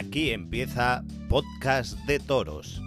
Aquí 0.00 0.30
empieza 0.30 1.04
Podcast 1.28 1.98
de 2.06 2.18
Toros. 2.18 2.80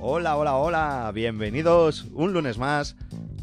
Hola, 0.00 0.36
hola, 0.36 0.56
hola, 0.56 1.12
bienvenidos 1.14 2.06
un 2.12 2.32
lunes 2.32 2.58
más 2.58 2.96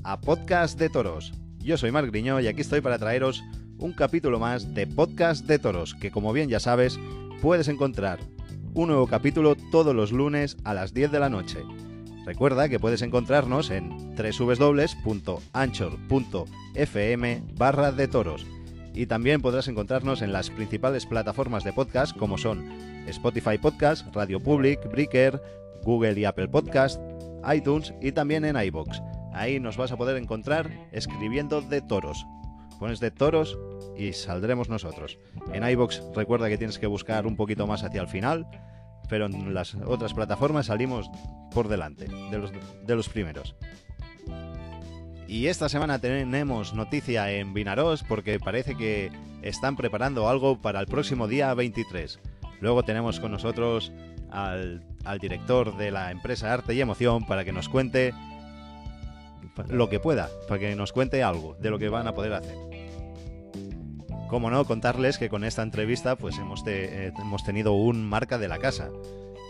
a 0.03 0.19
Podcast 0.19 0.77
de 0.77 0.89
Toros. 0.89 1.31
Yo 1.59 1.77
soy 1.77 1.91
Marc 1.91 2.07
Griñó 2.07 2.41
y 2.41 2.47
aquí 2.47 2.59
estoy 2.59 2.81
para 2.81 2.99
traeros 2.99 3.41
un 3.77 3.93
capítulo 3.93 4.37
más 4.37 4.73
de 4.73 4.85
Podcast 4.85 5.45
de 5.45 5.59
Toros, 5.59 5.95
que 5.95 6.11
como 6.11 6.33
bien 6.33 6.49
ya 6.49 6.59
sabes, 6.59 6.99
puedes 7.41 7.69
encontrar 7.69 8.19
un 8.75 8.87
nuevo 8.87 9.07
capítulo 9.07 9.55
todos 9.71 9.95
los 9.95 10.11
lunes 10.11 10.57
a 10.63 10.73
las 10.73 10.93
10 10.93 11.11
de 11.11 11.19
la 11.19 11.29
noche. 11.29 11.59
Recuerda 12.25 12.69
que 12.69 12.79
puedes 12.79 13.01
encontrarnos 13.01 13.69
en 13.69 14.15
www.anchor.fm 14.15 15.43
barra 17.55 17.91
de 17.91 18.07
toros 18.07 18.45
y 18.93 19.07
también 19.07 19.41
podrás 19.41 19.67
encontrarnos 19.67 20.21
en 20.21 20.31
las 20.31 20.49
principales 20.49 21.05
plataformas 21.05 21.63
de 21.63 21.73
podcast 21.73 22.15
como 22.17 22.37
son 22.37 22.67
Spotify 23.07 23.57
Podcast, 23.57 24.07
Radio 24.15 24.39
Public, 24.39 24.89
Breaker, 24.89 25.41
Google 25.83 26.19
y 26.19 26.25
Apple 26.25 26.47
Podcast, 26.47 27.01
iTunes 27.53 27.93
y 28.01 28.11
también 28.13 28.45
en 28.45 28.55
iBox. 28.55 29.01
Ahí 29.33 29.59
nos 29.59 29.77
vas 29.77 29.91
a 29.91 29.97
poder 29.97 30.17
encontrar 30.17 30.71
escribiendo 30.91 31.61
de 31.61 31.81
toros. 31.81 32.25
Pones 32.79 32.99
de 32.99 33.11
toros 33.11 33.57
y 33.97 34.13
saldremos 34.13 34.69
nosotros. 34.69 35.19
En 35.53 35.67
iBox 35.67 36.01
recuerda 36.15 36.49
que 36.49 36.57
tienes 36.57 36.79
que 36.79 36.87
buscar 36.87 37.27
un 37.27 37.35
poquito 37.35 37.67
más 37.67 37.83
hacia 37.83 38.01
el 38.01 38.07
final, 38.07 38.47
pero 39.09 39.25
en 39.25 39.53
las 39.53 39.75
otras 39.75 40.13
plataformas 40.13 40.67
salimos 40.67 41.09
por 41.53 41.67
delante 41.67 42.07
de 42.07 42.37
los, 42.37 42.51
de 42.51 42.95
los 42.95 43.09
primeros. 43.09 43.55
Y 45.27 45.47
esta 45.47 45.69
semana 45.69 45.99
tenemos 45.99 46.73
noticia 46.73 47.31
en 47.31 47.53
Vinaros 47.53 48.03
porque 48.03 48.39
parece 48.39 48.75
que 48.75 49.11
están 49.41 49.75
preparando 49.75 50.29
algo 50.29 50.61
para 50.61 50.79
el 50.79 50.85
próximo 50.85 51.27
día 51.27 51.53
23. 51.53 52.19
Luego 52.61 52.83
tenemos 52.83 53.19
con 53.19 53.31
nosotros 53.31 53.91
al, 54.31 54.85
al 55.05 55.19
director 55.19 55.75
de 55.77 55.91
la 55.91 56.11
empresa 56.11 56.53
Arte 56.53 56.73
y 56.73 56.81
Emoción 56.81 57.25
para 57.25 57.43
que 57.43 57.51
nos 57.51 57.67
cuente 57.67 58.13
lo 59.69 59.89
que 59.89 59.99
pueda, 59.99 60.29
para 60.47 60.59
que 60.59 60.75
nos 60.75 60.91
cuente 60.91 61.23
algo 61.23 61.55
de 61.59 61.69
lo 61.69 61.79
que 61.79 61.89
van 61.89 62.07
a 62.07 62.13
poder 62.13 62.33
hacer. 62.33 62.72
Como 64.33 64.49
no, 64.49 64.65
contarles 64.65 65.19
que 65.19 65.29
con 65.29 65.43
esta 65.43 65.61
entrevista 65.61 66.15
pues 66.15 66.39
hemos, 66.39 66.63
te- 66.63 67.09
eh, 67.09 67.13
hemos 67.19 67.43
tenido 67.43 67.73
un 67.73 68.03
marca 68.03 68.39
de 68.39 68.47
la 68.47 68.57
casa. 68.57 68.89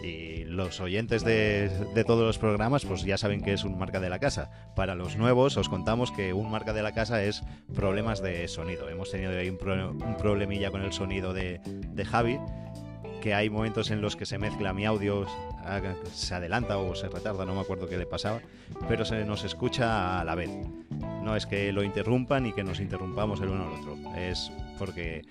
Y 0.04 0.44
los 0.44 0.82
oyentes 0.82 1.24
de, 1.24 1.70
de 1.96 2.04
todos 2.04 2.26
los 2.28 2.38
programas 2.38 2.84
pues 2.84 3.06
ya 3.06 3.18
saben 3.18 3.40
que 3.42 3.54
es 3.54 3.64
un 3.64 3.78
marca 3.80 4.02
de 4.02 4.10
la 4.10 4.20
casa. 4.20 4.52
Para 4.76 4.94
los 4.94 5.16
nuevos 5.16 5.56
os 5.56 5.70
contamos 5.70 6.12
que 6.12 6.34
un 6.34 6.52
marca 6.52 6.74
de 6.74 6.84
la 6.84 6.92
casa 6.92 7.24
es 7.24 7.44
problemas 7.74 8.22
de 8.22 8.46
sonido. 8.50 8.90
Hemos 8.90 9.10
tenido 9.10 9.32
ahí 9.32 9.50
un, 9.50 9.58
pro- 9.58 9.92
un 9.92 10.18
problemilla 10.18 10.70
con 10.70 10.82
el 10.82 10.92
sonido 10.92 11.32
de, 11.34 11.62
de 11.64 12.04
Javi, 12.04 12.38
que 13.22 13.34
hay 13.34 13.50
momentos 13.50 13.90
en 13.90 14.02
los 14.02 14.18
que 14.18 14.26
se 14.26 14.38
mezcla 14.38 14.74
mi 14.74 14.86
audio, 14.86 15.26
ah, 15.64 15.80
se 16.12 16.36
adelanta 16.36 16.78
o 16.78 16.94
se 16.94 17.08
retarda, 17.08 17.46
no 17.46 17.56
me 17.56 17.62
acuerdo 17.62 17.88
qué 17.88 17.98
le 17.98 18.06
pasaba, 18.06 18.42
pero 18.90 19.06
se 19.06 19.24
nos 19.24 19.46
escucha 19.46 20.20
a 20.20 20.26
la 20.26 20.36
vez. 20.36 20.50
No 21.24 21.38
es 21.38 21.46
que 21.46 21.72
lo 21.72 21.84
interrumpan 21.84 22.46
y 22.48 22.52
que 22.52 22.66
nos 22.66 22.82
interrumpamos 22.82 23.40
el 23.40 23.48
uno 23.48 23.64
al 23.64 23.80
otro, 23.80 23.96
es 24.18 24.52
porque 24.84 25.22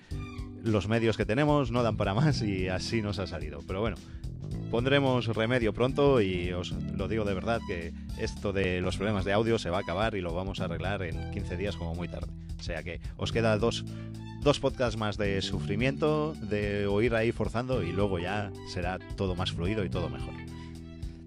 los 0.63 0.87
medios 0.87 1.15
que 1.15 1.27
tenemos 1.27 1.69
no 1.69 1.83
dan 1.83 1.95
para 1.95 2.15
más 2.15 2.41
y 2.41 2.69
así 2.69 3.03
nos 3.03 3.19
ha 3.19 3.27
salido. 3.27 3.59
Pero 3.67 3.81
bueno, 3.81 3.97
pondremos 4.71 5.27
remedio 5.27 5.73
pronto 5.73 6.21
y 6.21 6.51
os 6.53 6.71
lo 6.71 7.07
digo 7.07 7.23
de 7.23 7.35
verdad 7.35 7.61
que 7.67 7.93
esto 8.17 8.51
de 8.51 8.81
los 8.81 8.97
problemas 8.97 9.25
de 9.25 9.33
audio 9.33 9.59
se 9.59 9.69
va 9.69 9.77
a 9.77 9.81
acabar 9.81 10.15
y 10.15 10.21
lo 10.21 10.33
vamos 10.33 10.59
a 10.59 10.65
arreglar 10.65 11.03
en 11.03 11.29
15 11.29 11.55
días 11.55 11.75
como 11.75 11.93
muy 11.93 12.07
tarde. 12.07 12.31
O 12.59 12.63
sea 12.63 12.81
que 12.81 12.99
os 13.15 13.31
queda 13.31 13.55
dos, 13.59 13.85
dos 14.41 14.59
podcasts 14.59 14.97
más 14.97 15.17
de 15.17 15.39
sufrimiento, 15.43 16.33
de 16.41 16.87
oír 16.87 17.13
ahí 17.13 17.31
forzando 17.31 17.83
y 17.83 17.91
luego 17.91 18.17
ya 18.17 18.51
será 18.69 18.97
todo 19.15 19.35
más 19.35 19.51
fluido 19.51 19.85
y 19.85 19.89
todo 19.89 20.09
mejor. 20.09 20.33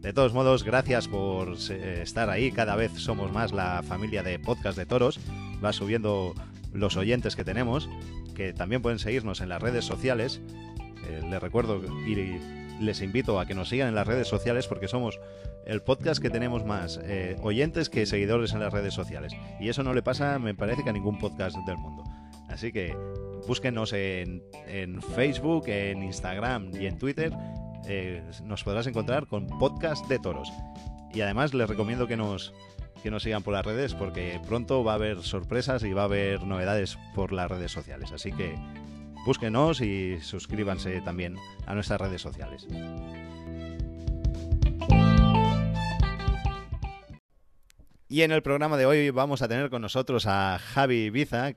De 0.01 0.12
todos 0.12 0.34
modos, 0.34 0.65
gracias 0.65 1.06
por 1.06 1.55
eh, 1.71 2.01
estar 2.03 2.28
ahí. 2.28 2.51
Cada 2.51 2.75
vez 2.75 2.91
somos 2.97 3.31
más 3.33 3.53
la 3.53 3.84
familia 3.84 4.25
de 4.25 4.41
podcast 4.41 4.77
de 4.77 4.87
toros. 4.87 5.21
Va 5.65 5.72
subiendo 5.72 6.34
los 6.77 6.97
oyentes 6.97 7.37
que 7.37 7.45
tenemos, 7.45 7.89
que 8.37 8.53
también 8.53 8.83
pueden 8.83 8.99
seguirnos 8.99 9.41
en 9.41 9.49
las 9.49 9.61
redes 9.61 9.85
sociales. 9.85 10.41
Eh, 11.09 11.23
les 11.29 11.43
recuerdo 11.43 11.83
y 12.07 12.39
les 12.81 13.01
invito 13.01 13.41
a 13.41 13.47
que 13.47 13.55
nos 13.55 13.71
sigan 13.71 13.89
en 13.89 13.95
las 13.95 14.07
redes 14.07 14.29
sociales 14.29 14.67
porque 14.67 14.87
somos 14.87 15.19
el 15.65 15.83
podcast 15.83 16.21
que 16.21 16.31
tenemos 16.31 16.65
más 16.65 17.01
eh, 17.03 17.37
oyentes 17.43 17.89
que 17.89 18.07
seguidores 18.07 18.53
en 18.53 18.61
las 18.61 18.73
redes 18.73 18.95
sociales. 18.95 19.33
Y 19.59 19.69
eso 19.69 19.83
no 19.83 19.95
le 19.95 20.03
pasa, 20.03 20.39
me 20.39 20.55
parece, 20.55 20.85
que 20.85 20.91
a 20.91 20.93
ningún 20.93 21.19
podcast 21.19 21.57
del 21.67 21.79
mundo. 21.79 22.05
Así 22.49 22.73
que 22.73 22.97
búsquenos 23.49 23.93
en, 23.93 24.43
en 24.69 25.03
Facebook, 25.03 25.65
en 25.69 26.03
Instagram 26.03 26.71
y 26.79 26.87
en 26.87 26.99
Twitter. 26.99 27.33
Eh, 27.89 28.23
nos 28.45 28.63
podrás 28.63 28.87
encontrar 28.87 29.27
con 29.27 29.47
podcast 29.47 30.07
de 30.09 30.19
toros. 30.19 30.53
Y 31.13 31.23
además 31.23 31.55
les 31.55 31.69
recomiendo 31.69 32.07
que 32.07 32.17
nos, 32.17 32.53
que 33.03 33.11
nos 33.11 33.23
sigan 33.23 33.43
por 33.43 33.55
las 33.55 33.65
redes 33.65 33.95
porque 33.95 34.41
pronto 34.47 34.84
va 34.84 34.93
a 34.93 34.95
haber 34.97 35.23
sorpresas 35.23 35.83
y 35.84 35.93
va 35.93 36.03
a 36.03 36.07
haber 36.07 36.43
novedades 36.43 36.99
por 37.15 37.33
las 37.33 37.51
redes 37.51 37.73
sociales. 37.73 38.12
Así 38.12 38.33
que 38.33 38.57
búsquenos 39.25 39.81
y 39.81 40.21
suscríbanse 40.21 41.01
también 41.01 41.37
a 41.67 41.75
nuestras 41.75 42.01
redes 42.01 42.23
sociales. 42.23 42.67
Y 48.09 48.23
en 48.23 48.31
el 48.31 48.43
programa 48.43 48.77
de 48.77 48.87
hoy 48.87 49.11
vamos 49.11 49.43
a 49.43 49.49
tener 49.49 49.69
con 49.69 49.83
nosotros 49.83 50.27
a 50.27 50.59
Javi 50.59 51.07
Ibiza, 51.07 51.55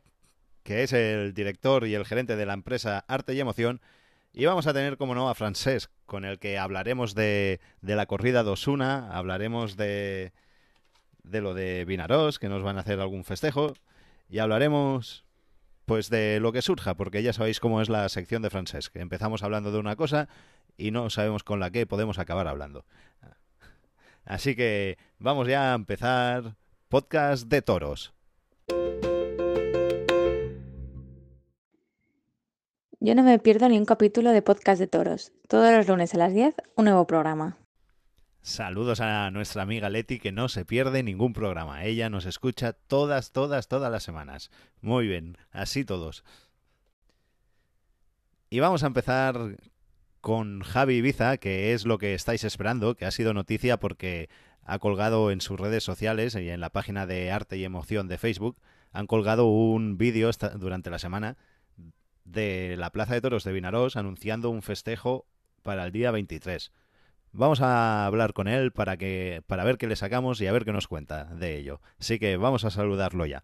que 0.63 0.83
es 0.83 0.93
el 0.93 1.33
director 1.33 1.85
y 1.85 1.93
el 1.93 2.05
gerente 2.05 2.35
de 2.35 2.45
la 2.45 2.53
empresa 2.53 3.05
Arte 3.07 3.33
y 3.35 3.39
Emoción. 3.39 3.81
Y 4.33 4.45
vamos 4.45 4.65
a 4.67 4.73
tener, 4.73 4.97
como 4.97 5.13
no, 5.13 5.29
a 5.29 5.35
Francesc, 5.35 5.91
con 6.05 6.25
el 6.25 6.39
que 6.39 6.57
hablaremos 6.57 7.13
de, 7.13 7.59
de 7.81 7.95
la 7.95 8.07
corrida 8.07 8.43
de 8.43 8.49
Osuna, 8.49 9.09
hablaremos 9.11 9.77
de, 9.77 10.33
de 11.29 11.41
lo 11.41 11.53
de 11.53 11.85
Vinaros, 11.85 12.39
que 12.39 12.49
nos 12.49 12.63
van 12.63 12.77
a 12.77 12.81
hacer 12.81 12.99
algún 12.99 13.23
festejo, 13.23 13.73
y 14.29 14.39
hablaremos 14.39 15.25
pues 15.85 16.09
de 16.09 16.39
lo 16.39 16.51
que 16.51 16.61
surja, 16.61 16.95
porque 16.95 17.23
ya 17.23 17.33
sabéis 17.33 17.59
cómo 17.59 17.81
es 17.81 17.89
la 17.89 18.07
sección 18.09 18.43
de 18.43 18.51
Francesc. 18.51 18.95
Empezamos 18.95 19.41
hablando 19.41 19.71
de 19.71 19.79
una 19.79 19.95
cosa 19.95 20.29
y 20.77 20.91
no 20.91 21.09
sabemos 21.09 21.43
con 21.43 21.59
la 21.59 21.71
que 21.71 21.87
podemos 21.87 22.19
acabar 22.19 22.47
hablando. 22.47 22.85
Así 24.23 24.55
que 24.55 24.99
vamos 25.17 25.47
ya 25.47 25.71
a 25.71 25.75
empezar 25.75 26.55
podcast 26.89 27.47
de 27.47 27.63
toros. 27.63 28.13
Yo 32.99 33.15
no 33.15 33.23
me 33.23 33.39
pierdo 33.39 33.67
ni 33.69 33.77
un 33.77 33.85
capítulo 33.85 34.31
de 34.31 34.41
podcast 34.41 34.79
de 34.79 34.87
toros. 34.87 35.31
Todos 35.47 35.75
los 35.75 35.87
lunes 35.87 36.13
a 36.13 36.17
las 36.17 36.33
10, 36.33 36.53
un 36.75 36.85
nuevo 36.85 37.07
programa. 37.07 37.57
Saludos 38.41 39.01
a 39.01 39.29
nuestra 39.31 39.63
amiga 39.63 39.89
Leti 39.89 40.19
que 40.19 40.31
no 40.31 40.47
se 40.49 40.65
pierde 40.65 41.03
ningún 41.03 41.33
programa. 41.33 41.83
Ella 41.83 42.09
nos 42.09 42.25
escucha 42.25 42.73
todas, 42.73 43.31
todas, 43.31 43.67
todas 43.67 43.91
las 43.91 44.03
semanas. 44.03 44.49
Muy 44.81 45.07
bien, 45.07 45.37
así 45.51 45.83
todos. 45.83 46.23
Y 48.49 48.59
vamos 48.59 48.83
a 48.83 48.87
empezar 48.87 49.57
con 50.21 50.61
Javi 50.61 50.95
Ibiza, 50.95 51.37
que 51.37 51.73
es 51.73 51.85
lo 51.85 51.97
que 51.97 52.13
estáis 52.13 52.43
esperando, 52.43 52.95
que 52.95 53.05
ha 53.05 53.11
sido 53.11 53.33
noticia 53.33 53.77
porque 53.77 54.29
ha 54.63 54.79
colgado 54.79 55.31
en 55.31 55.41
sus 55.41 55.59
redes 55.59 55.83
sociales 55.83 56.35
y 56.35 56.49
en 56.49 56.59
la 56.59 56.69
página 56.69 57.05
de 57.05 57.31
Arte 57.31 57.57
y 57.57 57.63
Emoción 57.63 58.07
de 58.07 58.17
Facebook, 58.17 58.57
han 58.91 59.07
colgado 59.07 59.47
un 59.47 59.97
vídeo 59.97 60.29
durante 60.55 60.89
la 60.89 60.99
semana 60.99 61.37
de 62.23 62.75
la 62.77 62.91
Plaza 62.91 63.13
de 63.13 63.21
Toros 63.21 63.43
de 63.43 63.51
Vinarós 63.51 63.95
anunciando 63.95 64.49
un 64.49 64.61
festejo 64.61 65.25
para 65.63 65.85
el 65.85 65.91
día 65.91 66.11
23. 66.11 66.71
Vamos 67.31 67.61
a 67.61 68.05
hablar 68.05 68.33
con 68.33 68.47
él 68.47 68.71
para 68.71 68.97
que 68.97 69.43
para 69.45 69.63
ver 69.63 69.77
qué 69.77 69.87
le 69.87 69.95
sacamos 69.95 70.41
y 70.41 70.47
a 70.47 70.51
ver 70.51 70.65
qué 70.65 70.73
nos 70.73 70.87
cuenta 70.87 71.25
de 71.25 71.57
ello. 71.57 71.79
Así 71.99 72.17
que 72.17 72.37
vamos 72.37 72.65
a 72.65 72.71
saludarlo 72.71 73.25
ya. 73.25 73.43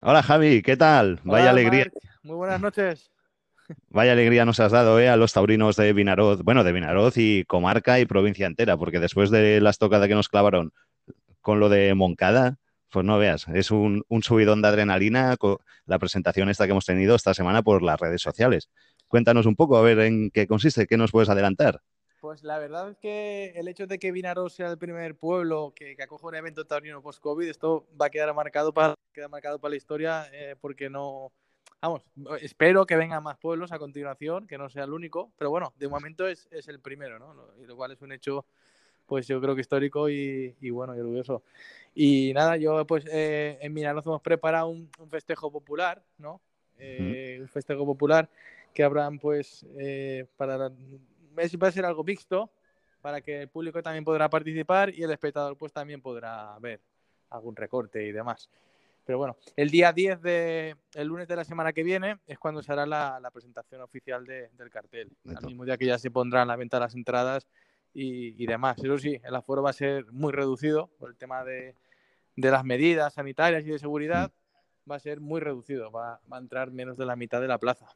Hola 0.00 0.22
Javi, 0.22 0.62
¿qué 0.62 0.76
tal? 0.76 1.20
Vaya 1.24 1.50
alegría. 1.50 1.86
Muy 2.22 2.36
buenas 2.36 2.60
noches. 2.60 3.10
vaya 3.90 4.12
alegría 4.12 4.44
nos 4.44 4.60
has 4.60 4.72
dado 4.72 5.00
¿eh? 5.00 5.08
a 5.08 5.16
los 5.16 5.32
taurinos 5.32 5.76
de 5.76 5.92
Vinaroz, 5.92 6.42
bueno, 6.42 6.64
de 6.64 6.72
Vinaroz 6.72 7.16
y 7.16 7.44
comarca 7.44 7.98
y 7.98 8.06
provincia 8.06 8.46
entera, 8.46 8.76
porque 8.76 9.00
después 9.00 9.30
de 9.30 9.60
la 9.60 9.70
estocada 9.70 10.08
que 10.08 10.14
nos 10.14 10.28
clavaron 10.28 10.72
con 11.40 11.58
lo 11.58 11.68
de 11.68 11.94
Moncada, 11.94 12.58
pues 12.90 13.04
no 13.04 13.18
veas, 13.18 13.48
es 13.48 13.70
un, 13.70 14.04
un 14.08 14.22
subidón 14.22 14.62
de 14.62 14.68
adrenalina 14.68 15.36
la 15.86 15.98
presentación 15.98 16.50
esta 16.50 16.66
que 16.66 16.72
hemos 16.72 16.86
tenido 16.86 17.14
esta 17.14 17.34
semana 17.34 17.62
por 17.62 17.82
las 17.82 17.98
redes 17.98 18.22
sociales. 18.22 18.68
Cuéntanos 19.08 19.46
un 19.46 19.56
poco, 19.56 19.76
a 19.76 19.82
ver 19.82 19.98
en 20.00 20.30
qué 20.30 20.46
consiste, 20.46 20.86
qué 20.86 20.96
nos 20.96 21.10
puedes 21.10 21.28
adelantar. 21.28 21.80
Pues 22.22 22.44
la 22.44 22.60
verdad 22.60 22.88
es 22.88 22.98
que 22.98 23.52
el 23.56 23.66
hecho 23.66 23.88
de 23.88 23.98
que 23.98 24.12
Vinaros 24.12 24.52
sea 24.52 24.70
el 24.70 24.78
primer 24.78 25.16
pueblo 25.16 25.72
que, 25.74 25.96
que 25.96 26.04
acoge 26.04 26.24
un 26.24 26.36
evento 26.36 26.64
taurino 26.64 27.02
post-COVID, 27.02 27.48
esto 27.48 27.84
va 28.00 28.06
a 28.06 28.10
quedar 28.10 28.32
marcado 28.32 28.72
para, 28.72 28.94
queda 29.12 29.26
marcado 29.26 29.58
para 29.58 29.70
la 29.70 29.76
historia 29.76 30.28
eh, 30.32 30.54
porque 30.60 30.88
no... 30.88 31.32
Vamos, 31.80 32.02
espero 32.40 32.86
que 32.86 32.94
vengan 32.94 33.24
más 33.24 33.38
pueblos 33.38 33.72
a 33.72 33.78
continuación, 33.80 34.46
que 34.46 34.56
no 34.56 34.68
sea 34.68 34.84
el 34.84 34.92
único, 34.92 35.32
pero 35.36 35.50
bueno, 35.50 35.74
de 35.76 35.88
momento 35.88 36.28
es, 36.28 36.46
es 36.52 36.68
el 36.68 36.78
primero, 36.78 37.18
¿no? 37.18 37.34
Lo- 37.34 37.60
Y 37.60 37.66
lo 37.66 37.74
cual 37.74 37.90
es 37.90 38.00
un 38.02 38.12
hecho 38.12 38.46
pues 39.06 39.26
yo 39.26 39.40
creo 39.40 39.56
que 39.56 39.62
histórico 39.62 40.08
y, 40.08 40.54
bueno, 40.70 40.96
y 40.96 41.00
orgulloso. 41.00 41.42
Y 41.92 42.32
nada, 42.34 42.56
yo 42.56 42.86
pues 42.86 43.04
eh, 43.10 43.58
en 43.60 43.74
nos 43.74 44.06
hemos 44.06 44.22
preparado 44.22 44.68
un, 44.68 44.88
festejo 45.10 45.50
popular, 45.50 46.00
¿no? 46.18 46.40
Eh, 46.78 47.38
un 47.40 47.48
festejo 47.48 47.84
popular 47.84 48.30
que 48.72 48.84
habrán 48.84 49.18
pues 49.18 49.66
eh, 49.76 50.26
para 50.36 50.70
va 51.36 51.68
a 51.68 51.72
ser 51.72 51.84
algo 51.84 52.04
mixto 52.04 52.50
para 53.00 53.20
que 53.20 53.42
el 53.42 53.48
público 53.48 53.82
también 53.82 54.04
podrá 54.04 54.30
participar 54.30 54.94
y 54.94 55.02
el 55.02 55.10
espectador 55.10 55.56
pues 55.56 55.72
también 55.72 56.00
podrá 56.00 56.56
ver 56.60 56.80
algún 57.30 57.56
recorte 57.56 58.06
y 58.06 58.12
demás. 58.12 58.48
Pero 59.04 59.18
bueno, 59.18 59.36
el 59.56 59.70
día 59.70 59.92
10 59.92 60.22
de 60.22 60.76
el 60.94 61.08
lunes 61.08 61.26
de 61.26 61.34
la 61.34 61.44
semana 61.44 61.72
que 61.72 61.82
viene 61.82 62.18
es 62.26 62.38
cuando 62.38 62.62
se 62.62 62.72
hará 62.72 62.86
la, 62.86 63.30
presentación 63.32 63.80
oficial 63.80 64.24
del 64.24 64.70
cartel. 64.70 65.10
Al 65.34 65.44
mismo 65.44 65.64
día 65.64 65.76
que 65.76 65.86
ya 65.86 65.98
se 65.98 66.10
pondrán 66.10 66.42
a 66.42 66.52
la 66.52 66.56
venta 66.56 66.78
las 66.78 66.94
entradas 66.94 67.48
y, 67.92 68.46
demás. 68.46 68.78
Eso 68.78 68.98
sí, 68.98 69.20
el 69.22 69.34
aforo 69.34 69.62
va 69.62 69.70
a 69.70 69.74
ser 69.74 70.06
muy 70.12 70.32
reducido 70.32 70.88
por 70.98 71.10
el 71.10 71.16
tema 71.16 71.44
de, 71.44 71.74
las 72.36 72.64
medidas 72.64 73.14
sanitarias 73.14 73.64
y 73.64 73.70
de 73.70 73.78
seguridad. 73.78 74.30
Mm. 74.30 74.90
Va 74.90 74.96
a 74.96 75.00
ser 75.00 75.20
muy 75.20 75.40
reducido, 75.40 75.92
va, 75.92 76.20
a 76.28 76.38
entrar 76.38 76.70
menos 76.70 76.96
de 76.96 77.06
la 77.06 77.16
mitad 77.16 77.40
de 77.40 77.48
la 77.48 77.58
plaza. 77.58 77.86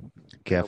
¿Qué, 0.45 0.63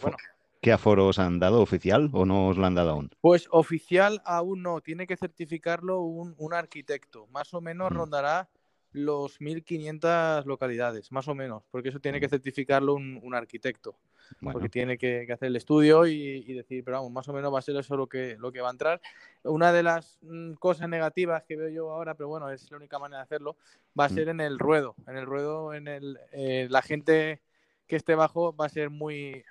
¿Qué 0.61 0.73
aforo 0.73 1.07
os 1.07 1.19
han 1.19 1.39
dado 1.39 1.63
oficial 1.63 2.11
o 2.13 2.27
no 2.27 2.49
os 2.49 2.57
lo 2.57 2.67
han 2.67 2.75
dado 2.75 2.91
aún? 2.91 3.11
Pues 3.21 3.49
oficial 3.51 4.21
aún 4.25 4.63
no, 4.63 4.81
tiene 4.81 5.07
que 5.07 5.17
certificarlo 5.17 6.01
un, 6.01 6.53
arquitecto. 6.53 7.29
Más 7.29 7.55
o 7.55 7.61
menos 7.61 7.93
mm. 7.93 7.95
rondará 7.95 8.49
los 8.93 9.41
1.500 9.41 10.45
localidades, 10.47 11.13
más 11.13 11.29
o 11.29 11.35
menos, 11.35 11.63
porque 11.71 11.91
eso 11.91 12.01
tiene 12.01 12.21
que 12.21 12.29
certificarlo 12.29 12.95
un, 12.95 13.35
arquitecto, 13.35 13.99
porque 14.41 14.71
tiene 14.71 14.97
que, 14.97 15.27
hacer 15.31 15.49
el 15.49 15.57
estudio 15.57 16.07
y, 16.07 16.53
decir, 16.55 16.83
pero 16.85 16.97
vamos, 16.97 17.13
más 17.13 17.29
o 17.29 17.35
menos 17.35 17.53
va 17.53 17.59
a 17.59 17.63
ser 17.63 17.77
eso 17.77 17.97
lo 17.97 18.07
que, 18.07 18.37
lo 18.39 18.51
que 18.51 18.63
va 18.63 18.69
a 18.69 18.73
entrar. 18.73 19.01
Una 19.45 19.73
de 19.73 19.83
las 19.83 20.19
mm, 20.23 20.55
cosas 20.55 20.89
negativas 20.89 21.45
que 21.45 21.57
veo 21.57 21.69
yo 21.69 21.91
ahora, 21.93 22.15
pero 22.15 22.29
bueno, 22.29 22.51
es 22.51 22.69
la 22.71 22.79
única 22.79 22.99
manera 22.99 23.19
de 23.19 23.25
hacerlo, 23.25 23.57
va 23.99 24.07
a 24.07 24.09
mm. 24.09 24.15
ser 24.15 24.29
en 24.31 24.41
el 24.41 24.59
ruedo. 24.59 24.97
En 25.07 25.17
el 25.19 25.27
ruedo, 25.27 25.75
en 25.75 25.87
el, 25.87 26.19
eh, 26.33 26.67
la 26.71 26.83
gente 26.83 27.43
que 27.89 27.97
esté 27.97 28.15
bajo 28.15 28.55
va 28.55 28.67
a 28.67 28.69
ser 28.69 28.91
muy, 28.91 29.45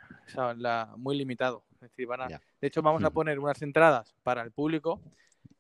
muy 0.96 1.18
limitado. 1.18 1.64
Es 1.76 1.82
decir, 1.82 2.08
van 2.08 2.22
a, 2.22 2.28
de 2.28 2.68
hecho, 2.68 2.82
vamos 2.82 3.04
a 3.04 3.10
poner 3.10 3.40
unas 3.40 3.62
entradas 3.62 4.16
para 4.24 4.44
el 4.44 4.52
público 4.52 5.02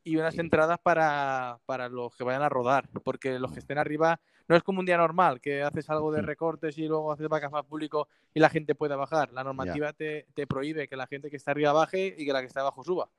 y 0.03 0.15
unas 0.15 0.37
entradas 0.37 0.79
para, 0.79 1.59
para, 1.65 1.89
los 1.89 2.15
que 2.15 2.23
vayan 2.23 2.43
a 2.43 2.49
rodar, 2.49 2.87
porque 3.03 3.39
los 3.39 3.51
que 3.51 3.59
estén 3.59 3.77
arriba 3.77 4.19
no 4.47 4.55
es 4.55 4.63
como 4.63 4.79
un 4.79 4.85
día 4.85 4.97
normal, 4.97 5.41
que 5.41 5.61
haces 5.63 5.89
algo 5.89 6.11
de 6.11 6.21
recortes 6.21 6.77
y 6.77 6.87
luego 6.87 7.11
haces 7.11 7.27
vacas 7.27 7.51
más 7.51 7.65
público 7.65 8.07
y 8.33 8.39
la 8.39 8.49
gente 8.49 8.75
pueda 8.75 8.95
bajar. 8.95 9.33
La 9.33 9.43
normativa 9.43 9.91
te, 9.91 10.25
te, 10.33 10.47
prohíbe 10.47 10.87
que 10.87 10.95
la 10.95 11.07
gente 11.07 11.29
que 11.29 11.35
está 11.35 11.51
arriba 11.51 11.73
baje 11.73 12.15
y 12.17 12.25
que 12.25 12.31
la 12.31 12.39
que 12.39 12.47
está 12.47 12.61
abajo 12.61 12.83
suba. 12.83 13.09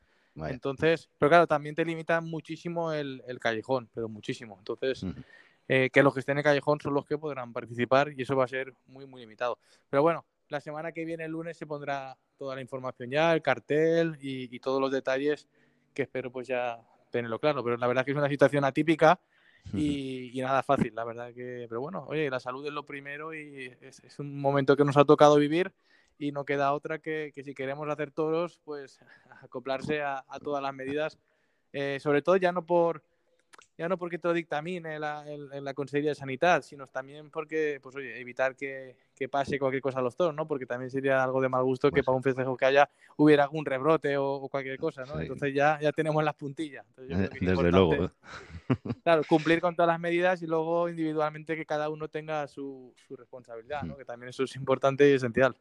Entonces, 0.47 1.11
pero 1.19 1.31
claro, 1.31 1.47
también 1.49 1.75
te 1.75 1.85
limita 1.85 2.21
muchísimo 2.21 2.93
el, 2.93 3.23
el 3.27 3.41
callejón, 3.41 3.91
pero 3.93 4.09
muchísimo. 4.09 4.57
Entonces, 4.59 5.05
eh, 5.69 5.91
que 5.93 6.03
los 6.03 6.15
que 6.15 6.21
estén 6.21 6.35
en 6.35 6.39
el 6.39 6.45
callejón 6.45 6.81
son 6.81 6.95
los 6.95 7.05
que 7.05 7.19
podrán 7.19 7.53
participar 7.53 8.13
y 8.17 8.23
eso 8.23 8.35
va 8.35 8.45
a 8.45 8.49
ser 8.49 8.73
muy, 8.87 9.07
muy 9.07 9.21
limitado. 9.21 9.59
Pero 9.89 10.03
bueno, 10.03 10.25
la 10.49 10.61
semana 10.61 10.93
que 10.93 11.05
viene, 11.05 11.25
el 11.25 11.33
lunes, 11.33 11.57
se 11.57 11.67
pondrá 11.67 12.17
toda 12.37 12.55
la 12.55 12.61
información 12.61 13.11
ya, 13.11 13.33
el 13.35 13.43
cartel 13.43 14.17
y, 14.21 14.55
y 14.55 14.61
todos 14.61 14.81
los 14.81 14.91
detalles 14.91 15.49
que 15.95 16.03
espero 16.03 16.33
pues 16.33 16.49
ya 16.49 16.81
tenerlo 17.11 17.39
claro. 17.39 17.63
Pero 17.63 17.77
la 17.77 17.87
verdad 17.87 18.05
que 18.05 18.13
es 18.13 18.17
una 18.17 18.29
situación 18.29 18.65
atípica 18.65 19.21
y, 19.75 20.33
nada 20.41 20.63
fácil, 20.63 20.95
la 20.95 21.05
verdad 21.05 21.33
que... 21.35 21.67
Pero 21.69 21.81
bueno, 21.81 22.05
oye, 22.09 22.31
la 22.31 22.41
salud 22.41 22.65
es 22.67 22.73
lo 22.73 22.87
primero 22.87 23.35
y 23.35 23.77
es, 23.81 24.19
un 24.19 24.41
momento 24.41 24.77
que 24.77 24.85
nos 24.85 24.97
ha 24.97 25.05
tocado 25.05 25.37
vivir 25.37 25.73
y 26.19 26.33
no 26.33 26.45
queda 26.45 26.73
otra 26.73 26.99
que, 26.99 27.33
que 27.35 27.45
si 27.45 27.55
queremos 27.55 27.89
hacer 27.89 28.11
todos, 28.11 28.61
pues 28.65 28.99
acoplarse 29.43 30.03
a, 30.03 30.25
todas 30.43 30.63
las 30.63 30.75
medidas, 30.75 31.19
eh, 31.73 31.99
sobre 32.01 32.23
todo 32.23 32.37
ya 32.37 32.53
no 32.53 32.65
por 32.65 33.03
ya 33.79 33.89
no 33.89 33.97
porque 33.97 34.19
te 34.19 34.27
lo 34.27 34.35
dictamine 34.35 34.99
la, 34.99 35.25
en 35.27 35.65
la 35.65 35.73
Consejería 35.73 36.11
de 36.11 36.15
Sanidad, 36.17 36.63
sino 36.63 36.87
también 36.89 37.31
porque, 37.31 37.79
pues 37.81 37.95
oye, 37.95 38.21
evitar 38.21 38.57
que, 38.57 38.97
que, 39.15 39.29
pase 39.29 39.59
cualquier 39.59 39.81
cosa 39.81 40.01
a 40.01 40.03
los 40.03 40.17
toros, 40.17 40.35
¿no? 40.35 40.49
Porque 40.49 40.67
también 40.67 40.91
sería 40.91 41.23
algo 41.23 41.41
de 41.41 41.49
mal 41.49 41.63
gusto 41.63 41.89
que 41.89 41.95
pues 41.97 42.07
para 42.07 42.17
un 42.17 42.23
festejo 42.23 42.57
que 42.57 42.65
haya 42.65 42.91
hubiera 43.17 43.45
algún 43.45 43.65
rebrote 43.65 44.17
o, 44.17 44.49
cualquier 44.49 44.79
cosa, 44.79 45.05
¿no? 45.05 45.21
Entonces 45.21 45.55
ya, 45.55 45.79
ya 45.81 45.93
tenemos 45.93 46.25
las 46.25 46.35
puntillas. 46.35 46.85
Desde 46.97 47.71
luego. 47.71 48.11
Claro, 49.05 49.23
cumplir 49.29 49.61
con 49.61 49.77
todas 49.77 49.89
las 49.89 50.01
medidas 50.01 50.43
y 50.43 50.47
luego 50.47 50.89
individualmente 50.89 51.57
que 51.57 51.65
cada 51.65 51.89
uno 51.89 52.09
tenga 52.09 52.49
su, 52.49 52.93
su 53.07 53.17
responsabilidad, 53.17 53.83
¿no? 53.85 53.97
Que 53.97 54.05
también 54.05 54.31
eso 54.31 54.43
es 54.43 54.57
importante 54.57 55.09
y 55.09 55.15
esencial. 55.15 55.55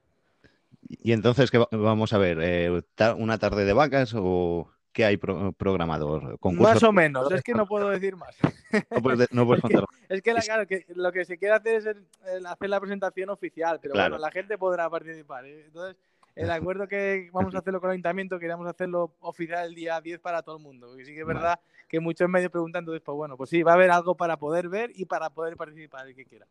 Y 0.90 1.12
entonces, 1.12 1.52
¿qué 1.52 1.64
vamos 1.72 2.14
a 2.14 2.18
ver? 2.18 2.40
Eh, 2.42 2.82
¿Una 3.18 3.38
tarde 3.38 3.66
de 3.66 3.74
vacas 3.74 4.14
o...? 4.16 4.72
¿Qué 4.98 5.06
hay 5.06 5.18
programador? 5.18 6.40
Más 6.54 6.82
o 6.82 6.92
menos, 6.92 7.32
es 7.32 7.44
que 7.44 7.54
no 7.54 7.68
puedo 7.68 7.88
decir 7.90 8.16
más. 8.16 8.36
No 9.32 9.46
puedes, 9.46 9.62
contar 9.62 9.86
Es 10.10 10.24
que, 10.24 10.34
claro, 10.34 10.66
que 10.66 10.86
lo 10.96 11.12
que 11.12 11.24
se 11.24 11.38
quiere 11.38 11.54
hacer 11.54 11.76
es 11.76 12.46
hacer 12.46 12.70
la 12.70 12.80
presentación 12.80 13.30
oficial, 13.30 13.80
pero 13.80 13.94
bueno, 13.94 14.18
la 14.18 14.32
gente 14.32 14.58
podrá 14.58 14.90
participar. 14.90 15.46
¿eh? 15.46 15.66
Entonces, 15.68 15.96
el 16.34 16.50
acuerdo 16.50 16.88
que 16.88 17.30
vamos 17.32 17.54
a 17.54 17.60
hacerlo 17.60 17.80
con 17.80 17.92
el 17.92 17.94
ayuntamiento, 17.94 18.40
queríamos 18.40 18.68
hacerlo 18.68 19.14
oficial 19.20 19.68
el 19.68 19.76
día 19.76 20.02
10 20.02 20.20
para 20.20 20.42
todo 20.42 20.58
el 20.58 20.64
mundo. 20.64 20.88
Porque 20.88 21.06
sí 21.06 21.14
que 21.14 21.22
es 21.22 21.28
verdad 21.28 21.60
que 21.88 22.00
muchos 22.00 22.28
medios 22.28 22.50
preguntan, 22.50 22.82
entonces, 22.82 23.04
pues 23.06 23.16
bueno, 23.16 23.38
pues 23.38 23.52
sí, 23.52 23.62
va 23.62 23.74
a 23.74 23.76
haber 23.76 23.92
algo 23.92 24.18
para 24.18 24.38
poder 24.38 24.68
ver 24.68 24.92
y 24.96 25.06
para 25.06 25.30
poder 25.30 25.56
participar 25.58 26.08
el 26.08 26.16
que 26.16 26.26
quiera. 26.26 26.48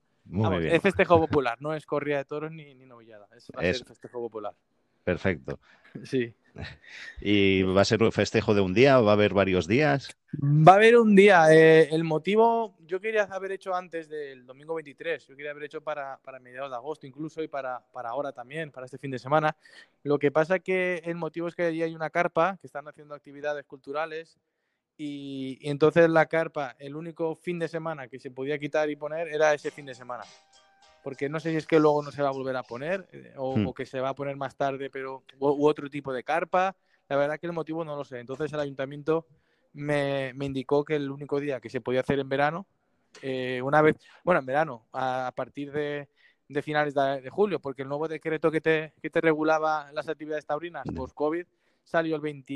Es 0.62 0.80
festejo 0.80 1.18
popular, 1.18 1.58
no 1.60 1.74
es 1.74 1.84
corrida 1.84 2.18
de 2.18 2.24
toros 2.24 2.52
ni, 2.52 2.76
ni 2.76 2.86
novillada, 2.86 3.26
es, 3.36 3.50
es 3.60 3.82
festejo 3.82 4.20
popular. 4.20 4.54
Perfecto. 5.06 5.60
Sí. 6.02 6.34
¿Y 7.20 7.62
va 7.62 7.82
a 7.82 7.84
ser 7.84 8.02
un 8.02 8.10
festejo 8.10 8.54
de 8.54 8.60
un 8.60 8.74
día 8.74 8.98
o 8.98 9.04
va 9.04 9.12
a 9.12 9.14
haber 9.14 9.34
varios 9.34 9.68
días? 9.68 10.18
Va 10.42 10.72
a 10.72 10.74
haber 10.74 10.96
un 10.96 11.14
día. 11.14 11.46
Eh, 11.54 11.88
el 11.92 12.02
motivo, 12.02 12.76
yo 12.80 13.00
quería 13.00 13.22
haber 13.22 13.52
hecho 13.52 13.72
antes 13.72 14.08
del 14.08 14.44
domingo 14.44 14.74
23, 14.74 15.28
yo 15.28 15.36
quería 15.36 15.52
haber 15.52 15.62
hecho 15.62 15.80
para, 15.80 16.18
para 16.24 16.40
mediados 16.40 16.70
de 16.70 16.76
agosto 16.76 17.06
incluso 17.06 17.40
y 17.40 17.46
para, 17.46 17.86
para 17.92 18.08
ahora 18.08 18.32
también, 18.32 18.72
para 18.72 18.86
este 18.86 18.98
fin 18.98 19.12
de 19.12 19.20
semana. 19.20 19.56
Lo 20.02 20.18
que 20.18 20.32
pasa 20.32 20.58
que 20.58 21.00
el 21.04 21.14
motivo 21.14 21.46
es 21.46 21.54
que 21.54 21.62
allí 21.62 21.84
hay 21.84 21.94
una 21.94 22.10
carpa 22.10 22.58
que 22.60 22.66
están 22.66 22.88
haciendo 22.88 23.14
actividades 23.14 23.64
culturales 23.64 24.40
y, 24.96 25.56
y 25.60 25.70
entonces 25.70 26.10
la 26.10 26.26
carpa, 26.26 26.74
el 26.80 26.96
único 26.96 27.36
fin 27.36 27.60
de 27.60 27.68
semana 27.68 28.08
que 28.08 28.18
se 28.18 28.32
podía 28.32 28.58
quitar 28.58 28.90
y 28.90 28.96
poner 28.96 29.28
era 29.28 29.54
ese 29.54 29.70
fin 29.70 29.86
de 29.86 29.94
semana 29.94 30.24
porque 31.06 31.28
no 31.28 31.38
sé 31.38 31.52
si 31.52 31.56
es 31.58 31.68
que 31.68 31.78
luego 31.78 32.02
no 32.02 32.10
se 32.10 32.20
va 32.20 32.30
a 32.30 32.32
volver 32.32 32.56
a 32.56 32.64
poner 32.64 33.06
eh, 33.12 33.32
hmm. 33.36 33.68
o, 33.68 33.72
que 33.72 33.86
se 33.86 34.00
va 34.00 34.08
a 34.08 34.14
poner 34.16 34.34
más 34.34 34.56
tarde, 34.56 34.90
pero 34.90 35.22
u, 35.38 35.64
otro 35.64 35.88
tipo 35.88 36.12
de 36.12 36.24
carpa. 36.24 36.74
La 37.08 37.14
verdad 37.14 37.38
que 37.38 37.46
el 37.46 37.52
motivo 37.52 37.84
no 37.84 37.94
lo 37.94 38.04
sé. 38.04 38.18
Entonces 38.18 38.52
el 38.52 38.58
ayuntamiento 38.58 39.24
me, 39.72 40.30
indicó 40.40 40.84
que 40.84 40.96
el 40.96 41.08
único 41.08 41.38
día 41.38 41.60
que 41.60 41.70
se 41.70 41.80
podía 41.80 42.00
hacer 42.00 42.18
en 42.18 42.28
verano, 42.28 42.66
eh, 43.22 43.62
una 43.62 43.82
vez, 43.82 43.94
bueno, 44.24 44.40
en 44.40 44.46
verano, 44.46 44.88
a, 44.92 45.30
partir 45.36 45.70
de, 45.70 46.08
finales 46.60 46.92
de, 46.92 47.30
julio, 47.30 47.60
porque 47.60 47.82
el 47.82 47.88
nuevo 47.88 48.08
decreto 48.08 48.50
que 48.50 48.60
te, 48.60 48.92
que 49.00 49.08
te 49.08 49.20
regulaba 49.20 49.92
las 49.92 50.08
actividades 50.08 50.44
taurinas 50.44 50.86
post-COVID 50.92 51.46
salió 51.84 52.16
el 52.16 52.20
20, 52.20 52.52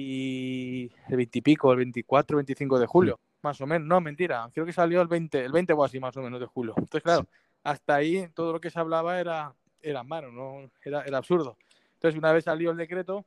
el 1.09 1.17
20 1.17 1.39
y 1.39 1.43
pico, 1.43 1.71
el 1.71 1.79
24, 1.79 2.37
25 2.39 2.81
de 2.81 2.87
julio, 2.87 3.21
más 3.43 3.61
o 3.61 3.67
menos. 3.69 3.87
No, 3.87 4.01
mentira, 4.01 4.51
creo 4.53 4.67
que 4.67 4.73
salió 4.73 5.01
el 5.03 5.07
20, 5.07 5.45
el 5.45 5.53
20 5.53 5.73
o 5.73 5.85
así 5.85 6.01
más 6.01 6.17
o 6.17 6.23
menos 6.23 6.41
de 6.41 6.47
julio. 6.47 6.75
Entonces, 6.77 7.05
claro, 7.05 7.29
hasta 7.63 7.95
ahí 7.95 8.29
todo 8.35 8.53
lo 8.53 8.61
que 8.61 8.71
se 8.71 8.79
hablaba 8.79 9.21
era, 9.21 9.55
era 9.83 10.03
mano, 10.03 10.31
¿no? 10.31 10.71
Era, 10.85 11.03
era 11.03 11.19
absurdo. 11.19 11.57
Entonces, 11.95 12.19
una 12.19 12.33
vez 12.33 12.45
salió 12.45 12.71
el 12.71 12.77
decreto, 12.77 13.25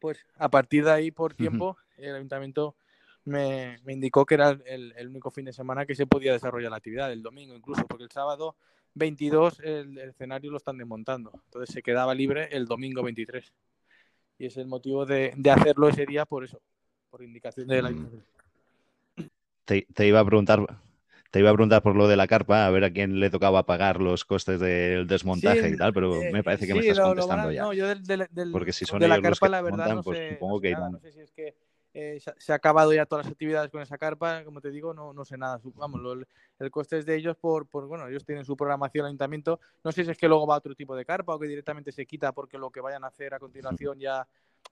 pues 0.00 0.26
a 0.36 0.48
partir 0.50 0.84
de 0.84 0.92
ahí, 0.92 1.10
por 1.10 1.34
tiempo, 1.34 1.76
el 1.96 2.14
ayuntamiento 2.14 2.76
me, 3.24 3.78
me 3.84 3.92
indicó 3.92 4.26
que 4.26 4.34
era 4.34 4.50
el, 4.66 4.92
el, 4.96 5.08
único 5.08 5.30
fin 5.30 5.46
de 5.46 5.52
semana 5.52 5.86
que 5.86 5.94
se 5.94 6.06
podía 6.06 6.32
desarrollar 6.32 6.70
la 6.70 6.76
actividad, 6.76 7.12
el 7.12 7.22
domingo 7.22 7.54
incluso, 7.54 7.86
porque 7.86 8.04
el 8.04 8.10
sábado 8.10 8.56
22 8.94 9.60
el, 9.60 9.98
escenario 9.98 10.50
lo 10.50 10.56
están 10.56 10.78
desmontando. 10.78 11.32
Entonces 11.46 11.72
se 11.74 11.82
quedaba 11.82 12.14
libre 12.14 12.48
el 12.52 12.66
domingo 12.66 13.02
23. 13.02 13.52
Y 14.38 14.46
es 14.46 14.56
el 14.56 14.66
motivo 14.66 15.04
de, 15.04 15.32
de 15.36 15.50
hacerlo 15.50 15.88
ese 15.88 16.06
día 16.06 16.24
por 16.24 16.44
eso, 16.44 16.60
por 17.10 17.22
indicación 17.22 17.66
de 17.66 17.82
la 17.82 17.90
mm. 17.90 18.22
te, 19.64 19.86
te 19.92 20.06
iba 20.06 20.20
a 20.20 20.24
preguntar 20.24 20.64
te 21.30 21.40
iba 21.40 21.50
a 21.50 21.52
preguntar 21.52 21.82
por 21.82 21.94
lo 21.94 22.08
de 22.08 22.16
la 22.16 22.26
carpa, 22.26 22.66
a 22.66 22.70
ver 22.70 22.84
a 22.84 22.90
quién 22.90 23.20
le 23.20 23.30
tocaba 23.30 23.66
pagar 23.66 24.00
los 24.00 24.24
costes 24.24 24.60
del 24.60 25.06
desmontaje 25.06 25.68
y 25.68 25.76
tal, 25.76 25.92
pero 25.92 26.22
eh, 26.22 26.32
me 26.32 26.42
parece 26.42 26.66
que 26.66 26.74
me 26.74 26.80
estás 26.80 27.00
contestando 27.00 27.52
ya. 27.52 27.62
No, 27.62 27.72
yo 27.72 27.86
del, 27.94 28.28
Porque 28.50 28.72
si 28.72 28.86
son 28.86 29.00
de 29.00 29.08
la 29.08 29.20
carpa, 29.20 29.48
la 29.48 29.60
verdad, 29.60 29.94
no 29.94 30.02
pues 30.02 30.34
supongo 30.34 30.60
que 30.60 30.72
no 30.72 30.98
sé 30.98 31.12
si 31.12 31.20
es 31.20 31.32
que 31.32 31.54
eh, 31.94 32.20
se 32.36 32.52
ha 32.52 32.54
acabado 32.54 32.92
ya 32.92 33.06
todas 33.06 33.26
las 33.26 33.32
actividades 33.32 33.70
con 33.70 33.82
esa 33.82 33.98
carpa, 33.98 34.44
como 34.44 34.60
te 34.60 34.70
digo, 34.70 34.94
no, 34.94 35.12
no 35.12 35.24
sé 35.24 35.36
nada. 35.36 35.60
Vamos, 35.74 36.00
el 36.58 36.70
coste 36.70 36.98
es 36.98 37.06
de 37.06 37.16
ellos 37.16 37.36
por, 37.36 37.66
por, 37.66 37.86
bueno, 37.86 38.06
ellos 38.06 38.24
tienen 38.24 38.44
su 38.44 38.56
programación 38.56 39.04
al 39.04 39.08
ayuntamiento. 39.08 39.58
No 39.82 39.92
sé 39.92 40.04
si 40.04 40.10
es 40.10 40.16
que 40.16 40.28
luego 40.28 40.46
va 40.46 40.54
a 40.54 40.58
otro 40.58 40.74
tipo 40.74 40.94
de 40.94 41.04
carpa 41.04 41.34
o 41.34 41.38
que 41.38 41.48
directamente 41.48 41.90
se 41.90 42.06
quita 42.06 42.32
porque 42.32 42.56
lo 42.56 42.70
que 42.70 42.80
vayan 42.80 43.04
a 43.04 43.08
hacer 43.08 43.34
a 43.34 43.38
continuación 43.38 43.98
ya 43.98 44.26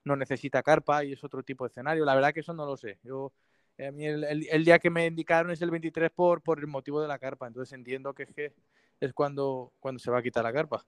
no 0.05 0.15
necesita 0.15 0.63
carpa 0.63 1.05
y 1.05 1.15
es 1.15 1.25
otro 1.25 1.43
tipo 1.43 1.65
de 1.65 1.69
escenario. 1.69 2.05
La 2.05 2.15
verdad 2.15 2.33
que 2.33 2.41
eso 2.41 2.53
no 2.53 2.65
lo 2.65 2.77
sé. 2.77 2.99
Yo 3.03 3.33
a 3.79 3.91
mí 3.91 4.07
el, 4.07 4.65
día 4.65 4.79
que 4.79 4.91
me 4.91 5.07
indicaron 5.07 5.51
es 5.51 5.61
el 5.63 5.71
23 5.71 6.11
por, 6.11 6.43
por 6.43 6.59
el 6.59 6.67
motivo 6.67 7.01
de 7.01 7.09
la 7.09 7.19
carpa, 7.19 7.47
entonces 7.47 7.73
entiendo 7.73 8.15
que 8.15 8.25
es, 8.25 8.33
que 8.33 8.53
es 9.01 9.13
cuando, 9.13 9.73
cuando 9.81 9.99
se 9.99 10.11
va 10.11 10.19
a 10.19 10.23
quitar 10.23 10.45
la 10.45 10.53
carpa. 10.53 10.85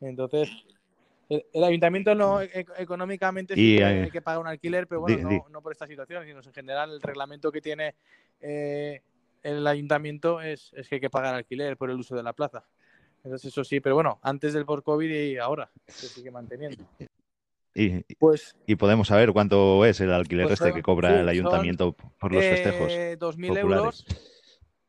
Entonces, 0.00 0.50
El, 1.28 1.64
ayuntamiento 1.64 2.14
no, 2.14 2.42
e, 2.42 2.66
económicamente 2.78 3.54
sí 3.54 3.76
que 3.78 3.84
hay 3.84 4.10
que 4.10 4.20
pagar 4.20 4.40
un 4.40 4.48
alquiler, 4.48 4.86
pero 4.86 5.00
bueno, 5.00 5.30
no, 5.30 5.46
no, 5.48 5.62
por 5.62 5.72
esta 5.72 5.86
situación, 5.86 6.24
sino 6.26 6.40
en 6.40 6.52
general 6.52 6.92
el 6.92 7.00
reglamento 7.00 7.50
que 7.50 7.60
tiene 7.60 7.94
eh, 8.40 9.00
el 9.42 9.66
ayuntamiento 9.66 10.40
es, 10.40 10.72
es, 10.74 10.88
que 10.88 10.96
hay 10.96 11.00
que 11.00 11.10
pagar 11.10 11.34
alquiler 11.34 11.76
por 11.76 11.90
el 11.90 11.98
uso 11.98 12.14
de 12.16 12.22
la 12.22 12.32
plaza. 12.32 12.64
Entonces 13.22 13.52
eso 13.52 13.64
sí, 13.64 13.80
pero 13.80 13.94
bueno, 13.94 14.18
antes 14.22 14.52
del 14.52 14.66
por 14.66 14.82
COVID 14.82 15.10
y 15.10 15.38
ahora 15.38 15.70
se 15.86 16.08
sigue 16.08 16.30
manteniendo. 16.30 16.84
Y, 17.74 18.02
pues, 18.14 18.54
y 18.66 18.76
podemos 18.76 19.08
saber 19.08 19.32
cuánto 19.32 19.84
es 19.84 20.00
el 20.00 20.12
alquiler 20.12 20.46
pues 20.46 20.60
este 20.60 20.72
que 20.72 20.82
cobra 20.82 21.20
el 21.20 21.28
ayuntamiento 21.28 21.96
por 22.18 22.32
los 22.32 22.42
festejos. 22.42 22.92
2.000 22.92 23.58
euros 23.58 24.06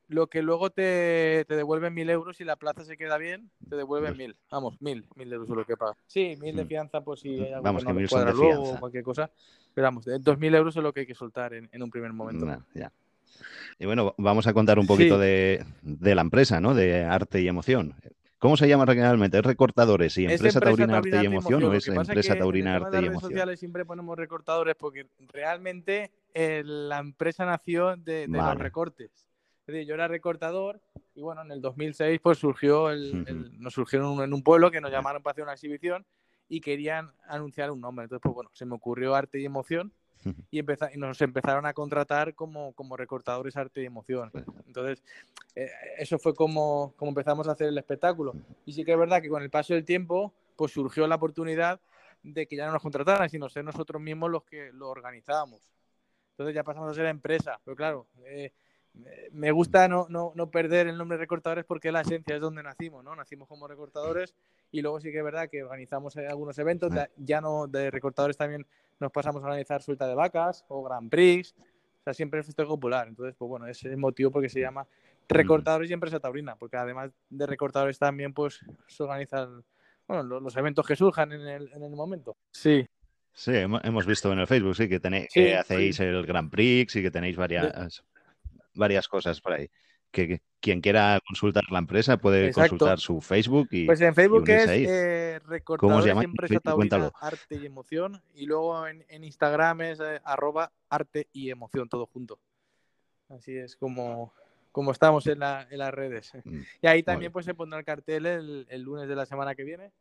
lo 0.08 0.28
que 0.28 0.42
luego 0.42 0.70
te, 0.70 1.46
te 1.48 1.56
devuelven 1.56 1.94
mil 1.94 2.10
euros 2.10 2.40
y 2.40 2.44
la 2.44 2.56
plaza 2.56 2.84
se 2.84 2.98
queda 2.98 3.18
bien, 3.18 3.50
te 3.70 3.76
devuelven 3.76 4.18
mil. 4.18 4.36
Vamos, 4.52 4.80
mil, 4.82 5.08
mil 5.16 5.32
euros 5.32 5.50
es 5.50 5.56
lo 5.56 5.66
que 5.66 5.78
paga. 5.78 5.96
Sí, 6.08 6.38
mil 6.40 6.56
de 6.56 6.66
mm. 6.66 6.68
fianza, 6.68 7.02
pues 7.02 7.22
si 7.22 7.40
hay 7.40 7.54
algo 7.54 7.64
vamos, 7.64 7.84
que, 7.84 7.94
no 7.94 8.26
de 8.26 8.34
luego 8.34 8.64
o 8.74 8.80
cualquier 8.80 9.04
cosa. 9.04 9.32
Pero 9.74 9.86
vamos, 9.86 10.06
dos 10.22 10.38
mil 10.38 10.54
euros 10.54 10.76
es 10.76 10.84
lo 10.84 10.94
que 10.94 11.02
hay 11.02 11.06
que 11.06 11.16
soltar 11.16 11.54
en, 11.54 11.70
en 11.72 11.84
un 11.84 11.90
primer 11.90 12.14
momento. 12.14 12.46
ya. 12.74 12.92
Y 13.78 13.86
bueno, 13.86 14.16
vamos 14.18 14.48
a 14.48 14.54
contar 14.54 14.80
un 14.80 14.88
poquito 14.88 15.18
de, 15.18 15.66
de, 15.82 16.16
la 16.16 16.22
empresa, 16.22 16.62
¿no? 16.62 16.74
De 16.74 17.04
arte 17.04 17.42
y 17.42 17.48
emoción. 17.50 17.94
¿Cómo 18.46 18.58
se 18.58 18.68
llama 18.68 18.86
realmente? 18.86 19.40
¿Es 19.40 19.44
recortadores 19.44 20.18
y 20.18 20.26
empresa, 20.26 20.60
taurina, 20.60 20.98
arte 20.98 21.22
y 21.22 21.26
emoción, 21.26 21.64
o 21.64 21.74
es 21.74 21.88
empresa 21.88 22.38
taurina 22.38 22.76
arte 22.76 23.02
y 23.02 23.06
emoción? 23.06 23.06
En 23.06 23.12
redes 23.12 23.22
sociales 23.22 23.60
siempre 23.60 23.86
ponemos 23.86 24.16
recortadores 24.18 24.76
porque 24.76 25.08
realmente 25.20 26.12
eh, 26.34 26.62
la 26.64 27.00
empresa 27.00 27.46
nació 27.46 27.96
de, 27.98 28.28
de 28.28 28.28
los 28.28 28.58
recortes 28.58 29.26
yo 29.68 29.96
era 29.96 30.08
recortador 30.08 30.80
y 31.16 31.22
bueno, 31.22 31.42
en 31.42 31.52
el 31.52 31.62
2006 31.62 32.20
pues 32.22 32.38
surgió 32.38 32.92
el, 32.92 33.60
nos 33.60 33.74
surgieron 33.74 34.22
en 34.22 34.34
un 34.34 34.44
pueblo 34.44 34.70
que 34.70 34.82
nos 34.82 34.92
llamaron 34.92 35.24
para 35.24 35.32
hacer 35.32 35.44
una 35.44 35.54
exhibición 35.54 36.06
y 36.48 36.62
querían 36.62 37.12
anunciar 37.28 37.72
un 37.72 37.82
nombre. 37.82 38.04
Entonces, 38.04 38.22
pues 38.22 38.36
bueno, 38.36 38.52
se 38.54 38.66
me 38.66 38.76
ocurrió 38.76 39.16
arte 39.16 39.40
y 39.40 39.46
emoción 39.46 39.92
y, 40.52 40.60
y 40.60 40.98
nos 40.98 41.22
empezaron 41.22 41.66
a 41.66 41.74
contratar 41.74 42.34
como, 42.34 42.74
como 42.74 42.98
recortadores 42.98 43.56
arte 43.58 43.82
y 43.82 43.86
emoción. 43.86 44.32
Entonces, 44.68 45.04
eh, 45.56 45.70
eso 45.98 46.18
fue 46.20 46.34
como, 46.34 46.94
como 46.96 47.10
empezamos 47.10 47.48
a 47.48 47.52
hacer 47.52 47.68
el 47.68 47.78
espectáculo. 47.78 48.34
Y 48.66 48.74
sí 48.74 48.84
que 48.84 48.94
es 48.94 48.98
verdad 48.98 49.22
que 49.22 49.30
con 49.30 49.44
el 49.44 49.50
paso 49.50 49.74
del 49.74 49.86
tiempo, 49.86 50.34
pues 50.56 50.72
surgió 50.72 51.08
la 51.08 51.16
oportunidad 51.16 51.80
de 52.24 52.48
que 52.48 52.56
ya 52.56 52.66
no 52.66 52.74
nos 52.74 52.82
contrataran, 52.82 53.30
sino 53.30 53.50
ser 53.50 53.64
nosotros 53.64 54.02
mismos 54.02 54.32
los 54.32 54.44
que 54.44 54.72
lo 54.74 54.90
organizábamos. 54.90 55.62
Entonces 56.32 56.56
ya 56.56 56.64
pasamos 56.64 56.92
a 56.92 56.94
ser 56.94 57.06
empresa. 57.06 57.60
Pero 57.64 57.78
claro, 57.78 58.08
eh, 58.26 58.52
me 59.32 59.52
gusta 59.52 59.88
no, 59.88 60.08
no, 60.10 60.32
no, 60.36 60.50
perder 60.50 60.88
el 60.88 60.98
nombre 60.98 61.18
de 61.18 61.24
recortadores 61.24 61.66
porque 61.66 61.92
la 61.92 62.02
esencia 62.02 62.36
es 62.36 62.42
donde 62.42 62.64
nacimos, 62.64 63.04
¿no? 63.04 63.16
Nacimos 63.16 63.48
como 63.48 63.68
recortadores 63.68 64.36
y 64.76 64.82
luego 64.82 65.00
sí 65.00 65.12
que 65.12 65.20
es 65.20 65.24
verdad 65.24 65.50
que 65.50 65.64
organizamos 65.64 66.16
algunos 66.18 66.58
eventos, 66.60 66.92
ya 67.18 67.42
no 67.42 67.68
de 67.68 67.92
recortadores 67.92 68.38
también 68.38 68.66
nos 69.00 69.12
pasamos 69.12 69.42
a 69.44 69.46
organizar 69.46 69.82
suelta 69.82 70.08
de 70.08 70.16
vacas 70.16 70.66
o 70.68 70.84
Grand 70.84 71.10
Prix, 71.10 71.56
o 71.58 72.04
sea, 72.04 72.14
siempre 72.14 72.40
es 72.40 72.46
festejo 72.46 72.72
popular. 72.72 73.08
Entonces, 73.08 73.36
pues 73.38 73.50
bueno, 73.50 73.68
ese 73.68 73.88
es 73.88 73.94
el 73.94 73.98
motivo 73.98 74.32
porque 74.32 74.50
se 74.50 74.60
llama 74.60 74.86
recortadores 75.28 75.90
y 75.90 75.94
empresa 75.94 76.20
taurina, 76.20 76.56
porque 76.56 76.78
además 76.78 77.12
de 77.30 77.46
recortadores 77.46 77.98
también 77.98 78.34
pues 78.34 78.60
se 78.88 79.04
organizan 79.04 79.64
bueno, 80.08 80.40
los, 80.40 80.56
eventos 80.56 80.86
que 80.86 80.96
surjan 80.96 81.32
en 81.32 81.48
el, 81.48 81.72
en 81.74 81.84
el 81.84 81.96
momento. 81.96 82.38
Sí. 82.52 82.88
Sí, 83.34 83.54
hemos 83.54 84.06
visto 84.06 84.32
en 84.32 84.40
el 84.40 84.48
Facebook, 84.48 84.76
sí, 84.76 84.88
que, 84.88 85.00
tenéis, 85.00 85.28
que 85.34 85.58
hacéis 85.58 86.00
el 86.00 86.26
Grand 86.26 86.50
Prix 86.50 86.96
y 86.96 87.02
que 87.02 87.12
tenéis 87.12 87.36
varias 87.36 88.04
varias 88.76 89.08
cosas 89.08 89.42
por 89.42 89.54
ahí. 89.54 89.70
Que, 90.16 90.40
quien 90.62 90.80
quiera 90.80 91.20
consultar 91.28 91.66
la 91.72 91.80
empresa 91.80 92.18
puede 92.18 92.54
consultar 92.54 93.00
su 93.00 93.20
Facebook 93.20 93.68
y 93.72 93.86
pues 93.86 94.00
en 94.00 94.16
Facebook 94.16 94.50
es 94.50 94.68
eh, 94.70 95.40
¿Cómo 95.64 96.02
se 96.02 96.08
llama? 96.08 96.24
Empresa 96.24 96.60
Taurina, 96.62 97.12
Arte 97.20 97.56
y 97.56 97.66
Emoción. 97.66 98.22
Y 98.34 98.46
luego 98.46 98.88
en, 98.88 99.24
Instagram 99.24 99.82
es 99.82 100.00
eh, 100.00 100.22
arroba 100.24 100.72
arte 100.90 101.28
y 101.34 101.50
emoción 101.50 101.90
todo 101.90 102.06
junto. 102.06 102.40
Así 103.30 103.58
es 103.58 103.76
como, 103.76 104.34
como 104.72 104.92
estamos 104.92 105.28
en, 105.28 105.40
la, 105.40 105.68
en 105.70 105.80
las 105.80 105.94
redes. 105.94 106.32
Mm, 106.46 106.62
y 106.82 106.88
ahí 106.88 107.04
también 107.04 107.34
pues 107.34 107.46
se 107.46 107.54
pondrá 107.54 107.78
el 107.78 107.86
cartel 107.86 108.26
el, 108.26 108.66
el, 108.70 108.82
lunes 108.82 109.10
de 109.10 109.16
la 109.16 109.26
semana 109.26 109.54
que 109.54 109.66
viene. 109.66 109.92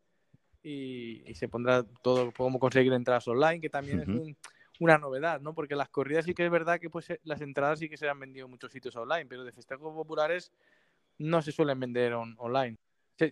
Y, 0.62 1.24
y, 1.26 1.34
se 1.34 1.48
pondrá 1.48 1.82
todo 1.82 2.32
cómo 2.32 2.58
conseguir 2.60 2.92
entradas 2.92 3.26
online 3.28 3.60
que 3.60 3.68
también 3.68 4.00
es 4.00 4.08
un 4.08 4.34
una 4.80 4.98
novedad, 4.98 5.40
¿no? 5.40 5.54
Porque 5.54 5.76
las 5.76 5.88
corridas 5.88 6.24
sí 6.24 6.34
que 6.34 6.44
es 6.44 6.50
verdad 6.50 6.80
que 6.80 6.90
pues, 6.90 7.10
eh, 7.10 7.20
las 7.24 7.40
entradas 7.40 7.78
sí 7.78 7.88
que 7.88 7.96
se 7.96 8.08
han 8.08 8.18
vendido 8.18 8.46
en 8.46 8.50
muchos 8.50 8.72
sitios 8.72 8.96
online, 8.96 9.26
pero 9.26 9.44
de 9.44 9.52
festejos 9.52 9.94
populares 9.94 10.52
no 11.18 11.42
se 11.42 11.52
suelen 11.52 11.78
vender 11.78 12.12
online. 12.14 12.76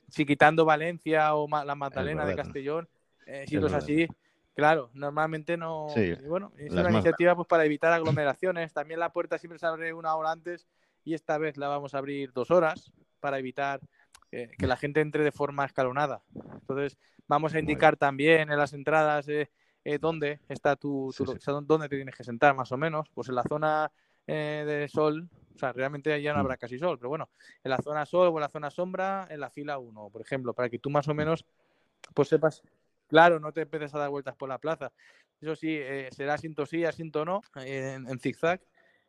Si, 0.08 0.24
quitando 0.24 0.64
Valencia 0.64 1.34
o 1.34 1.48
la 1.48 1.74
Magdalena 1.74 2.24
de 2.24 2.36
Castellón, 2.36 2.88
eh, 3.26 3.44
si 3.48 3.56
es 3.56 3.72
así, 3.72 4.06
claro, 4.54 4.90
normalmente 4.94 5.56
no. 5.56 5.88
bueno, 6.24 6.52
es 6.56 6.72
una 6.72 6.90
iniciativa 6.90 7.34
pues 7.34 7.48
para 7.48 7.64
evitar 7.64 7.92
aglomeraciones. 7.92 8.72
También 8.72 9.00
la 9.00 9.12
puerta 9.12 9.38
siempre 9.38 9.58
se 9.58 9.66
abre 9.66 9.92
una 9.92 10.14
hora 10.14 10.30
antes 10.30 10.68
y 11.04 11.14
esta 11.14 11.38
vez 11.38 11.56
la 11.56 11.66
vamos 11.68 11.94
a 11.94 11.98
abrir 11.98 12.32
dos 12.32 12.52
horas 12.52 12.92
para 13.18 13.38
evitar 13.38 13.80
eh, 14.30 14.50
que 14.56 14.66
la 14.66 14.76
gente 14.76 15.00
entre 15.00 15.24
de 15.24 15.32
forma 15.32 15.64
escalonada. 15.64 16.22
Entonces, 16.60 16.96
vamos 17.26 17.54
a 17.54 17.58
indicar 17.58 17.96
también 17.96 18.50
en 18.50 18.58
las 18.58 18.72
entradas 18.72 19.28
eh, 19.28 19.50
dónde 20.00 20.40
está 20.48 20.76
tu, 20.76 21.12
dónde 21.64 21.88
te 21.88 21.96
tienes 21.96 22.14
que 22.14 22.24
sentar 22.24 22.54
más 22.54 22.70
o 22.72 22.76
menos, 22.76 23.08
pues 23.14 23.28
en 23.28 23.34
la 23.34 23.42
zona 23.42 23.90
eh, 24.26 24.64
de 24.66 24.88
sol, 24.88 25.28
o 25.54 25.58
sea, 25.58 25.72
realmente 25.72 26.20
ya 26.22 26.32
no 26.32 26.40
habrá 26.40 26.54
mm. 26.54 26.58
casi 26.58 26.78
sol, 26.78 26.98
pero 26.98 27.08
bueno, 27.08 27.28
en 27.64 27.70
la 27.70 27.78
zona 27.78 28.06
sol 28.06 28.28
o 28.28 28.36
en 28.36 28.40
la 28.40 28.48
zona 28.48 28.70
sombra, 28.70 29.26
en 29.30 29.40
la 29.40 29.50
fila 29.50 29.78
1, 29.78 30.10
por 30.10 30.22
ejemplo, 30.22 30.54
para 30.54 30.68
que 30.68 30.78
tú 30.78 30.90
más 30.90 31.08
o 31.08 31.14
menos 31.14 31.44
pues 32.14 32.28
sepas, 32.28 32.62
claro, 33.08 33.40
no 33.40 33.52
te 33.52 33.62
empieces 33.62 33.94
a 33.94 33.98
dar 33.98 34.10
vueltas 34.10 34.36
por 34.36 34.48
la 34.48 34.58
plaza. 34.58 34.92
Eso 35.40 35.56
sí, 35.56 35.76
eh, 35.76 36.08
será 36.12 36.34
asiento 36.34 36.66
sí, 36.66 36.84
asiento 36.84 37.24
no, 37.24 37.42
en, 37.56 38.08
en 38.08 38.18
zigzag. 38.18 38.60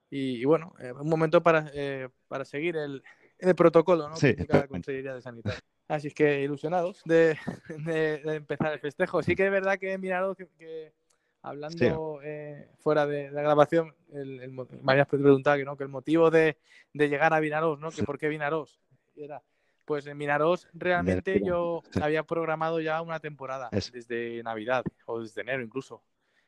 Y, 0.09 0.45
bueno, 0.45 0.75
un 0.99 1.09
momento 1.09 1.41
para, 1.41 1.71
para 2.27 2.45
seguir 2.45 2.77
el, 2.77 3.03
el 3.39 3.55
protocolo, 3.55 4.09
¿no? 4.09 4.15
Sí, 4.15 4.35
que 4.35 4.45
la 4.47 4.67
Consejería 4.67 5.15
de 5.15 5.21
Sanidad. 5.23 5.55
Así 5.87 6.07
es 6.07 6.13
que 6.13 6.41
ilusionados 6.41 7.01
de, 7.05 7.37
empezar 8.25 8.73
el 8.73 8.79
festejo. 8.79 9.21
Sí 9.21 9.35
que 9.35 9.45
es 9.45 9.51
verdad 9.51 9.77
que 9.77 9.93
he 9.93 9.97
mirado 9.97 10.35
que, 10.35 10.93
hablando 11.41 12.21
eh, 12.23 12.69
fuera 12.79 13.05
de 13.05 13.31
la 13.31 13.41
grabación, 13.41 13.93
el, 14.11 14.39
el, 14.41 14.51
me 14.51 14.91
habías 14.91 15.07
preguntado 15.07 15.57
que, 15.57 15.65
¿no? 15.65 15.77
que 15.77 15.83
el 15.83 15.89
motivo 15.89 16.31
de, 16.31 16.57
llegar 16.93 17.33
a 17.33 17.39
Vinaros, 17.39 17.79
¿no? 17.79 17.91
que 17.91 18.03
por 18.03 18.17
qué 18.17 18.27
Vinaros. 18.27 18.79
Era, 19.15 19.43
pues 19.85 20.07
en 20.07 20.17
Vinaros 20.17 20.67
realmente 20.73 21.41
yo 21.43 21.83
había 22.01 22.23
programado 22.23 22.79
ya 22.79 23.01
una 23.01 23.19
temporada 23.19 23.69
desde 23.71 24.41
Navidad 24.43 24.83
o 25.05 25.19
desde 25.19 25.41
enero 25.41 25.61
incluso. 25.61 26.01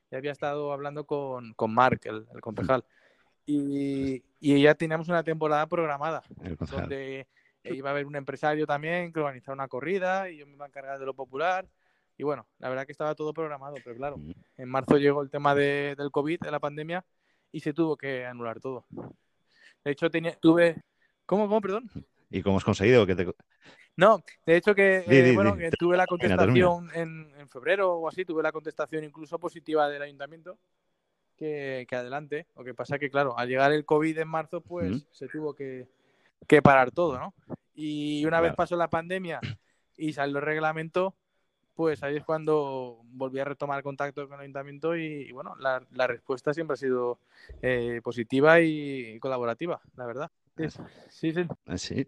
Ya 0.09 0.19
había 0.19 0.31
estado 0.31 0.71
hablando 0.71 1.05
con, 1.05 1.53
con 1.53 1.73
Mark, 1.73 1.99
el, 2.05 2.25
el 2.33 2.41
concejal. 2.41 2.85
Y, 3.45 4.23
y, 4.39 4.61
ya 4.61 4.73
teníamos 4.73 5.07
una 5.09 5.23
temporada 5.23 5.67
programada. 5.67 6.23
Donde 6.71 7.27
iba 7.73 7.89
a 7.89 7.93
haber 7.93 8.05
un 8.05 8.15
empresario 8.15 8.67
también 8.67 9.11
que 9.11 9.19
organizaba 9.19 9.55
una 9.55 9.67
corrida 9.67 10.29
y 10.29 10.37
yo 10.37 10.45
me 10.45 10.53
iba 10.53 10.65
a 10.65 10.67
encargar 10.67 10.99
de 10.99 11.05
lo 11.05 11.13
popular. 11.13 11.67
Y 12.17 12.23
bueno, 12.23 12.47
la 12.59 12.69
verdad 12.69 12.85
que 12.85 12.91
estaba 12.91 13.15
todo 13.15 13.33
programado, 13.33 13.75
pero 13.83 13.95
claro, 13.95 14.17
en 14.57 14.69
marzo 14.69 14.97
llegó 14.97 15.21
el 15.21 15.29
tema 15.29 15.53
de, 15.53 15.95
del 15.97 16.11
COVID, 16.11 16.39
de 16.39 16.51
la 16.51 16.59
pandemia, 16.59 17.05
y 17.51 17.59
se 17.59 17.73
tuvo 17.73 17.97
que 17.97 18.25
anular 18.25 18.59
todo. 18.59 18.85
De 19.83 19.91
hecho, 19.91 20.09
tenía, 20.09 20.35
tuve... 20.35 20.81
¿Cómo, 21.25 21.47
cómo, 21.47 21.61
perdón? 21.61 21.89
¿Y 22.29 22.41
cómo 22.41 22.57
has 22.57 22.63
conseguido 22.63 23.05
que 23.05 23.15
te...? 23.15 23.27
No, 23.97 24.21
de 24.45 24.57
hecho 24.57 24.75
que, 24.75 25.03
eh, 25.07 25.33
bueno, 25.33 25.55
que 25.55 25.71
tuve 25.71 25.95
la 25.95 26.05
contestación 26.07 26.89
en, 26.93 27.31
en, 27.37 27.49
febrero 27.49 27.93
o 27.93 28.09
así, 28.09 28.25
tuve 28.25 28.43
la 28.43 28.51
contestación 28.51 29.05
incluso 29.05 29.39
positiva 29.39 29.87
del 29.89 30.01
ayuntamiento, 30.01 30.57
que, 31.37 31.85
que 31.87 31.95
adelante. 31.95 32.47
Lo 32.55 32.63
que 32.63 32.73
pasa 32.73 32.99
que, 32.99 33.09
claro, 33.09 33.37
al 33.37 33.47
llegar 33.47 33.71
el 33.71 33.85
COVID 33.85 34.17
en 34.17 34.27
marzo, 34.27 34.61
pues 34.61 35.07
se 35.11 35.27
tuvo 35.27 35.53
que, 35.53 35.87
que 36.47 36.61
parar 36.61 36.91
todo, 36.91 37.17
¿no? 37.19 37.33
Y 37.73 38.25
una 38.25 38.41
vez 38.41 38.53
pasó 38.55 38.75
la 38.75 38.89
pandemia 38.89 39.39
y 39.97 40.13
salió 40.13 40.37
el 40.37 40.45
reglamento, 40.45 41.15
pues 41.75 42.03
ahí 42.03 42.15
es 42.15 42.23
cuando 42.23 43.01
volví 43.03 43.39
a 43.39 43.45
retomar 43.45 43.83
contacto 43.83 44.27
con 44.27 44.35
el 44.35 44.41
ayuntamiento 44.41 44.95
y, 44.95 45.31
bueno, 45.31 45.55
la, 45.59 45.85
la, 45.91 46.07
respuesta 46.07 46.53
siempre 46.53 46.75
ha 46.75 46.77
sido 46.77 47.19
eh, 47.61 47.99
positiva 48.03 48.61
y 48.61 49.19
colaborativa, 49.19 49.81
la 49.97 50.05
verdad. 50.05 50.31
Sí, 51.09 51.33
sí. 51.33 51.45
sí. 51.75 52.07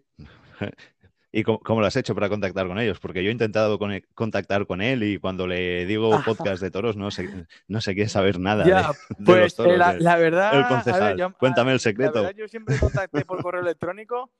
¿Y 1.30 1.42
cómo, 1.42 1.80
lo 1.80 1.86
has 1.86 1.96
hecho 1.96 2.14
para 2.14 2.30
contactar 2.30 2.66
con 2.66 2.78
ellos? 2.78 3.00
Porque 3.00 3.22
yo 3.22 3.28
he 3.28 3.32
intentado 3.32 3.78
contactar 4.14 4.66
con 4.66 4.80
él 4.80 5.02
y 5.02 5.18
cuando 5.18 5.46
le 5.46 5.84
digo 5.84 6.22
podcast 6.24 6.62
de 6.62 6.70
toros 6.70 6.96
no 6.96 7.10
se, 7.10 7.46
no 7.66 7.82
se 7.82 7.94
quiere 7.94 8.08
saber 8.08 8.40
nada 8.40 8.64
ya, 8.64 8.92
de, 9.18 9.24
pues, 9.24 9.58
eh, 9.58 9.76
la, 9.76 10.16
verdad, 10.16 10.58
el 10.58 10.66
concejal. 10.66 11.34
Cuéntame 11.34 11.72
el 11.72 11.80
secreto. 11.80 12.30
yo 12.30 12.48
siempre 12.48 12.78
contacté 12.78 13.26
por 13.26 13.42
correo 13.42 13.60
electrónico 13.60 14.30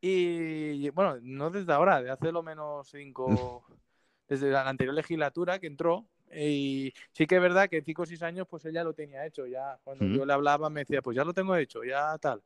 y 0.00 0.88
bueno, 0.90 1.18
no 1.22 1.50
desde 1.50 1.72
ahora, 1.72 2.00
de 2.00 2.10
hace 2.10 2.32
lo 2.32 2.42
menos 2.42 2.88
cinco, 2.88 3.64
desde 4.28 4.50
la 4.50 4.68
anterior 4.68 4.94
legislatura 4.94 5.58
que 5.58 5.66
entró. 5.66 6.06
Y 6.32 6.94
sí 7.10 7.26
que 7.26 7.36
es 7.36 7.42
verdad 7.42 7.68
que 7.68 7.78
en 7.78 7.84
cinco 7.84 8.02
o 8.02 8.06
seis 8.06 8.22
años 8.22 8.46
pues 8.48 8.64
ella 8.64 8.84
lo 8.84 8.94
tenía 8.94 9.26
hecho. 9.26 9.46
Ya 9.46 9.78
cuando 9.82 10.06
yo 10.06 10.24
le 10.24 10.32
hablaba 10.32 10.70
me 10.70 10.80
decía, 10.80 11.02
pues 11.02 11.16
ya 11.16 11.24
lo 11.24 11.34
tengo 11.34 11.56
hecho, 11.56 11.82
ya 11.82 12.16
tal. 12.18 12.40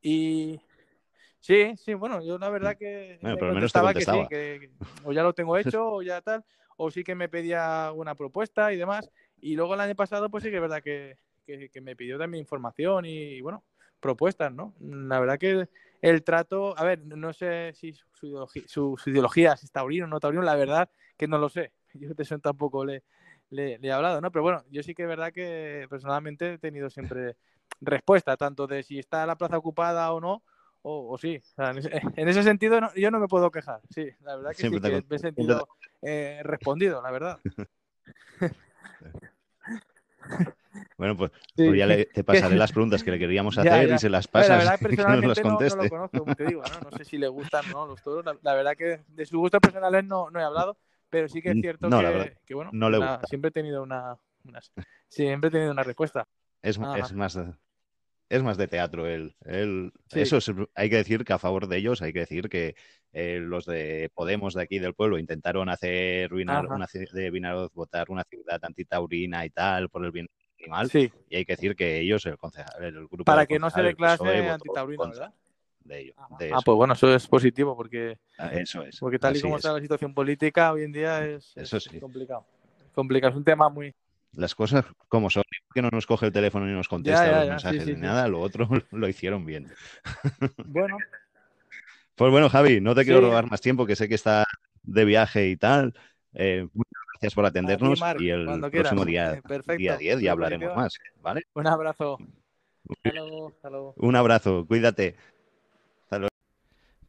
Y 0.00 0.58
Sí, 1.40 1.74
sí, 1.76 1.94
bueno, 1.94 2.22
yo 2.22 2.38
la 2.38 2.50
verdad 2.50 2.76
que 2.76 3.18
bueno, 3.22 3.36
pero 3.38 3.54
menos 3.54 3.72
te 3.72 3.80
que 3.94 4.04
sí, 4.04 4.26
que 4.28 4.70
o 5.04 5.12
ya 5.12 5.22
lo 5.22 5.32
tengo 5.32 5.56
hecho 5.56 5.86
o 5.86 6.02
ya 6.02 6.20
tal, 6.20 6.44
o 6.76 6.90
sí 6.90 7.02
que 7.02 7.14
me 7.14 7.28
pedía 7.28 7.92
una 7.94 8.14
propuesta 8.14 8.72
y 8.72 8.76
demás. 8.76 9.10
Y 9.40 9.56
luego 9.56 9.74
el 9.74 9.80
año 9.80 9.94
pasado, 9.94 10.30
pues 10.30 10.44
sí 10.44 10.50
que 10.50 10.56
es 10.56 10.62
verdad 10.62 10.82
que, 10.82 11.16
que, 11.46 11.80
me 11.80 11.96
pidió 11.96 12.18
también 12.18 12.42
información 12.42 13.04
y, 13.06 13.40
bueno, 13.40 13.64
propuestas, 14.00 14.52
¿no? 14.52 14.74
La 14.80 15.18
verdad 15.18 15.38
que 15.38 15.68
el 16.02 16.22
trato, 16.22 16.78
a 16.78 16.84
ver, 16.84 17.04
no 17.06 17.32
sé 17.32 17.72
si 17.74 17.92
su, 17.92 18.26
ideología, 18.26 18.62
su, 18.66 18.96
ideología 19.06 19.52
es 19.52 19.70
taurino 19.72 20.04
o 20.04 20.08
no 20.08 20.20
taurino, 20.20 20.42
la 20.42 20.56
verdad 20.56 20.90
que 21.16 21.26
no 21.26 21.38
lo 21.38 21.48
sé. 21.48 21.72
Yo 21.94 22.14
de 22.14 22.22
eso 22.22 22.38
tampoco 22.38 22.84
le, 22.84 23.02
le, 23.50 23.78
he 23.82 23.92
hablado, 23.92 24.20
¿no? 24.20 24.30
Pero 24.30 24.42
bueno, 24.42 24.64
yo 24.70 24.82
sí 24.82 24.94
que 24.94 25.02
es 25.02 25.08
verdad 25.08 25.32
que 25.32 25.86
personalmente 25.90 26.54
he 26.54 26.58
tenido 26.58 26.88
siempre 26.88 27.36
respuesta, 27.80 28.36
tanto 28.36 28.66
de 28.66 28.82
si 28.82 28.98
está 28.98 29.26
la 29.26 29.36
plaza 29.36 29.58
ocupada 29.58 30.12
o 30.12 30.20
no, 30.20 30.42
o, 30.82 31.18
sí. 31.18 31.40
en, 32.16 32.28
ese, 32.28 32.42
sentido 32.42 32.80
yo 32.94 33.10
no 33.10 33.20
me 33.20 33.28
puedo 33.28 33.50
quejar, 33.50 33.80
sí, 33.90 34.08
la 34.22 34.36
verdad 34.36 34.50
que 34.50 34.68
sí 34.68 34.70
que 34.70 35.04
me 35.08 35.16
he 35.16 35.18
sentido 35.18 35.68
eh, 36.02 36.40
respondido, 36.44 37.02
la 37.02 37.10
verdad. 37.10 37.38
Bueno, 40.96 41.16
pues, 41.16 41.32
pues 41.56 41.76
ya 41.76 41.86
le, 41.86 42.06
te 42.06 42.22
pasaré 42.22 42.56
las 42.56 42.72
preguntas 42.72 43.02
que 43.02 43.10
le 43.10 43.18
queríamos 43.18 43.56
hacer 43.58 43.90
y 43.90 43.98
se 43.98 44.08
las 44.08 44.28
pasas 44.28 44.64
la 44.64 44.76
verdad, 44.76 44.78
que 44.78 44.96
nos 44.96 45.24
las 45.24 45.40
conteste. 45.40 45.76
No, 45.76 45.84
lo 45.84 45.90
conozco, 45.90 46.18
como 46.18 46.34
te 46.36 46.44
digo, 46.46 46.62
¿no? 46.62 46.90
no 46.90 46.96
sé 46.96 47.04
si 47.04 47.18
le 47.18 47.28
gustan 47.28 47.64
o 47.74 47.78
no 47.78 47.86
los 47.86 48.02
toros. 48.02 48.24
La, 48.42 48.54
verdad 48.54 48.76
que 48.76 49.00
de 49.08 49.26
sus 49.26 49.38
gustos 49.38 49.60
personales 49.60 50.04
no, 50.04 50.30
no 50.30 50.38
he 50.38 50.42
hablado, 50.42 50.76
pero 51.08 51.28
sí 51.28 51.42
que 51.42 51.50
es 51.50 51.60
cierto 51.60 51.88
que, 51.88 52.36
que, 52.46 52.54
bueno, 52.54 52.70
no 52.72 52.90
le 52.90 52.98
siempre 53.28 53.48
he 53.48 53.52
tenido 53.52 53.82
una, 53.82 54.16
siempre 55.08 55.48
he 55.48 55.50
tenido 55.50 55.72
una 55.72 55.82
respuesta. 55.82 56.26
Es, 56.62 56.78
es 56.96 57.12
más 57.12 57.38
es 58.30 58.42
más 58.44 58.56
de 58.56 58.68
teatro 58.68 59.06
él. 59.06 59.34
Eso 60.12 60.38
hay 60.74 60.88
que 60.88 60.96
decir 60.96 61.24
que 61.24 61.32
a 61.32 61.38
favor 61.38 61.66
de 61.66 61.76
ellos 61.76 62.00
hay 62.00 62.12
que 62.12 62.20
decir 62.20 62.48
que 62.48 62.76
eh, 63.12 63.40
los 63.42 63.66
de 63.66 64.10
Podemos 64.14 64.54
de 64.54 64.62
aquí 64.62 64.78
del 64.78 64.94
pueblo 64.94 65.18
intentaron 65.18 65.68
hacer 65.68 66.32
una, 66.32 66.62
de 67.12 67.30
Vinaroz 67.30 67.72
votar 67.74 68.08
una 68.08 68.22
ciudad 68.22 68.60
antitaurina 68.62 69.44
y 69.44 69.50
tal 69.50 69.88
por 69.88 70.04
el 70.04 70.12
bien 70.12 70.28
animal. 70.60 70.88
Sí. 70.88 71.12
Y 71.28 71.36
hay 71.36 71.44
que 71.44 71.54
decir 71.54 71.74
que 71.74 71.98
ellos, 71.98 72.24
el, 72.26 72.38
concejal, 72.38 72.84
el 72.84 73.08
grupo 73.08 73.24
Para 73.24 73.46
que 73.46 73.58
no 73.58 73.68
se 73.68 73.82
declare 73.82 74.48
antitaurino, 74.48 75.08
¿verdad? 75.08 75.34
De 75.80 76.00
ello, 76.00 76.14
ah, 76.18 76.60
pues 76.62 76.76
bueno, 76.76 76.92
eso 76.92 77.12
es 77.12 77.26
positivo 77.26 77.74
porque, 77.74 78.18
ah, 78.38 78.50
eso 78.52 78.82
es. 78.82 78.98
porque 79.00 79.18
tal 79.18 79.34
y 79.34 79.40
como 79.40 79.56
está 79.56 79.72
la 79.72 79.80
situación 79.80 80.12
política 80.12 80.72
hoy 80.72 80.84
en 80.84 80.92
día 80.92 81.24
es, 81.24 81.54
complicado. 81.98 82.46
complicado. 82.92 83.30
Es 83.30 83.36
un 83.36 83.44
tema 83.44 83.70
muy, 83.70 83.92
las 84.32 84.54
cosas 84.54 84.84
como 85.08 85.30
son, 85.30 85.42
que 85.74 85.82
no 85.82 85.88
nos 85.90 86.06
coge 86.06 86.26
el 86.26 86.32
teléfono 86.32 86.68
y 86.68 86.72
nos 86.72 86.88
contesta 86.88 87.40
los 87.40 87.48
mensajes 87.48 87.86
ni 87.86 87.94
nada, 87.94 88.28
lo 88.28 88.40
otro 88.40 88.68
lo 88.90 89.08
hicieron 89.08 89.44
bien. 89.44 89.72
Bueno. 90.66 90.96
Pues 92.16 92.30
bueno, 92.30 92.50
Javi, 92.50 92.82
no 92.82 92.94
te 92.94 93.04
quiero 93.04 93.22
robar 93.22 93.50
más 93.50 93.62
tiempo, 93.62 93.86
que 93.86 93.96
sé 93.96 94.06
que 94.06 94.14
está 94.14 94.44
de 94.82 95.06
viaje 95.06 95.48
y 95.48 95.56
tal. 95.56 95.94
Eh, 96.34 96.68
muchas 96.74 97.02
gracias 97.14 97.34
por 97.34 97.46
atendernos 97.46 97.98
y 98.18 98.28
el 98.28 98.60
próximo 98.70 99.06
día, 99.06 99.40
día 99.78 99.96
10 99.96 100.20
ya 100.20 100.32
hablaremos 100.32 100.76
más, 100.76 100.98
¿vale? 101.22 101.44
Un 101.54 101.66
abrazo. 101.66 102.18
Un 103.96 104.16
abrazo, 104.16 104.66
cuídate. 104.66 105.16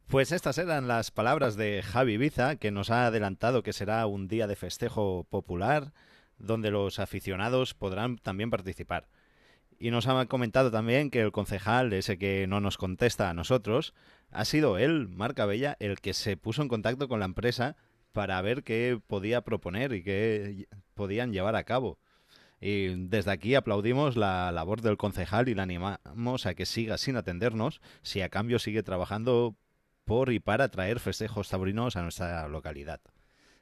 Pues 0.06 0.32
estas 0.32 0.56
eran 0.56 0.88
las 0.88 1.10
palabras 1.10 1.56
de 1.56 1.82
Javi 1.82 2.16
Biza, 2.16 2.56
que 2.56 2.70
nos 2.70 2.90
ha 2.90 3.06
adelantado 3.06 3.62
que 3.62 3.74
será 3.74 4.06
un 4.06 4.28
día 4.28 4.46
de 4.46 4.56
festejo 4.56 5.26
popular 5.28 5.92
donde 6.42 6.70
los 6.70 6.98
aficionados 6.98 7.72
podrán 7.72 8.18
también 8.18 8.50
participar. 8.50 9.08
Y 9.78 9.90
nos 9.90 10.06
ha 10.06 10.26
comentado 10.26 10.70
también 10.70 11.10
que 11.10 11.20
el 11.20 11.32
concejal, 11.32 11.92
ese 11.92 12.18
que 12.18 12.46
no 12.46 12.60
nos 12.60 12.76
contesta 12.76 13.30
a 13.30 13.34
nosotros, 13.34 13.94
ha 14.30 14.44
sido 14.44 14.78
él, 14.78 15.08
Marca 15.08 15.46
Bella, 15.46 15.76
el 15.80 16.00
que 16.00 16.14
se 16.14 16.36
puso 16.36 16.62
en 16.62 16.68
contacto 16.68 17.08
con 17.08 17.20
la 17.20 17.26
empresa 17.26 17.76
para 18.12 18.40
ver 18.42 18.62
qué 18.62 19.00
podía 19.06 19.40
proponer 19.40 19.92
y 19.92 20.02
qué 20.02 20.68
podían 20.94 21.32
llevar 21.32 21.56
a 21.56 21.64
cabo. 21.64 21.98
Y 22.60 23.08
desde 23.08 23.32
aquí 23.32 23.56
aplaudimos 23.56 24.16
la 24.16 24.52
labor 24.52 24.82
del 24.82 24.96
concejal 24.96 25.48
y 25.48 25.54
le 25.54 25.62
animamos 25.62 26.46
a 26.46 26.54
que 26.54 26.64
siga 26.64 26.96
sin 26.96 27.16
atendernos 27.16 27.80
si 28.02 28.20
a 28.20 28.28
cambio 28.28 28.60
sigue 28.60 28.84
trabajando 28.84 29.56
por 30.04 30.32
y 30.32 30.38
para 30.38 30.68
traer 30.68 31.00
festejos 31.00 31.48
taurinos 31.48 31.96
a 31.96 32.02
nuestra 32.02 32.46
localidad. 32.46 33.00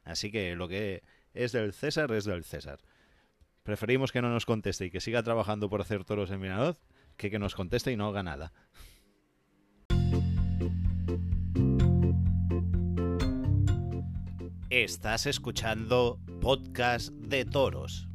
Así 0.04 0.30
que 0.30 0.54
lo 0.54 0.68
que 0.68 1.02
es 1.34 1.52
del 1.52 1.72
César, 1.72 2.12
es 2.12 2.24
del 2.24 2.44
César. 2.44 2.80
Preferimos 3.62 4.12
que 4.12 4.22
no 4.22 4.30
nos 4.30 4.46
conteste 4.46 4.86
y 4.86 4.90
que 4.90 5.00
siga 5.00 5.22
trabajando 5.22 5.68
por 5.68 5.80
hacer 5.80 6.04
toros 6.04 6.30
en 6.30 6.40
Vinaroz 6.40 6.80
que 7.16 7.30
que 7.30 7.38
nos 7.38 7.54
conteste 7.54 7.92
y 7.92 7.96
no 7.96 8.08
haga 8.08 8.22
nada. 8.22 8.52
Estás 14.70 15.26
escuchando 15.26 16.18
Podcast 16.40 17.10
de 17.10 17.44
Toros. 17.44 18.06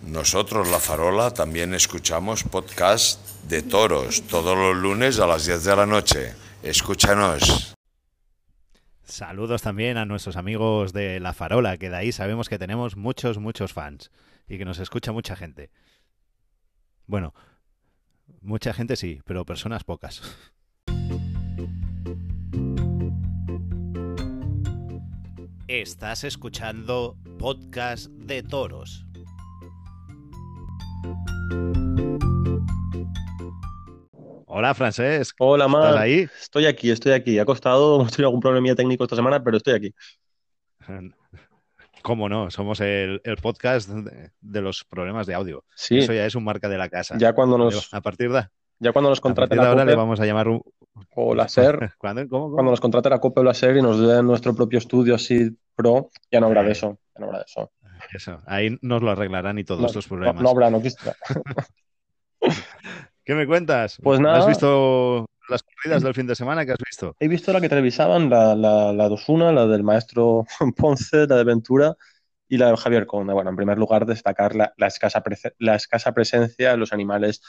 Nosotros, 0.00 0.68
La 0.68 0.78
Farola, 0.78 1.32
también 1.32 1.72
escuchamos 1.74 2.42
podcast 2.44 3.42
de 3.44 3.62
toros 3.62 4.22
todos 4.22 4.56
los 4.56 4.76
lunes 4.76 5.18
a 5.20 5.26
las 5.26 5.46
10 5.46 5.64
de 5.64 5.76
la 5.76 5.86
noche. 5.86 6.34
Escúchanos. 6.62 7.74
Saludos 9.12 9.60
también 9.60 9.98
a 9.98 10.06
nuestros 10.06 10.38
amigos 10.38 10.94
de 10.94 11.20
La 11.20 11.34
Farola, 11.34 11.76
que 11.76 11.90
de 11.90 11.96
ahí 11.96 12.12
sabemos 12.12 12.48
que 12.48 12.58
tenemos 12.58 12.96
muchos, 12.96 13.36
muchos 13.36 13.74
fans 13.74 14.10
y 14.48 14.56
que 14.56 14.64
nos 14.64 14.78
escucha 14.78 15.12
mucha 15.12 15.36
gente. 15.36 15.70
Bueno, 17.06 17.34
mucha 18.40 18.72
gente 18.72 18.96
sí, 18.96 19.20
pero 19.26 19.44
personas 19.44 19.84
pocas. 19.84 20.22
Estás 25.68 26.24
escuchando 26.24 27.18
Podcast 27.38 28.06
de 28.12 28.42
Toros. 28.42 29.04
Hola, 34.54 34.74
Francesc. 34.74 35.34
Hola, 35.38 35.66
Mar. 35.66 35.96
ahí? 35.96 36.28
Estoy 36.38 36.66
aquí, 36.66 36.90
estoy 36.90 37.12
aquí. 37.12 37.38
Ha 37.38 37.46
costado, 37.46 37.96
hemos 38.00 38.12
tenido 38.12 38.28
algún 38.28 38.40
problemilla 38.40 38.74
técnico 38.74 39.04
esta 39.04 39.16
semana, 39.16 39.42
pero 39.42 39.56
estoy 39.56 39.72
aquí. 39.72 39.94
¿Cómo 42.02 42.28
no? 42.28 42.50
Somos 42.50 42.80
el, 42.80 43.22
podcast 43.40 43.88
de, 43.88 44.60
los 44.60 44.84
problemas 44.84 45.26
de 45.26 45.32
audio. 45.32 45.64
Sí. 45.74 46.00
Eso 46.00 46.12
ya 46.12 46.26
es 46.26 46.34
un 46.34 46.44
marca 46.44 46.68
de 46.68 46.76
la 46.76 46.90
casa. 46.90 47.16
Ya 47.16 47.32
cuando 47.32 47.56
nos... 47.56 47.94
A 47.94 48.02
partir 48.02 48.30
de... 48.30 48.46
Ya 48.78 48.92
cuando 48.92 49.08
nos 49.08 49.22
contrate 49.22 49.56
la 49.56 49.70
ahora 49.70 49.86
le 49.86 49.94
vamos 49.94 50.20
a 50.20 50.26
llamar 50.26 50.48
un... 50.48 50.62
O 51.14 51.34
la 51.34 51.48
SER. 51.48 51.94
¿Cuándo? 51.98 52.28
¿Cómo, 52.28 52.52
Cuando 52.52 52.72
nos 52.72 52.80
contrate 52.80 53.08
la 53.08 53.20
COPE 53.20 53.40
o 53.40 53.44
la 53.44 53.54
SER 53.54 53.78
y 53.78 53.82
nos 53.82 54.06
den 54.06 54.26
nuestro 54.26 54.54
propio 54.54 54.80
estudio 54.80 55.14
así 55.14 55.56
pro, 55.74 56.10
ya 56.30 56.40
no 56.40 56.48
habrá 56.48 56.62
de 56.62 56.72
eso. 56.72 56.98
Ya 57.14 57.20
no 57.20 57.26
habrá 57.26 57.38
de 57.38 57.44
eso. 57.46 57.72
Eso, 58.12 58.42
ahí 58.46 58.76
nos 58.82 59.00
lo 59.00 59.12
arreglarán 59.12 59.58
y 59.58 59.64
todos 59.64 59.86
estos 59.86 60.08
problemas. 60.08 60.42
No, 60.42 60.42
no 60.42 60.50
habrá, 60.50 60.68
no. 60.68 60.82
¿Qué 63.32 63.36
me 63.36 63.46
cuentas? 63.46 63.96
Pues 64.02 64.20
nada. 64.20 64.40
¿Has 64.40 64.46
visto 64.46 65.24
las 65.48 65.62
corridas 65.62 66.02
del 66.02 66.12
fin 66.12 66.26
de 66.26 66.34
semana 66.34 66.66
que 66.66 66.72
has 66.72 66.78
visto? 66.84 67.16
He 67.18 67.28
visto 67.28 67.50
la 67.50 67.62
que 67.62 67.68
televisaban, 67.70 68.28
la, 68.28 68.54
la, 68.54 68.92
la 68.92 69.08
2-1, 69.08 69.54
la 69.54 69.66
del 69.66 69.82
maestro 69.82 70.44
Ponce, 70.76 71.26
la 71.26 71.36
de 71.36 71.44
Ventura 71.44 71.96
y 72.46 72.58
la 72.58 72.70
de 72.70 72.76
Javier 72.76 73.06
Conde. 73.06 73.32
Bueno, 73.32 73.48
en 73.48 73.56
primer 73.56 73.78
lugar, 73.78 74.04
destacar 74.04 74.54
la, 74.54 74.74
la 74.76 74.86
escasa, 74.86 75.22
la 75.60 75.76
escasa 75.76 76.12
presencia 76.12 76.72
de 76.72 76.76
los 76.76 76.92
animales 76.92 77.40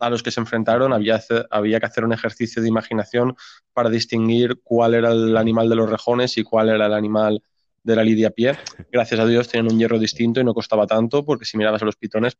a 0.00 0.10
los 0.10 0.24
que 0.24 0.32
se 0.32 0.40
enfrentaron. 0.40 0.92
Había, 0.92 1.20
había 1.52 1.78
que 1.78 1.86
hacer 1.86 2.04
un 2.04 2.12
ejercicio 2.12 2.60
de 2.60 2.66
imaginación 2.66 3.36
para 3.72 3.88
distinguir 3.88 4.60
cuál 4.64 4.94
era 4.94 5.12
el 5.12 5.36
animal 5.36 5.68
de 5.68 5.76
los 5.76 5.88
rejones 5.88 6.38
y 6.38 6.42
cuál 6.42 6.70
era 6.70 6.86
el 6.86 6.94
animal 6.94 7.40
de 7.82 7.96
la 7.96 8.04
lidia 8.04 8.30
pie. 8.30 8.56
Gracias 8.90 9.20
a 9.20 9.26
Dios 9.26 9.48
tienen 9.48 9.72
un 9.72 9.78
hierro 9.78 9.98
distinto 9.98 10.40
y 10.40 10.44
no 10.44 10.54
costaba 10.54 10.86
tanto, 10.86 11.24
porque 11.24 11.44
si 11.44 11.56
mirabas 11.56 11.82
a 11.82 11.84
los 11.84 11.96
pitones. 11.96 12.36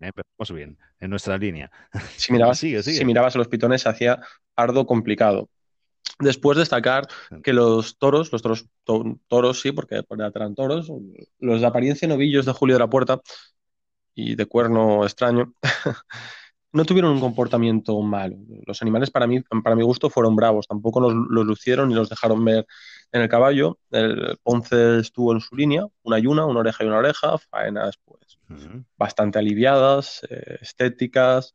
Empezamos 0.00 0.52
bien, 0.54 0.78
en 1.00 1.10
nuestra 1.10 1.38
línea. 1.38 1.70
Si 2.16 2.32
mirabas, 2.32 2.58
Si 2.58 3.04
mirabas 3.04 3.34
a 3.34 3.38
los 3.38 3.48
pitones, 3.48 3.82
se 3.82 3.88
hacía 3.88 4.20
ardo 4.56 4.86
complicado. 4.86 5.48
Después 6.20 6.58
destacar 6.58 7.06
que 7.42 7.52
los 7.52 7.96
toros, 7.98 8.32
los 8.32 8.42
toros, 8.42 8.66
toros 9.28 9.60
sí, 9.60 9.72
porque 9.72 10.02
por 10.02 10.20
eran 10.20 10.54
toros, 10.54 10.90
los 11.38 11.60
de 11.60 11.66
apariencia 11.66 12.08
novillos 12.08 12.44
de 12.44 12.52
Julio 12.52 12.74
de 12.74 12.80
la 12.80 12.90
Puerta 12.90 13.20
y 14.14 14.34
de 14.34 14.46
cuerno 14.46 15.04
extraño, 15.04 15.54
no 16.72 16.84
tuvieron 16.84 17.12
un 17.12 17.20
comportamiento 17.20 18.00
malo. 18.02 18.36
Los 18.66 18.82
animales, 18.82 19.10
para 19.10 19.26
mí, 19.28 19.40
para 19.62 19.76
mi 19.76 19.84
gusto, 19.84 20.10
fueron 20.10 20.34
bravos. 20.34 20.66
Tampoco 20.66 21.00
los, 21.00 21.14
los 21.30 21.46
lucieron 21.46 21.88
ni 21.88 21.94
los 21.94 22.08
dejaron 22.08 22.44
ver 22.44 22.66
en 23.12 23.22
el 23.22 23.28
caballo. 23.28 23.78
El 23.90 24.38
Ponce 24.42 24.98
estuvo 24.98 25.32
en 25.32 25.40
su 25.40 25.56
línea, 25.56 25.86
una 26.02 26.18
y 26.18 26.26
una, 26.26 26.46
una 26.46 26.60
oreja 26.60 26.84
y 26.84 26.86
una 26.86 26.98
oreja, 26.98 27.38
faenas 27.38 27.98
pues 28.04 28.38
bastante 28.96 29.38
aliviadas, 29.38 30.22
eh, 30.30 30.58
estéticas, 30.60 31.54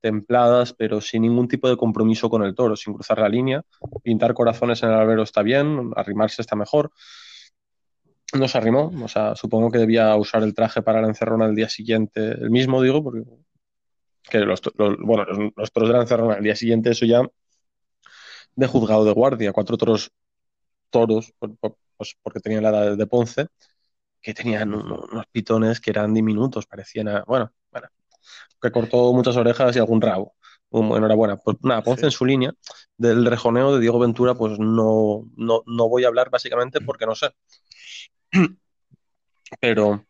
templadas, 0.00 0.72
pero 0.72 1.00
sin 1.00 1.22
ningún 1.22 1.48
tipo 1.48 1.68
de 1.68 1.76
compromiso 1.76 2.28
con 2.28 2.42
el 2.42 2.54
toro, 2.54 2.76
sin 2.76 2.94
cruzar 2.94 3.18
la 3.18 3.28
línea. 3.28 3.62
Pintar 4.02 4.34
corazones 4.34 4.82
en 4.82 4.90
el 4.90 4.94
albero 4.96 5.22
está 5.22 5.42
bien, 5.42 5.90
arrimarse 5.96 6.42
está 6.42 6.56
mejor. 6.56 6.92
No 8.34 8.48
se 8.48 8.58
arrimó, 8.58 8.92
o 9.02 9.08
sea, 9.08 9.36
supongo 9.36 9.70
que 9.70 9.78
debía 9.78 10.14
usar 10.16 10.42
el 10.42 10.54
traje 10.54 10.82
para 10.82 11.00
la 11.00 11.08
encerrona 11.08 11.46
el 11.46 11.54
día 11.54 11.68
siguiente, 11.68 12.32
el 12.32 12.50
mismo 12.50 12.82
digo, 12.82 13.02
porque 13.02 13.22
que 14.28 14.40
los, 14.40 14.60
bueno, 14.76 15.24
los, 15.56 15.72
toros 15.72 15.88
de 15.88 15.94
la 15.94 16.02
encerrona 16.02 16.34
el 16.34 16.42
día 16.44 16.56
siguiente, 16.56 16.90
eso 16.90 17.06
ya 17.06 17.22
de 18.56 18.66
juzgado 18.66 19.04
de 19.04 19.12
guardia, 19.12 19.52
cuatro 19.52 19.76
toros, 19.76 20.10
toros, 20.90 21.32
pues 21.38 22.16
porque 22.22 22.40
tenían 22.40 22.62
la 22.62 22.70
edad 22.70 22.96
de 22.96 23.06
Ponce, 23.06 23.46
que 24.20 24.34
tenían 24.34 24.74
unos 24.74 25.26
pitones 25.30 25.80
que 25.80 25.90
eran 25.90 26.12
diminutos, 26.12 26.66
parecían, 26.66 27.22
bueno, 27.26 27.52
bueno, 27.70 27.88
que 28.60 28.70
cortó 28.70 29.12
muchas 29.12 29.36
orejas 29.36 29.76
y 29.76 29.78
algún 29.78 30.00
rabo. 30.00 30.34
Enhorabuena. 30.72 31.36
Pues 31.36 31.56
nada, 31.62 31.82
Ponce 31.82 32.06
en 32.06 32.10
su 32.10 32.24
línea. 32.24 32.52
Del 32.96 33.24
rejoneo 33.24 33.74
de 33.74 33.80
Diego 33.80 33.98
Ventura, 33.98 34.34
pues 34.34 34.58
no, 34.58 35.24
no, 35.36 35.62
no 35.64 35.88
voy 35.88 36.04
a 36.04 36.08
hablar 36.08 36.28
básicamente 36.28 36.80
porque 36.80 37.06
no 37.06 37.14
sé. 37.14 37.30
Pero, 39.60 40.04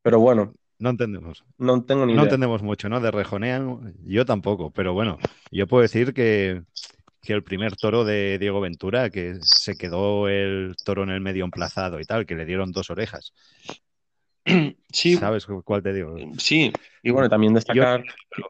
pero 0.00 0.20
bueno. 0.20 0.54
No 0.78 0.88
entendemos. 0.88 1.44
No 1.58 1.84
tengo 1.84 2.06
ni 2.06 2.12
idea. 2.12 2.22
No 2.22 2.24
entendemos 2.24 2.62
mucho, 2.62 2.88
¿no? 2.88 2.98
De 2.98 3.10
rejonean, 3.10 3.94
yo 4.04 4.24
tampoco, 4.24 4.70
pero 4.70 4.94
bueno, 4.94 5.18
yo 5.50 5.66
puedo 5.66 5.82
decir 5.82 6.14
que, 6.14 6.62
que 7.20 7.32
el 7.32 7.42
primer 7.42 7.76
toro 7.76 8.04
de 8.04 8.38
Diego 8.38 8.60
Ventura, 8.60 9.10
que 9.10 9.36
se 9.42 9.76
quedó 9.76 10.28
el 10.28 10.74
toro 10.84 11.02
en 11.02 11.10
el 11.10 11.20
medio 11.20 11.44
emplazado 11.44 12.00
y 12.00 12.04
tal, 12.04 12.26
que 12.26 12.34
le 12.34 12.46
dieron 12.46 12.72
dos 12.72 12.90
orejas. 12.90 13.32
Sí. 14.92 15.16
¿Sabes 15.16 15.46
cuál 15.64 15.84
te 15.84 15.92
digo? 15.92 16.16
Sí, 16.36 16.72
y 17.04 17.10
bueno, 17.10 17.28
también 17.28 17.54
destacar 17.54 18.02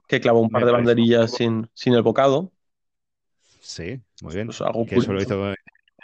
que 0.08 0.20
clavó 0.22 0.40
un 0.40 0.48
par 0.48 0.64
de 0.64 0.72
banderillas 0.72 1.32
sin, 1.32 1.68
sin, 1.74 1.92
el 1.92 2.00
bocado. 2.00 2.50
Sí, 3.60 4.00
muy 4.22 4.34
bien. 4.34 4.46
Pues 4.46 4.62
que 4.88 4.96
eso 4.96 5.12
lo 5.12 5.20
hizo 5.20 5.54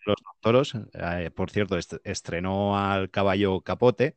los 0.05 0.17
toros. 0.41 0.75
Eh, 0.93 1.31
por 1.35 1.51
cierto, 1.51 1.79
estrenó 2.05 2.79
al 2.79 3.11
caballo 3.11 3.63
Capote. 3.63 4.17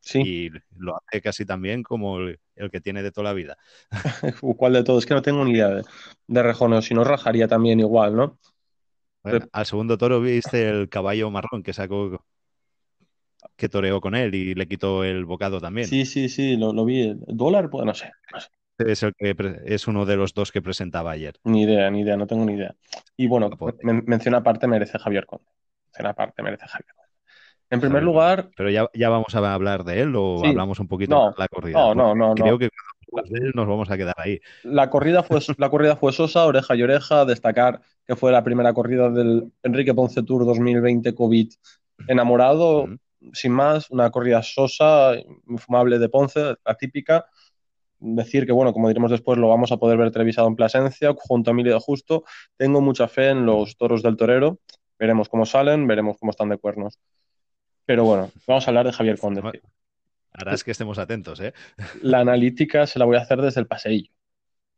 Sí. 0.00 0.22
Y 0.24 0.50
lo 0.76 0.96
hace 0.96 1.20
casi 1.20 1.44
también 1.44 1.82
como 1.82 2.18
el, 2.18 2.38
que 2.70 2.80
tiene 2.80 3.02
de 3.02 3.12
toda 3.12 3.24
la 3.24 3.32
vida. 3.32 3.56
¿Cuál 4.56 4.72
de 4.72 4.84
todos? 4.84 5.04
Es 5.04 5.06
que 5.06 5.14
no 5.14 5.22
tengo 5.22 5.44
ni 5.44 5.52
idea 5.52 5.68
de, 5.68 5.82
de 6.26 6.82
si 6.82 6.94
no 6.94 7.04
rajaría 7.04 7.48
también 7.48 7.80
igual, 7.80 8.16
¿no? 8.16 8.38
al 9.52 9.66
segundo 9.66 9.98
toro 9.98 10.22
viste 10.22 10.68
el 10.70 10.88
caballo 10.88 11.30
marrón 11.30 11.62
que 11.62 11.74
sacó 11.74 12.24
que 13.56 13.68
toreó 13.68 14.00
con 14.00 14.14
él 14.14 14.34
y 14.34 14.54
le 14.54 14.66
quitó 14.66 15.04
el 15.04 15.24
bocado 15.24 15.60
también. 15.60 15.86
Sí, 15.86 16.06
sí, 16.06 16.28
sí, 16.28 16.56
lo, 16.56 16.84
vi. 16.84 17.08
¿El 17.08 17.18
dólar? 17.26 17.70
Pues 17.70 17.84
no 17.84 17.94
sé. 17.94 18.12
Es, 18.78 19.02
el 19.02 19.14
que 19.14 19.34
es 19.66 19.88
uno 19.88 20.06
de 20.06 20.16
los 20.16 20.34
dos 20.34 20.52
que 20.52 20.62
presentaba 20.62 21.10
ayer. 21.10 21.34
Ni 21.44 21.62
idea, 21.62 21.90
ni 21.90 22.02
idea, 22.02 22.16
no 22.16 22.26
tengo 22.26 22.44
ni 22.44 22.54
idea. 22.54 22.74
Y 23.16 23.26
bueno, 23.26 23.50
menciona 23.82 24.38
aparte 24.38 24.66
merece 24.68 24.98
Javier 24.98 25.26
Conde. 25.26 25.46
Menciona 25.86 26.10
aparte 26.10 26.42
merece 26.42 26.66
Javier 26.66 26.94
Conde. 26.94 26.97
En 27.70 27.80
primer 27.80 28.02
lugar. 28.02 28.50
Pero 28.56 28.70
ya, 28.70 28.88
ya 28.94 29.08
vamos 29.08 29.34
a 29.34 29.54
hablar 29.54 29.84
de 29.84 30.00
él 30.00 30.14
o 30.16 30.44
hablamos 30.44 30.80
un 30.80 30.88
poquito 30.88 31.30
de 31.30 31.34
la 31.36 31.48
corrida. 31.48 31.78
No, 31.78 31.94
no, 31.94 32.14
no. 32.14 32.34
Creo 32.34 32.58
que 32.58 32.70
nos 33.54 33.66
vamos 33.66 33.90
a 33.90 33.96
quedar 33.96 34.14
ahí. 34.18 34.40
La 34.62 34.90
corrida 34.90 35.22
fue, 35.22 35.40
la 35.56 35.70
corrida 35.70 35.96
fue 35.96 36.12
sosa, 36.12 36.44
oreja 36.46 36.74
y 36.76 36.82
oreja. 36.82 37.24
Destacar 37.24 37.80
que 38.06 38.16
fue 38.16 38.32
la 38.32 38.42
primera 38.42 38.72
corrida 38.72 39.10
del 39.10 39.52
Enrique 39.62 39.94
Ponce 39.94 40.22
Tour 40.22 40.46
2020 40.46 41.14
COVID 41.14 41.52
enamorado 42.06 42.88
sin 43.32 43.52
más, 43.52 43.90
una 43.90 44.10
corrida 44.10 44.42
sosa, 44.42 45.12
infumable 45.48 45.98
de 45.98 46.08
Ponce, 46.08 46.56
atípica. 46.64 47.26
Decir 47.98 48.46
que, 48.46 48.52
bueno, 48.52 48.72
como 48.72 48.88
diremos 48.88 49.10
después, 49.10 49.38
lo 49.38 49.48
vamos 49.48 49.72
a 49.72 49.76
poder 49.76 49.98
ver 49.98 50.12
televisado 50.12 50.46
en 50.46 50.56
Plasencia 50.56 51.12
junto 51.16 51.50
a 51.50 51.52
Emilio 51.52 51.74
de 51.74 51.80
Justo. 51.80 52.24
Tengo 52.56 52.80
mucha 52.80 53.08
fe 53.08 53.30
en 53.30 53.44
los 53.44 53.76
toros 53.76 54.02
del 54.02 54.16
torero. 54.16 54.60
Veremos 54.98 55.28
cómo 55.28 55.46
salen, 55.46 55.86
veremos 55.86 56.16
cómo 56.18 56.30
están 56.30 56.48
de 56.48 56.58
cuernos. 56.58 56.98
Pero 57.88 58.04
bueno, 58.04 58.30
vamos 58.46 58.66
a 58.66 58.70
hablar 58.70 58.84
de 58.84 58.92
Javier 58.92 59.18
Conde. 59.18 59.40
Harás 60.34 60.62
que 60.62 60.72
estemos 60.72 60.98
atentos, 60.98 61.40
¿eh? 61.40 61.54
La 62.02 62.20
analítica 62.20 62.86
se 62.86 62.98
la 62.98 63.06
voy 63.06 63.16
a 63.16 63.20
hacer 63.20 63.40
desde 63.40 63.62
el 63.62 63.66
paseillo. 63.66 64.12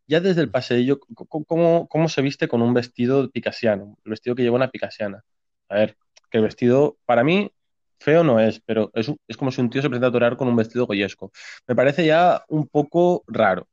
Ya 0.07 0.20
desde 0.20 0.42
el 0.42 0.49
paseillo, 0.49 1.01
¿cómo, 1.01 1.88
cómo 1.88 2.09
se 2.09 2.23
viste 2.23 2.46
con 2.46 2.62
un 2.62 2.73
vestido 2.73 3.29
picasiano? 3.29 3.99
El 4.05 4.11
vestido 4.11 4.37
que 4.37 4.44
lleva 4.44 4.55
una 4.55 4.70
picasiana. 4.70 5.25
A 5.68 5.75
ver, 5.75 5.96
que 6.31 6.38
el 6.38 6.44
vestido, 6.44 6.99
para 7.05 7.25
mí, 7.25 7.51
Feo 7.99 8.23
no 8.23 8.38
es, 8.38 8.61
pero 8.61 8.92
es, 8.94 9.11
es 9.27 9.37
como 9.37 9.51
si 9.51 9.61
un 9.61 9.70
tío 9.70 9.83
se 9.83 9.88
presenta 9.88 10.07
a 10.07 10.12
torear 10.12 10.37
con 10.37 10.46
un 10.46 10.55
vestido 10.55 10.87
goyesco. 10.87 11.33
Me 11.66 11.75
parece 11.75 12.07
ya 12.07 12.44
un 12.46 12.68
poco 12.68 13.25
raro. 13.27 13.66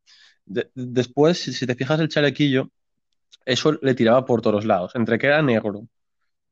después, 0.46 1.38
si, 1.38 1.68
te 1.68 1.76
fijas 1.76 2.00
el 2.00 2.10
chalequillo, 2.10 2.72
eso 3.46 3.74
le 3.84 3.94
tiraba 3.94 4.26
por 4.26 4.42
todos 4.42 4.66
lados. 4.66 4.96
Entre 4.96 5.20
que 5.20 5.28
era 5.28 5.44
negro 5.44 5.88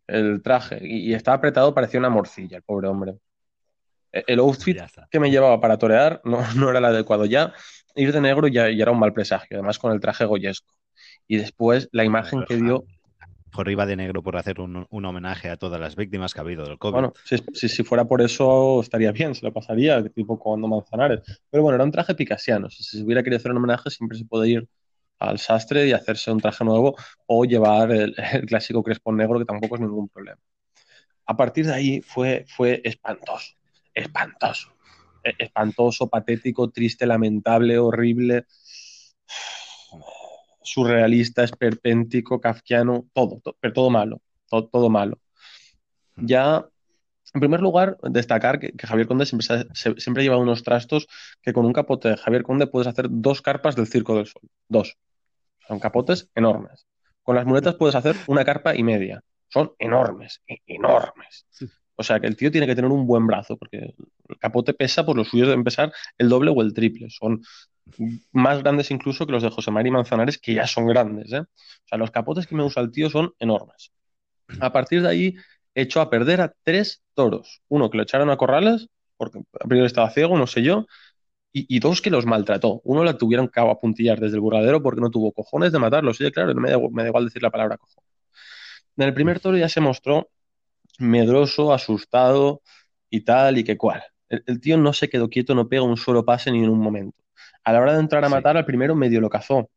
el 0.08 0.42
traje 0.42 0.80
y, 0.82 1.14
estaba 1.14 1.38
apretado, 1.38 1.74
parecía 1.74 2.00
una 2.00 2.10
morcilla, 2.10 2.58
el 2.58 2.64
pobre 2.64 2.88
hombre. 2.88 3.16
E, 4.12 4.24
el, 4.28 4.40
outfit 4.40 4.78
que 5.10 5.20
me 5.20 5.32
llevaba 5.32 5.60
para 5.60 5.78
torear 5.78 6.22
no, 6.24 6.40
no, 6.56 6.70
era 6.70 6.80
el 6.80 6.86
adecuado. 6.86 7.26
Ya 7.26 7.54
ir 7.96 8.12
de 8.12 8.22
negro 8.22 8.48
ya, 8.48 8.70
ya, 8.70 8.84
era 8.84 8.92
un 8.92 9.00
mal 9.00 9.14
presagio, 9.14 9.58
además 9.58 9.80
con 9.80 9.92
el 9.92 10.00
traje 10.00 10.26
goyesco. 10.26 10.74
Y 11.28 11.38
después 11.38 11.90
la 11.92 12.04
imagen 12.04 12.44
que 12.46 12.56
dio 12.58 12.86
por 13.56 13.70
iba 13.70 13.86
de 13.86 13.96
negro 13.96 14.22
por 14.22 14.36
hacer 14.36 14.60
un, 14.60 14.86
homenaje 14.92 15.50
a 15.50 15.56
todas 15.56 15.80
las 15.80 15.96
víctimas 15.96 16.34
que 16.34 16.42
ha 16.42 16.44
habido 16.44 16.66
del 16.66 16.78
COVID. 16.78 16.94
Bueno, 16.94 17.14
si, 17.24 17.70
si, 17.70 17.84
fuera 17.84 18.04
por 18.04 18.22
eso 18.22 18.82
estaría 18.82 19.14
bien, 19.14 19.34
se 19.34 19.46
lo 19.46 19.54
pasaría, 19.54 20.04
tipo 20.10 20.38
cuando 20.38 20.68
Manzanares. 20.68 21.22
Pero 21.50 21.64
bueno, 21.64 21.76
era 21.76 21.86
un 21.86 21.92
traje 21.92 22.16
picasiano. 22.16 22.70
Si 22.70 22.84
se 22.84 23.02
hubiera 23.02 23.24
querido 23.24 23.38
hacer 23.38 23.52
un 23.52 23.58
homenaje, 23.58 23.90
siempre 23.90 24.18
se 24.18 24.26
puede 24.26 24.50
ir 24.50 24.68
al 25.20 25.40
sastre 25.40 25.88
y 25.88 25.92
hacerse 25.92 26.32
un 26.32 26.40
traje 26.40 26.64
nuevo 26.64 26.96
o 27.26 27.46
llevar 27.46 27.92
el, 27.92 28.16
clásico 28.48 28.84
crespón 28.84 29.18
negro, 29.18 29.40
que 29.40 29.46
tampoco 29.46 29.76
es 29.76 29.82
ningún 29.82 30.10
problema. 30.10 30.40
A 31.26 31.36
partir 31.36 31.66
de 31.66 31.74
ahí 31.74 32.02
fue, 32.02 32.46
fue 32.48 32.82
espantoso, 32.84 33.56
espantoso, 33.94 34.76
e, 35.24 35.34
espantoso, 35.40 36.08
patético, 36.08 36.70
triste, 36.70 37.06
lamentable, 37.06 37.80
horrible 37.80 38.46
surrealista, 40.62 41.44
esperpéntico, 41.44 42.40
kafkiano, 42.40 43.06
todo, 43.14 43.42
pero 43.60 43.74
todo 43.74 43.90
malo, 43.90 44.22
todo, 44.50 44.68
todo, 44.68 44.90
malo. 44.90 45.20
Hmm. 46.16 46.26
Ya, 46.28 46.66
en 47.36 47.42
primer 47.42 47.60
lugar, 47.60 47.98
destacar 48.02 48.60
que, 48.60 48.74
Javier 48.88 49.08
Conde 49.08 49.26
siempre, 49.26 49.46
siempre 49.98 50.24
lleva 50.24 50.38
unos 50.38 50.64
trastos 50.64 51.08
que 51.42 51.52
con 51.52 51.66
un 51.66 51.74
capote 51.74 52.10
de 52.10 52.18
Javier 52.18 52.44
Conde 52.44 52.66
puedes 52.66 52.88
hacer 52.88 53.08
dos 53.10 53.42
carpas 53.42 53.76
del 53.76 53.88
Circo 53.88 54.16
del 54.16 54.26
Sol, 54.26 54.42
dos. 54.70 54.98
Son 55.68 55.80
capotes 55.80 56.30
enormes. 56.34 56.88
Con 57.24 57.36
las 57.36 57.46
muletas 57.46 57.76
puedes 57.76 57.96
hacer 57.96 58.16
una 58.28 58.46
carpa 58.46 58.76
y 58.76 58.84
media. 58.84 59.22
Son 59.50 59.74
enormes, 59.80 60.42
e-, 60.48 60.60
enormes. 60.66 61.46
O 61.96 62.04
sea 62.04 62.22
que 62.22 62.28
el 62.28 62.38
tío 62.38 62.52
tiene 62.52 62.68
que 62.68 62.76
tener 62.76 62.92
un 62.92 63.06
buen 63.06 63.28
brazo, 63.28 63.58
porque 63.58 63.96
el 64.30 64.38
capote 64.40 64.74
pesa 64.74 65.06
por 65.06 65.18
lo 65.18 65.26
suyo 65.26 65.48
de 65.48 65.54
empezar 65.54 65.92
el 66.18 66.30
doble 66.30 66.52
o 66.56 66.62
el 66.62 66.74
triple. 66.74 67.10
Son 67.10 67.42
más 68.32 68.64
grandes 68.64 68.92
incluso 68.92 69.26
que 69.26 69.34
los 69.34 69.44
de 69.44 69.50
José 69.50 69.72
María 69.72 69.92
Manzanares, 69.92 70.38
que 70.38 70.54
ya 70.54 70.68
son 70.68 70.88
grandes. 70.88 71.34
¿eh? 71.34 71.40
O 71.40 71.88
sea, 71.88 71.98
los 71.98 72.12
capotes 72.12 72.48
que 72.48 72.56
me 72.56 72.64
usa 72.64 72.82
el 72.82 72.92
tío 72.92 73.10
son 73.10 73.34
enormes. 73.40 73.92
A 74.60 74.72
partir 74.72 75.02
de 75.02 75.10
ahí, 75.10 75.36
echó 75.76 76.02
a 76.02 76.10
perder 76.10 76.42
a 76.42 76.54
tres 76.64 77.04
toros. 77.14 77.62
Uno 77.68 77.90
que 77.90 77.98
lo 77.98 78.04
echaron 78.04 78.30
a 78.30 78.38
corrales, 78.38 78.90
porque 79.18 79.42
primero 79.68 79.86
estaba 79.86 80.10
ciego, 80.10 80.38
no 80.38 80.48
sé 80.48 80.64
yo, 80.64 80.88
y, 81.58 81.80
dos 81.80 82.02
que 82.02 82.10
los 82.10 82.26
maltrató. 82.26 82.82
Uno 82.84 83.06
la 83.06 83.18
tuvieron 83.18 83.48
que 83.48 83.62
apuntillar 83.62 84.20
desde 84.20 84.36
el 84.36 84.42
burladero 84.42 84.84
porque 84.84 85.00
no 85.00 85.10
tuvo 85.10 85.32
cojones 85.32 85.72
de 85.72 85.80
matarlos. 85.80 86.18
Sí, 86.18 86.30
claro, 86.32 86.54
me 86.56 86.70
da, 86.70 86.78
me 86.92 87.04
da 87.04 87.08
igual 87.10 87.26
decir 87.26 87.42
la 87.42 87.50
palabra 87.50 87.78
cojón. 87.78 88.04
En 88.98 89.06
el 89.08 89.14
primer 89.14 89.40
toro 89.40 89.58
ya 89.58 89.70
se 89.70 89.80
mostró 89.82 90.30
medroso, 91.00 91.74
asustado 91.74 92.62
y 93.10 93.22
tal 93.22 93.58
y 93.58 93.64
que 93.64 93.78
cual. 93.78 94.04
El, 94.30 94.60
tío 94.60 94.78
no 94.78 94.94
se 94.94 95.10
quedó 95.10 95.30
quieto, 95.30 95.56
no 95.56 95.70
pega 95.70 95.84
un 95.84 95.98
solo 95.98 96.26
pase 96.26 96.52
ni 96.52 96.64
en 96.64 96.70
un 96.70 96.80
momento. 96.80 97.24
A 97.64 97.74
la 97.74 97.82
hora 97.82 97.94
de 97.94 98.00
entrar 98.00 98.24
a 98.26 98.30
matar 98.30 98.58
al 98.58 98.66
primero 98.66 98.96
medio 98.96 99.22
lo 99.22 99.30
cazó, 99.30 99.70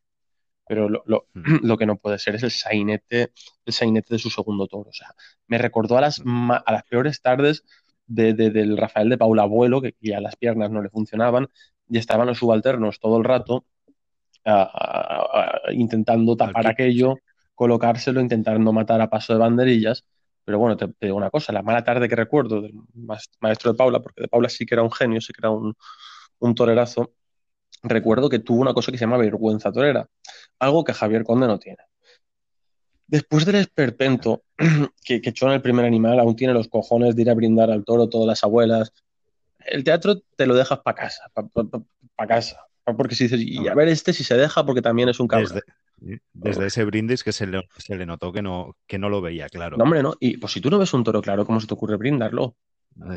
pero 0.69 0.87
lo, 0.87 1.03
hmm. 1.33 1.57
lo, 1.65 1.77
que 1.79 1.87
no 1.87 1.97
puede 1.97 2.19
ser 2.19 2.35
es 2.35 2.43
el 2.43 2.51
sainete, 2.51 3.31
el 3.65 3.73
sainete 3.73 4.13
de 4.13 4.19
su 4.19 4.29
segundo 4.29 4.67
toro. 4.67 4.91
O 4.91 4.93
sea, 4.93 5.15
me 5.47 5.57
recordó 5.57 5.97
a 5.97 6.01
las, 6.01 6.21
hmm. 6.23 6.51
a 6.51 6.71
las 6.71 6.83
peores 6.83 7.21
tardes 7.23 7.63
de, 8.05 8.33
del 8.33 8.77
Rafael 8.77 9.09
de 9.09 9.17
Paula 9.17 9.43
Abuelo, 9.43 9.81
que 9.81 9.95
ya 9.99 10.21
las 10.21 10.35
piernas 10.35 10.69
no 10.69 10.83
le 10.83 10.89
funcionaban, 10.89 11.47
y 11.89 11.97
estaban 11.97 12.27
los 12.27 12.37
subalternos 12.37 12.99
todo 12.99 13.17
el 13.17 13.23
rato 13.23 13.65
intentando 15.71 16.35
tapar 16.35 16.65
aquello, 16.67 17.15
colocárselo, 17.55 18.21
intentando 18.21 18.71
matar 18.71 19.01
a 19.01 19.09
paso 19.09 19.33
de 19.33 19.39
banderillas 19.39 20.05
pero 20.49 20.57
bueno, 20.57 20.75
te, 20.77 20.87
digo 21.01 21.15
una 21.15 21.29
cosa, 21.29 21.53
la 21.53 21.61
mala 21.61 21.83
tarde 21.83 22.09
que 22.09 22.15
recuerdo 22.15 22.59
del 22.59 22.73
maestro 23.39 23.71
de 23.71 23.77
Paula, 23.77 23.99
porque 23.99 24.23
de 24.23 24.27
Paula 24.27 24.49
sí 24.49 24.65
que 24.65 24.73
era 24.73 24.81
un 24.81 24.91
genio, 24.91 25.21
sí 25.21 25.31
que 25.31 25.41
era 25.41 25.51
un, 25.51 25.75
un 26.39 26.55
torerazo, 26.55 27.13
recuerdo 27.83 28.29
que 28.29 28.39
tuvo 28.39 28.61
una 28.61 28.73
cosa 28.73 28.91
que 28.91 28.97
se 28.97 29.05
llama 29.05 29.17
vergüenza 29.17 29.71
torera, 29.71 30.09
algo 30.59 30.83
que 30.83 30.93
Javier 30.93 31.23
Conde 31.23 31.47
no 31.47 31.59
tiene. 31.59 31.83
Después 33.07 33.45
del 33.45 33.55
esperpento 33.55 34.43
que, 35.03 35.21
que 35.21 35.29
echó 35.29 35.47
en 35.47 35.53
el 35.53 35.61
primer 35.61 35.85
animal, 35.85 36.19
aún 36.19 36.35
tiene 36.35 36.53
los 36.53 36.67
cojones 36.67 37.15
de 37.15 37.23
ir 37.23 37.29
a 37.29 37.33
brindar 37.33 37.71
al 37.71 37.83
toro 37.83 38.07
todas 38.07 38.27
las 38.27 38.43
abuelas. 38.43 38.93
El 39.65 39.83
teatro 39.83 40.21
te 40.35 40.45
lo 40.45 40.55
dejas 40.55 40.79
para 40.79 40.95
casa, 40.95 41.31
para 41.33 42.27
casa. 42.27 42.57
Porque 42.83 43.15
si 43.15 43.25
dices, 43.25 43.41
y 43.41 43.67
a 43.67 43.75
ver 43.75 43.87
este 43.87 44.13
si 44.13 44.23
se 44.23 44.35
deja, 44.35 44.65
porque 44.65 44.81
también 44.81 45.09
es 45.09 45.19
un 45.19 45.27
cabrón. 45.27 45.61
Desde 46.33 46.67
ese 46.67 46.85
brindis 46.85 47.23
que 47.23 47.33
se 47.33 47.45
le, 47.45 47.67
se 47.77 47.95
le, 47.95 48.05
notó 48.05 48.31
que 48.31 48.41
no, 48.41 48.75
que 48.87 48.97
no 48.97 49.09
lo 49.09 49.21
veía 49.21 49.49
claro. 49.49 49.77
No, 49.77 49.83
hombre, 49.83 50.01
no. 50.01 50.15
Y 50.19 50.37
pues 50.37 50.53
si 50.53 50.61
tú 50.61 50.69
no 50.69 50.79
ves 50.79 50.93
un 50.93 51.03
toro 51.03 51.21
claro, 51.21 51.45
¿cómo 51.45 51.59
se 51.59 51.67
te 51.67 51.73
ocurre 51.73 51.97
brindarlo? 51.97 52.55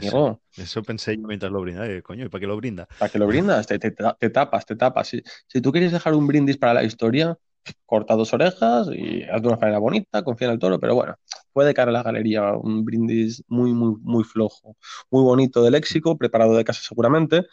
Eso, 0.00 0.40
eso 0.56 0.82
pensé 0.82 1.16
yo 1.16 1.26
mientras 1.26 1.50
lo 1.50 1.60
brindaba. 1.60 1.88
Coño, 2.02 2.26
¿y 2.26 2.28
para 2.28 2.40
qué 2.40 2.46
lo 2.46 2.56
brinda? 2.56 2.86
¿Para 2.98 3.10
qué 3.10 3.18
lo 3.18 3.26
brindas? 3.26 3.66
Te, 3.66 3.78
te, 3.78 3.90
tapas, 3.90 4.66
te 4.66 4.76
tapas. 4.76 5.08
Si, 5.08 5.22
si, 5.46 5.60
tú 5.60 5.72
quieres 5.72 5.92
dejar 5.92 6.14
un 6.14 6.26
brindis 6.26 6.56
para 6.56 6.74
la 6.74 6.84
historia, 6.84 7.36
corta 7.86 8.14
dos 8.14 8.32
orejas 8.32 8.88
y 8.92 9.22
haz 9.24 9.42
de 9.42 9.48
una 9.48 9.56
manera 9.56 9.78
bonita, 9.78 10.22
confía 10.22 10.48
en 10.48 10.54
el 10.54 10.58
toro, 10.58 10.80
pero 10.80 10.94
bueno, 10.94 11.16
puede 11.52 11.74
caer 11.74 11.88
a 11.88 11.92
la 11.92 12.02
galería 12.02 12.52
un 12.52 12.84
brindis 12.84 13.44
muy, 13.48 13.72
muy, 13.72 13.96
muy 14.00 14.24
flojo, 14.24 14.76
muy 15.10 15.22
bonito 15.22 15.62
de 15.62 15.70
léxico, 15.70 16.16
preparado 16.16 16.56
de 16.56 16.64
casa 16.64 16.80
seguramente, 16.82 17.46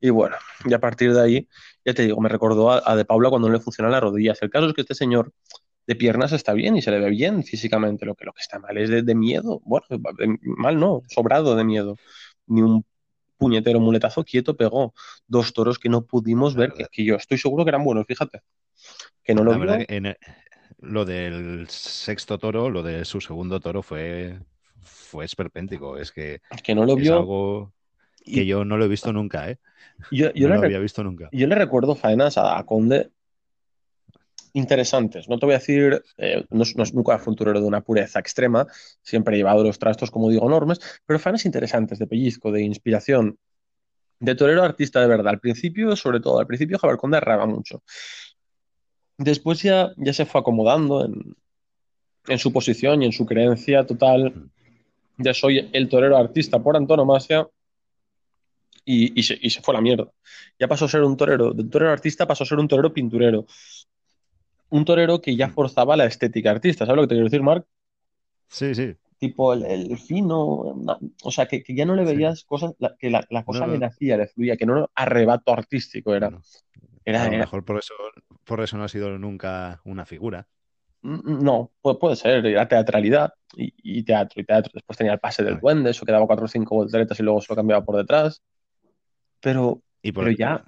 y 0.00 0.10
bueno, 0.10 0.36
y 0.64 0.74
a 0.74 0.78
partir 0.78 1.14
de 1.14 1.20
ahí, 1.20 1.48
ya 1.84 1.94
te 1.94 2.02
digo, 2.02 2.20
me 2.20 2.28
recordó 2.28 2.70
a, 2.70 2.96
De 2.96 3.04
Paula 3.04 3.30
cuando 3.30 3.48
no 3.48 3.54
le 3.54 3.60
funcionan 3.60 3.92
las 3.92 4.02
rodillas. 4.02 4.40
El 4.42 4.50
caso 4.50 4.66
es 4.66 4.74
que 4.74 4.82
este 4.82 4.94
señor 4.94 5.32
de 5.86 5.94
piernas 5.96 6.32
está 6.32 6.52
bien 6.52 6.76
y 6.76 6.82
se 6.82 6.90
le 6.90 6.98
ve 6.98 7.10
bien 7.10 7.44
físicamente, 7.44 8.06
lo 8.06 8.14
que, 8.14 8.24
lo 8.24 8.32
que 8.32 8.40
está 8.40 8.58
mal 8.58 8.76
es 8.78 8.90
de, 8.90 9.14
miedo, 9.14 9.60
bueno, 9.64 9.86
mal 10.42 10.78
no, 10.78 11.02
sobrado 11.08 11.54
de 11.56 11.64
miedo, 11.64 11.96
ni 12.46 12.62
un 12.62 12.84
puñetero 13.36 13.80
muletazo 13.80 14.24
quieto 14.24 14.56
pegó 14.56 14.94
dos 15.26 15.52
toros 15.52 15.78
que 15.78 15.88
no 15.88 16.04
pudimos 16.04 16.54
ver, 16.54 16.72
que, 16.72 17.04
yo 17.04 17.16
estoy 17.16 17.38
seguro 17.38 17.64
que 17.64 17.70
eran 17.70 17.84
buenos, 17.84 18.06
fíjate. 18.06 18.40
Que 19.22 19.34
no 19.34 19.44
lo 19.44 19.54
en 19.88 20.16
lo 20.78 21.04
del 21.04 21.66
sexto 21.68 22.38
toro, 22.38 22.70
lo 22.70 22.82
de 22.82 23.04
su 23.04 23.20
segundo 23.20 23.60
toro 23.60 23.82
fue, 23.82 24.38
fue 24.82 25.24
esperpéntico. 25.24 25.96
Es 25.96 26.12
que, 26.12 26.40
que 26.62 26.74
no 26.74 26.84
lo 26.84 26.96
vio. 26.96 27.16
algo 27.16 27.72
que 28.24 28.44
yo 28.44 28.64
no 28.64 28.76
lo 28.76 28.84
he 28.84 28.88
visto 28.88 29.12
nunca, 29.12 29.50
¿eh? 29.50 29.58
Yo, 30.10 30.30
no 30.34 30.56
lo 30.56 30.62
había 30.62 30.78
visto 30.78 31.02
nunca. 31.02 31.28
Yo 31.32 31.46
le 31.46 31.54
recuerdo 31.54 31.94
faenas 31.94 32.36
a, 32.36 32.62
Conde 32.64 33.10
interesantes. 34.56 35.28
No 35.28 35.38
te 35.38 35.46
voy 35.46 35.54
a 35.54 35.58
decir, 35.58 36.02
eh, 36.16 36.44
no, 36.48 36.62
es, 36.62 36.94
nunca 36.94 37.18
fue 37.18 37.32
un 37.32 37.36
torero 37.36 37.60
de 37.60 37.66
una 37.66 37.82
pureza 37.82 38.18
extrema, 38.18 38.66
siempre 39.02 39.34
he 39.34 39.38
llevado 39.38 39.62
los 39.62 39.78
trastos, 39.78 40.10
como 40.10 40.30
digo, 40.30 40.46
enormes, 40.46 40.80
pero 41.04 41.18
faenas 41.18 41.44
interesantes 41.44 41.98
de 41.98 42.06
pellizco, 42.06 42.50
de 42.50 42.62
inspiración, 42.62 43.38
de 44.18 44.34
torero 44.34 44.62
artista 44.62 45.00
de 45.00 45.08
verdad. 45.08 45.28
Al 45.28 45.40
principio, 45.40 45.94
sobre 45.94 46.20
todo, 46.20 46.40
al 46.40 46.46
principio 46.46 46.78
Javier 46.78 46.96
Conde 46.96 47.20
mucho. 47.46 47.82
Después 49.18 49.62
ya, 49.62 49.92
ya 49.98 50.12
se 50.14 50.24
fue 50.24 50.40
acomodando 50.40 51.04
en, 51.04 51.36
en 52.26 52.38
su 52.38 52.50
posición 52.50 53.02
y 53.02 53.06
en 53.06 53.12
su 53.12 53.26
creencia 53.26 53.84
total 53.84 54.50
de 55.18 55.34
soy 55.34 55.68
el 55.72 55.88
torero 55.88 56.16
artista 56.16 56.62
por 56.62 56.76
antonomasia 56.76 57.46
y, 58.86 59.18
y, 59.18 59.22
se, 59.22 59.38
y, 59.40 59.50
se, 59.50 59.60
fue 59.60 59.74
a 59.74 59.76
la 59.76 59.82
mierda. 59.82 60.10
Ya 60.58 60.66
pasó 60.66 60.86
a 60.86 60.88
ser 60.88 61.02
un 61.02 61.16
torero, 61.16 61.52
de 61.52 61.64
torero 61.64 61.92
artista 61.92 62.26
pasó 62.26 62.44
a 62.44 62.46
ser 62.46 62.58
un 62.58 62.68
torero 62.68 62.92
pinturero. 62.92 63.46
Un 64.68 64.84
torero 64.84 65.20
que 65.20 65.36
ya 65.36 65.48
forzaba 65.48 65.96
la 65.96 66.06
estética 66.06 66.50
artista, 66.50 66.86
¿sabes 66.86 66.96
lo 66.96 67.02
que 67.02 67.08
te 67.08 67.14
quiero 67.14 67.26
decir, 67.26 67.42
Marc? 67.42 67.66
Sí, 68.48 68.74
sí. 68.74 68.94
Tipo 69.18 69.54
el, 69.54 69.96
fino, 69.98 70.38
o 70.40 71.30
sea, 71.30 71.46
que, 71.46 71.62
que, 71.62 71.74
ya 71.74 71.86
no 71.86 71.94
le 71.94 72.04
veías 72.04 72.44
cosas, 72.44 72.74
que 72.98 73.08
la, 73.08 73.26
la 73.30 73.44
cosa 73.44 73.66
le 73.66 73.78
nacía, 73.78 74.16
le 74.16 74.26
fluía, 74.26 74.56
que 74.56 74.66
no 74.66 74.76
era 74.76 74.90
arrebato 74.94 75.52
artístico, 75.52 76.14
era. 76.14 76.38
era 77.04 77.22
a 77.22 77.30
lo 77.30 77.38
mejor 77.38 77.64
por 77.64 77.78
eso, 77.78 77.94
por 78.44 78.60
eso 78.60 78.76
no 78.76 78.84
ha 78.84 78.88
sido 78.88 79.18
nunca 79.18 79.80
una 79.84 80.04
figura. 80.04 80.46
Mm, 81.00 81.42
no, 81.42 81.72
puede, 81.80 81.96
puede 81.98 82.16
ser, 82.16 82.44
era 82.44 82.68
teatralidad 82.68 83.32
y, 83.54 84.02
teatro 84.02 84.42
y 84.42 84.44
teatro. 84.44 84.72
Después 84.74 84.98
tenía 84.98 85.14
el 85.14 85.18
pase 85.18 85.42
del 85.42 85.60
duende, 85.60 85.90
eso 85.90 86.04
quedaba 86.04 86.26
cuatro 86.26 86.44
o 86.44 86.48
cinco 86.48 86.74
volteretas 86.74 87.18
y 87.18 87.22
luego 87.22 87.40
se 87.40 87.46
lo 87.50 87.56
cambiaba 87.56 87.84
por 87.84 87.96
detrás. 87.96 88.42
Pero, 89.40 89.82
pero 90.02 90.30
ya 90.30 90.64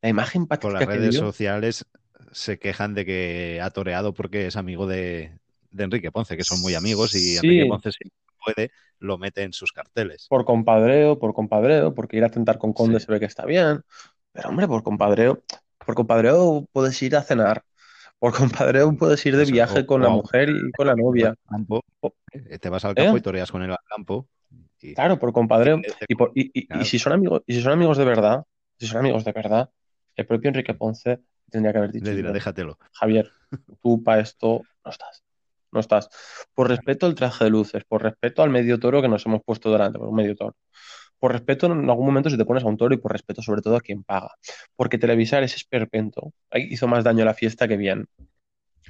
la 0.00 0.08
imagen 0.08 0.46
Por 0.46 0.72
las 0.72 0.86
redes 0.86 1.16
sociales 1.16 1.86
se 2.32 2.58
quejan 2.58 2.94
de 2.94 3.04
que 3.04 3.60
ha 3.62 3.70
toreado 3.70 4.12
porque 4.14 4.46
es 4.46 4.56
amigo 4.56 4.86
de, 4.86 5.32
Enrique 5.76 6.10
Ponce, 6.10 6.36
que 6.36 6.44
son 6.44 6.60
muy 6.60 6.74
amigos 6.74 7.14
y 7.14 7.36
Enrique 7.36 7.66
Ponce 7.66 7.92
si 7.92 8.10
puede 8.44 8.70
lo 8.98 9.18
mete 9.18 9.42
en 9.42 9.52
sus 9.52 9.72
carteles. 9.72 10.26
Por 10.28 10.44
compadreo, 10.44 11.18
por 11.18 11.34
compadreo, 11.34 11.94
porque 11.94 12.16
ir 12.16 12.24
a 12.24 12.30
tentar 12.30 12.58
con 12.58 12.72
Conde 12.72 13.00
se 13.00 13.10
ve 13.10 13.18
que 13.18 13.26
está 13.26 13.44
bien. 13.44 13.82
Pero 14.32 14.48
hombre, 14.48 14.66
por 14.66 14.82
compadreo, 14.82 15.42
por 15.84 15.94
compadreo 15.94 16.66
puedes 16.72 17.00
ir 17.02 17.16
a 17.16 17.22
cenar. 17.22 17.64
Por 18.18 18.32
compadreo 18.32 18.96
puedes 18.96 19.24
ir 19.26 19.36
de 19.36 19.44
viaje 19.44 19.84
con 19.84 20.02
la 20.02 20.08
mujer 20.08 20.48
y 20.50 20.70
con 20.72 20.86
la 20.86 20.94
novia. 20.94 21.34
Eh, 22.32 22.58
te 22.58 22.68
vas 22.68 22.84
al 22.84 22.94
campo 22.94 23.16
y 23.16 23.18
¿Eh? 23.18 23.22
toreas 23.22 23.50
con 23.50 23.62
él 23.62 23.72
al 23.72 23.78
campo. 23.88 24.28
claro, 24.94 25.18
por 25.18 25.32
compadreo. 25.32 25.80
Y, 26.34 26.50
y, 26.54 26.84
si 26.84 26.98
son 26.98 27.12
amigos, 27.12 27.42
y 27.46 27.54
si 27.54 27.62
son 27.62 27.72
amigos 27.72 27.98
de 27.98 28.04
verdad, 28.04 28.44
si 28.78 28.86
son 28.86 28.98
amigos 28.98 29.24
de 29.24 29.32
verdad, 29.32 29.70
el 30.14 30.26
propio 30.26 30.48
Enrique 30.48 30.74
Ponce 30.74 31.20
tendría 31.52 31.72
que 31.72 31.78
haber 31.78 31.92
dicho. 31.92 32.10
Le 32.10 32.32
déjatelo. 32.32 32.78
Javier, 32.92 33.30
tú 33.82 34.02
para 34.02 34.20
esto 34.20 34.62
no 34.84 34.90
estás. 34.90 35.22
No 35.70 35.80
estás. 35.80 36.10
Por 36.54 36.68
respeto 36.68 37.06
al 37.06 37.14
traje 37.14 37.44
de 37.44 37.50
luces, 37.50 37.84
por 37.84 38.02
respeto 38.02 38.42
al 38.42 38.50
medio 38.50 38.78
toro 38.78 39.00
que 39.00 39.08
nos 39.08 39.24
hemos 39.24 39.42
puesto 39.42 39.72
delante, 39.72 39.98
por 39.98 40.08
un 40.08 40.16
medio 40.16 40.34
toro. 40.34 40.56
Por 41.18 41.32
respeto 41.32 41.66
en 41.66 41.88
algún 41.88 42.06
momento 42.06 42.28
si 42.28 42.36
te 42.36 42.44
pones 42.44 42.64
a 42.64 42.66
un 42.66 42.76
toro 42.76 42.94
y 42.94 42.98
por 42.98 43.12
respeto 43.12 43.42
sobre 43.42 43.62
todo 43.62 43.76
a 43.76 43.80
quien 43.80 44.02
paga. 44.02 44.32
Porque 44.74 44.98
televisar 44.98 45.44
es 45.44 45.54
esperpento. 45.54 46.32
Hizo 46.52 46.88
más 46.88 47.04
daño 47.04 47.22
a 47.22 47.26
la 47.26 47.34
fiesta 47.34 47.68
que 47.68 47.76
bien. 47.76 48.06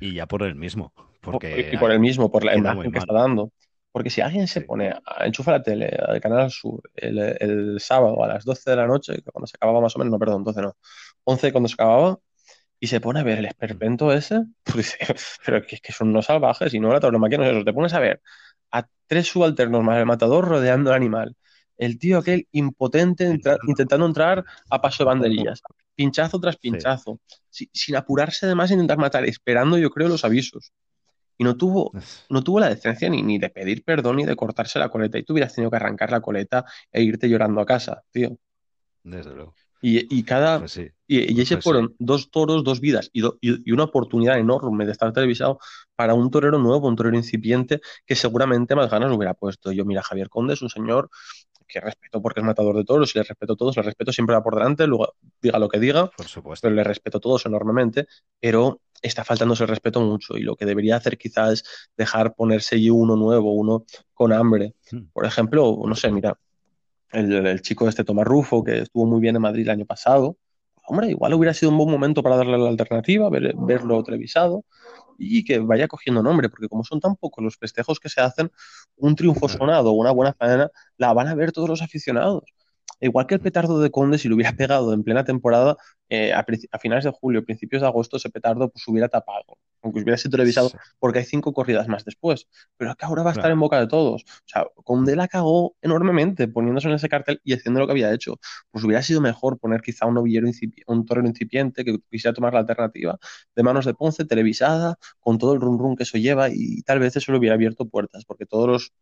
Y 0.01 0.15
ya 0.15 0.27
por 0.27 0.43
el 0.43 0.55
mismo. 0.55 0.93
Porque 1.21 1.71
y 1.73 1.77
por 1.77 1.93
el 1.93 2.01
mismo, 2.01 2.33
por 2.33 2.45
la 2.45 2.57
imagen 2.57 2.91
que 2.91 2.99
está 2.99 3.13
dando. 3.13 3.53
Porque 3.93 4.09
si 4.09 4.23
alguien 4.23 4.49
se 4.49 4.63
pone 4.63 4.89
a 4.89 5.27
enchufar 5.27 5.55
la 5.55 5.63
tele 5.63 5.87
al 5.87 6.19
Canal 6.21 6.51
Sur 6.51 6.81
el, 6.95 7.79
sábado 7.79 8.25
a 8.25 8.27
las 8.27 8.45
12 8.45 8.71
de 8.71 8.77
la 8.77 8.87
noche, 8.87 9.23
cuando 9.31 9.47
se 9.47 9.57
acababa 9.57 9.83
más 9.83 9.95
o 9.95 9.99
menos, 9.99 10.13
no, 10.13 10.19
perdón, 10.19 10.43
12 10.43 10.63
no, 10.63 10.77
11 11.25 11.53
cuando 11.53 11.69
se 11.69 11.75
acababa, 11.75 12.19
y 12.83 12.89
se 12.89 13.01
pone 13.01 13.21
a 13.21 13.23
ver 13.23 13.39
el 13.39 13.45
esperpento 13.45 14.13
ese, 14.13 14.45
pues, 14.65 14.99
pero 15.47 15.65
que, 15.65 15.79
que 15.79 15.93
son 15.93 16.09
unos 16.09 16.27
salvajes 16.27 16.75
y 16.75 16.81
no 16.81 16.93
la 16.93 16.99
tauromaquia 16.99 17.39
no 17.39 17.45
es 17.45 17.53
eso. 17.53 17.65
Te 17.65 17.73
pones 17.73 17.95
a 17.95 18.01
ver 18.01 18.21
a 18.73 18.89
tres 19.07 19.29
subalternos 19.29 19.85
más 19.85 19.99
el 19.99 20.07
matador 20.07 20.49
rodeando 20.49 20.91
al 20.91 20.97
animal. 20.97 21.37
El 21.77 21.97
tío 22.01 22.19
aquel 22.19 22.49
impotente 22.51 23.39
intentando 23.69 24.05
entrar 24.05 24.45
a 24.69 24.81
paso 24.81 25.05
de 25.05 25.07
banderillas. 25.07 25.63
Pinchazo 25.95 26.41
tras 26.41 26.57
pinchazo. 26.57 27.21
sin 27.51 27.95
apurarse 27.95 28.47
además 28.47 28.73
intentar 28.73 28.99
matar, 28.99 29.27
esperando 29.27 29.79
yo 29.79 29.91
creo 29.91 30.09
los 30.09 30.25
avisos. 30.25 30.73
Y 31.39 31.45
no 31.45 31.57
tuvo, 31.57 31.93
no 32.31 32.43
tuvo 32.43 32.59
la 32.59 32.69
decencia 32.69 33.09
ni, 33.09 33.23
ni 33.23 33.39
de 33.39 33.51
pedir 33.51 33.85
perdón 33.85 34.17
ni 34.17 34.27
de 34.27 34.35
cortarse 34.35 34.81
la 34.81 34.89
coleta. 34.89 35.19
Y 35.19 35.23
tú 35.23 35.35
hubieras 35.35 35.55
tenido 35.55 35.71
que 35.71 35.77
arrancar 35.77 36.11
la 36.11 36.21
coleta 36.21 36.65
e 36.91 37.01
irte 37.01 37.29
llorando 37.29 37.61
a 37.61 37.67
casa, 37.67 38.03
tío. 38.11 38.37
Desde 39.05 39.33
luego. 39.33 39.55
Y, 39.85 40.23
cada. 40.23 40.61
Pues 40.61 40.81
y, 41.09 41.41
ese 41.41 41.57
pues 41.57 41.65
fueron 41.65 41.97
dos 41.99 42.31
toros, 42.31 42.63
dos 42.63 42.81
vidas 42.81 43.11
y, 43.13 43.23
y, 43.41 43.73
una 43.73 43.85
oportunidad 43.85 44.39
enorme 44.39 44.87
de 44.87 44.93
estar 44.93 45.13
televisado 45.13 45.59
para 45.97 46.15
un 46.15 46.31
torero 46.31 46.59
nuevo, 46.59 46.87
un 46.87 46.95
torero 46.95 47.17
incipiente 47.17 47.81
que 48.07 48.15
seguramente 48.15 48.77
más 48.77 48.89
ganas 48.91 49.11
hubiera 49.11 49.35
puesto. 49.35 49.73
Yo, 49.73 49.85
mira, 49.85 50.03
Javier 50.03 50.29
Conde 50.29 50.55
es 50.55 50.63
un 50.63 50.69
señor 50.69 51.11
que 51.67 51.81
respeto 51.81 52.23
porque 52.23 52.41
es 52.41 52.47
matador 52.47 52.77
de 52.77 52.85
toros 52.85 53.15
y 53.15 53.19
le 53.19 53.25
respeto 53.25 53.55
a 53.55 53.57
todos, 53.57 53.77
le 53.77 53.83
respeto 53.83 54.13
siempre 54.13 54.37
va 54.37 54.43
por 54.43 54.55
delante, 54.55 54.87
luego 54.87 55.15
diga 55.41 55.59
lo 55.59 55.69
que 55.69 55.81
diga, 55.81 56.09
por 56.11 56.27
supuesto. 56.27 56.67
pero 56.67 56.77
le 56.77 56.85
respeto 56.85 57.19
a 57.19 57.21
todos 57.21 57.47
enormemente, 57.47 58.07
pero 58.39 58.83
está 59.01 59.25
faltándose 59.25 59.65
el 59.65 59.71
respeto 59.71 60.01
mucho 60.01 60.37
y 60.37 60.43
lo 60.43 60.55
que 60.55 60.67
debería 60.67 60.97
hacer 60.97 61.19
quizás 61.19 61.53
es 61.53 61.65
dejar 61.97 62.35
ponerse 62.35 62.79
uno 62.91 63.17
nuevo, 63.17 63.53
uno 63.55 63.85
con 64.15 64.33
hambre. 64.33 64.75
Hmm. 64.91 65.07
Por 65.13 65.25
ejemplo, 65.25 65.77
no 65.85 65.95
sé, 65.97 66.13
mira, 66.13 66.39
el, 67.13 67.61
chico 67.63 67.89
este 67.89 68.05
Tomás 68.05 68.27
Rufo, 68.27 68.65
que 68.65 68.81
estuvo 68.81 69.07
muy 69.07 69.21
bien 69.21 69.37
en 69.37 69.43
Madrid 69.43 69.65
el 69.65 69.71
año 69.71 69.87
pasado, 69.87 70.39
hombre, 70.87 71.09
igual 71.11 71.35
hubiera 71.35 71.55
sido 71.55 71.71
un 71.71 71.79
buen 71.79 71.91
momento 71.91 72.23
para 72.23 72.37
darle 72.37 72.59
la 72.59 72.69
alternativa, 72.69 73.31
verlo 73.31 74.03
televisado 74.03 74.65
y 75.19 75.45
que 75.45 75.59
vaya 75.59 75.89
cogiendo 75.89 76.23
nombre, 76.23 76.49
porque 76.49 76.69
como 76.69 76.85
son 76.85 77.01
tan 77.01 77.17
pocos 77.17 77.45
los 77.45 77.57
festejos 77.57 78.01
que 78.01 78.09
se 78.09 78.21
hacen, 78.21 78.51
un 78.97 79.15
triunfo 79.15 79.49
sonado, 79.49 79.93
una 79.93 80.11
buena 80.11 80.33
faena, 80.33 80.71
la 80.97 81.13
van 81.13 81.29
a 81.29 81.35
ver 81.35 81.53
todos 81.53 81.69
los 81.69 81.83
aficionados. 81.83 82.45
Igual 83.03 83.27
que 83.27 83.35
el 83.35 83.41
petardo 83.41 83.81
de 83.81 83.91
Conde, 83.91 84.17
si 84.17 84.29
lo 84.29 84.37
hubiera 84.37 84.53
pegado 84.57 84.95
en 84.95 85.03
plena 85.03 85.25
temporada, 85.25 85.77
eh, 86.09 86.33
a, 86.33 86.45
finales 86.79 87.05
de 87.05 87.11
julio, 87.11 87.45
principios 87.45 87.83
de 87.83 87.89
agosto, 87.89 88.17
ese 88.17 88.31
petardo 88.31 88.71
pues 88.71 88.87
hubiera 88.87 89.09
tapado, 89.09 89.59
aunque 89.83 90.01
hubiera 90.01 90.17
sido 90.17 90.33
televisado, 90.33 90.71
porque 90.99 91.21
hay 91.21 91.25
cinco 91.25 91.53
corridas 91.53 91.89
más 91.89 92.05
después. 92.05 92.49
Pero 92.77 92.93
es 92.93 92.97
que 92.97 93.05
ahora 93.05 93.23
va 93.23 93.31
a 93.31 93.33
estar 93.33 93.51
en 93.51 93.59
boca 93.59 93.81
de 93.81 93.89
todos. 93.89 94.23
O 94.23 94.43
sea, 94.47 94.67
Conde 94.85 95.17
la 95.17 95.27
cagó 95.27 95.75
enormemente 95.83 96.49
poniéndose 96.49 96.89
en 96.89 96.95
ese 96.95 97.09
cartel 97.09 97.41
y 97.45 97.55
haciendo 97.55 97.81
lo 97.81 97.87
que 97.87 97.93
había 97.93 98.13
hecho. 98.13 98.39
Pues 98.71 98.85
hubiera 98.85 99.03
sido 99.03 99.21
mejor 99.21 99.59
poner 99.59 99.81
quizá 99.81 100.07
un 100.07 100.15
novillero 100.15 100.49
un 100.87 101.07
torero 101.07 101.27
incipiente 101.27 101.85
que 101.85 101.99
quisiera 102.11 102.35
tomar 102.35 102.53
la 102.53 102.61
alternativa 102.61 103.19
de 103.57 103.63
manos 103.63 103.85
de 103.87 103.95
Ponce, 103.95 104.25
televisada, 104.25 104.97
con 105.19 105.39
todo 105.39 105.55
el 105.55 105.61
rum 105.61 105.79
rum 105.79 105.97
que 105.97 106.05
eso 106.05 106.19
lleva 106.19 106.51
y 106.51 106.83
tal 106.83 107.01
vez 107.01 107.17
eso 107.17 107.33
le 107.33 107.39
hubiera 107.39 107.55
abierto 107.55 107.89
puertas, 107.89 108.25
porque 108.25 108.47
todos 108.47 108.69
los 108.69 108.93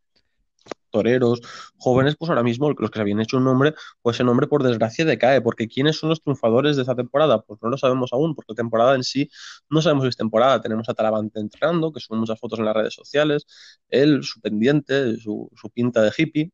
toreros 0.90 1.40
jóvenes, 1.76 2.16
pues 2.16 2.29
ahora 2.29 2.42
mismo 2.42 2.70
los 2.70 2.90
que 2.90 2.98
se 2.98 3.00
habían 3.00 3.20
hecho 3.20 3.37
un 3.38 3.44
nombre, 3.44 3.74
pues 4.03 4.16
ese 4.16 4.24
nombre 4.24 4.46
por 4.46 4.62
desgracia 4.62 5.05
decae, 5.05 5.40
porque 5.40 5.68
¿quiénes 5.68 5.96
son 5.96 6.11
los 6.11 6.22
triunfadores 6.22 6.76
de 6.76 6.83
esta 6.83 6.94
temporada? 6.94 7.40
Pues 7.42 7.61
no 7.62 7.70
lo 7.70 7.79
sabemos 7.79 8.12
aún, 8.12 8.35
porque 8.35 8.55
temporada 8.55 8.94
en 8.94 9.05
sí 9.05 9.31
no 9.68 9.83
sabemos 9.83 10.05
si 10.05 10.09
es 10.09 10.16
temporada, 10.16 10.61
tenemos 10.61 10.88
a 10.88 10.94
Talavante 10.94 11.40
entrenando, 11.40 11.92
que 11.92 12.00
son 12.00 12.18
muchas 12.18 12.38
fotos 12.38 12.59
en 12.59 12.64
las 12.66 12.74
redes 12.74 12.94
sociales, 12.94 13.46
él, 13.88 14.22
su 14.22 14.40
pendiente, 14.40 15.16
su, 15.16 15.50
pinta 15.72 16.03
de 16.03 16.12
hippie, 16.16 16.53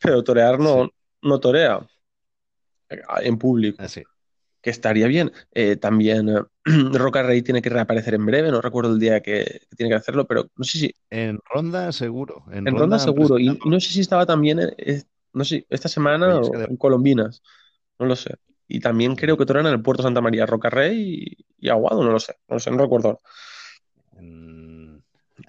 pero 0.00 0.22
torear 0.22 0.58
no, 0.58 0.90
no 1.22 1.40
torea 1.40 1.80
en 3.22 3.38
público. 3.38 3.82
Así 3.82 4.02
que 4.62 4.70
estaría 4.70 5.06
bien. 5.08 5.32
Eh, 5.52 5.76
también 5.76 6.28
eh, 6.28 6.40
Roca 6.92 7.22
Rey 7.22 7.42
tiene 7.42 7.60
que 7.60 7.68
reaparecer 7.68 8.14
en 8.14 8.24
breve, 8.24 8.50
no 8.50 8.62
recuerdo 8.62 8.92
el 8.92 9.00
día 9.00 9.20
que, 9.20 9.62
tiene 9.76 9.90
que 9.90 9.96
hacerlo, 9.96 10.26
pero 10.26 10.46
no 10.56 10.64
sé 10.64 10.78
si... 10.78 10.94
En 11.10 11.38
Ronda 11.52 11.92
seguro. 11.92 12.44
En, 12.50 12.64
Ronda, 12.66 12.98
seguro, 12.98 13.38
y, 13.38 13.58
no 13.64 13.80
sé 13.80 13.90
si 13.90 14.00
estaba 14.00 14.24
también, 14.24 14.60
eh, 14.60 15.02
no 15.32 15.44
sé, 15.44 15.66
esta 15.68 15.88
semana 15.88 16.38
o 16.38 16.54
en 16.54 16.76
Colombinas, 16.76 17.42
no 17.98 18.06
lo 18.06 18.16
sé. 18.16 18.36
y 18.68 18.80
también 18.80 19.16
creo 19.16 19.36
que 19.36 19.44
torean 19.44 19.66
en 19.66 19.74
el 19.74 19.82
Puerto 19.82 20.02
Santa 20.02 20.20
María, 20.20 20.46
Rocarrey 20.46 21.44
y, 21.58 21.68
Aguado, 21.68 22.02
no 22.02 22.12
lo 22.12 22.20
sé, 22.20 22.34
no 22.48 22.54
lo 22.56 22.60
sé, 22.60 22.70
no 22.70 22.78
recuerdo. 22.78 23.20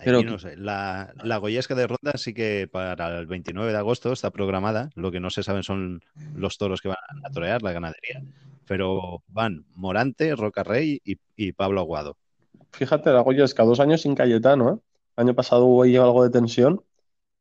Pero 0.03 0.21
no 0.23 0.37
sé. 0.37 0.57
La, 0.57 1.13
la 1.23 1.37
Goyesca 1.37 1.75
de 1.75 1.87
Ronda 1.87 2.17
sí 2.17 2.33
que 2.33 2.67
para 2.69 3.19
el 3.19 3.25
29 3.25 3.71
de 3.71 3.77
agosto 3.77 4.11
está 4.11 4.31
programada. 4.31 4.89
Lo 4.95 5.11
que 5.11 5.19
no 5.19 5.29
se 5.29 5.43
saben 5.43 5.63
son 5.63 6.01
los 6.35 6.57
toros 6.57 6.81
que 6.81 6.89
van 6.89 6.97
a 7.23 7.29
torear, 7.29 7.61
la 7.61 7.71
ganadería. 7.71 8.21
Pero 8.65 9.23
van 9.27 9.65
Morante, 9.75 10.35
Rocarrey 10.35 11.01
y, 11.03 11.17
y 11.35 11.51
Pablo 11.51 11.81
Aguado. 11.81 12.17
Fíjate, 12.71 13.11
la 13.11 13.21
Goyesca, 13.21 13.63
dos 13.63 13.79
años 13.79 14.01
sin 14.01 14.15
Cayetano, 14.15 14.73
¿eh? 14.73 14.79
El 15.15 15.27
año 15.27 15.35
pasado 15.35 15.65
hubo 15.65 15.83
ahí 15.83 15.95
algo 15.95 16.23
de 16.23 16.31
tensión 16.31 16.81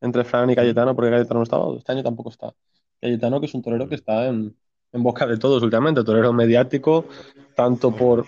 entre 0.00 0.24
Fran 0.24 0.50
y 0.50 0.54
Cayetano 0.54 0.94
porque 0.94 1.10
Cayetano 1.10 1.40
no 1.40 1.44
estaba. 1.44 1.76
Este 1.76 1.92
año 1.92 2.02
tampoco 2.02 2.30
está. 2.30 2.52
Cayetano, 3.00 3.40
que 3.40 3.46
es 3.46 3.54
un 3.54 3.62
torero 3.62 3.88
que 3.88 3.94
está 3.94 4.26
en, 4.26 4.54
en 4.92 5.02
boca 5.02 5.26
de 5.26 5.38
todos 5.38 5.62
últimamente, 5.62 6.04
torero 6.04 6.32
mediático, 6.32 7.06
tanto 7.56 7.94
por 7.94 8.26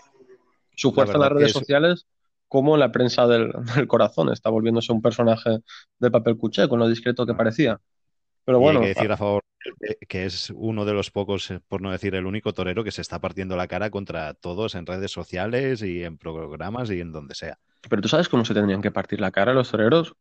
su 0.75 0.93
fuerza 0.93 1.15
en 1.15 1.21
las 1.21 1.33
redes 1.33 1.53
sociales 1.53 2.07
como 2.49 2.77
la 2.77 2.91
prensa 2.91 3.27
del, 3.27 3.53
corazón. 3.89 4.33
Está 4.33 4.51
volviéndose 4.51 4.93
un 4.93 5.03
personaje 5.03 5.59
de 5.99 6.11
papel 6.11 6.39
cuché, 6.39 6.69
con 6.69 6.79
lo 6.79 6.89
discreto 6.89 7.27
que 7.27 7.33
ah. 7.33 7.37
parecía. 7.37 7.81
Pero 8.45 8.61
bueno. 8.61 8.81
hay 8.81 8.87
que 8.87 8.95
decir 8.95 9.13
a 9.13 9.17
favor 9.17 9.43
que 10.09 10.25
es 10.25 10.51
uno 10.55 10.85
de 10.85 10.93
los 10.93 11.11
pocos, 11.11 11.51
eh, 11.51 11.61
por 11.67 11.81
no 11.81 11.91
decir 11.91 12.15
el 12.15 12.27
único 12.27 12.53
torero 12.53 12.85
que 12.85 12.93
se 12.93 13.03
está 13.03 13.21
partiendo 13.21 13.57
la 13.57 13.69
cara 13.69 13.91
contra 13.91 14.35
todos 14.35 14.75
en 14.75 14.87
redes 14.87 15.11
sociales 15.11 15.83
y 15.83 16.05
en 16.05 16.19
programas 16.19 16.91
y 16.91 17.01
en 17.01 17.13
donde 17.13 17.35
sea. 17.35 17.59
Pero 17.89 18.03
tú 18.03 18.09
sabes 18.09 18.29
cómo 18.29 18.45
se 18.45 18.55
tendrían 18.55 18.83
que 18.83 18.91
partir 18.91 19.21
la 19.21 19.31
cara 19.31 19.53
los 19.53 19.71
toreros? 19.71 20.15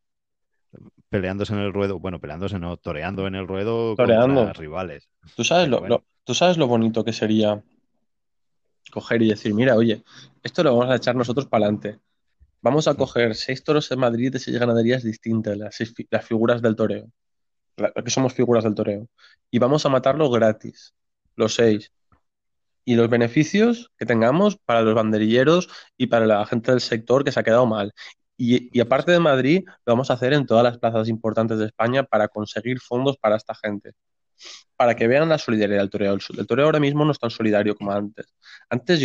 Peleándose 1.09 1.53
en 1.53 1.59
el 1.59 1.71
ruedo, 1.71 1.99
bueno, 1.99 2.19
peleándose 2.19 2.59
no, 2.59 2.77
toreando 2.77 3.27
en 3.27 3.35
el 3.35 3.47
ruedo 3.47 3.95
toreando. 3.95 4.35
contra 4.35 4.53
rivales. 4.53 5.09
¿Tú 5.35 5.43
sabes, 5.43 5.69
lo, 5.69 6.03
tú 6.23 6.33
sabes 6.33 6.57
lo 6.57 6.67
bonito 6.67 7.03
que 7.03 7.13
sería 7.13 7.61
coger 8.91 9.21
y 9.21 9.29
decir, 9.29 9.53
mira, 9.53 9.75
oye, 9.75 10.03
esto 10.41 10.63
lo 10.63 10.75
vamos 10.75 10.93
a 10.93 10.97
echar 10.97 11.15
nosotros 11.15 11.47
para 11.47 11.65
adelante 11.65 11.99
Vamos 12.63 12.87
a 12.87 12.95
coger 12.95 13.35
seis 13.35 13.61
toros 13.61 13.91
en 13.91 13.99
Madrid 13.99 14.31
de 14.31 14.39
seis 14.39 14.57
ganaderías 14.57 15.03
distintas, 15.03 15.57
las, 15.57 15.77
las 16.09 16.25
figuras 16.25 16.61
del 16.61 16.77
toreo, 16.77 17.11
que 17.75 18.11
somos 18.11 18.33
figuras 18.33 18.63
del 18.63 18.75
toreo, 18.75 19.07
y 19.51 19.59
vamos 19.59 19.85
a 19.85 19.89
matarlo 19.89 20.29
gratis, 20.29 20.93
los 21.35 21.55
seis. 21.55 21.91
Y 22.85 22.95
los 22.95 23.09
beneficios 23.09 23.91
que 23.97 24.05
tengamos 24.05 24.57
para 24.57 24.81
los 24.81 24.93
banderilleros 24.93 25.69
y 25.97 26.07
para 26.07 26.25
la 26.25 26.45
gente 26.45 26.71
del 26.71 26.81
sector 26.81 27.23
que 27.23 27.31
se 27.31 27.39
ha 27.39 27.43
quedado 27.43 27.65
mal. 27.65 27.93
Y, 28.37 28.79
aparte 28.81 29.11
de 29.11 29.19
Madrid, 29.19 29.63
lo 29.85 29.93
vamos 29.93 30.09
a 30.11 30.15
hacer 30.15 30.33
en 30.33 30.45
todas 30.45 30.63
las 30.63 30.77
plazas 30.77 31.07
importantes 31.07 31.59
de 31.59 31.67
España 31.67 32.03
para 32.03 32.27
conseguir 32.27 32.79
fondos 32.79 33.17
para 33.17 33.37
esta 33.37 33.55
gente. 33.55 33.93
Para 34.75 34.95
que 34.95 35.07
vean 35.07 35.29
la 35.29 35.37
solidaridad 35.37 35.79
del 35.79 35.89
toreo. 35.89 36.17
El 36.37 36.47
toreo 36.47 36.65
ahora 36.65 36.79
mismo 36.79 37.05
no 37.05 37.11
es 37.11 37.19
tan 37.19 37.29
solidario 37.29 37.75
como 37.75 37.91
antes. 37.91 38.33
Antes 38.69 38.99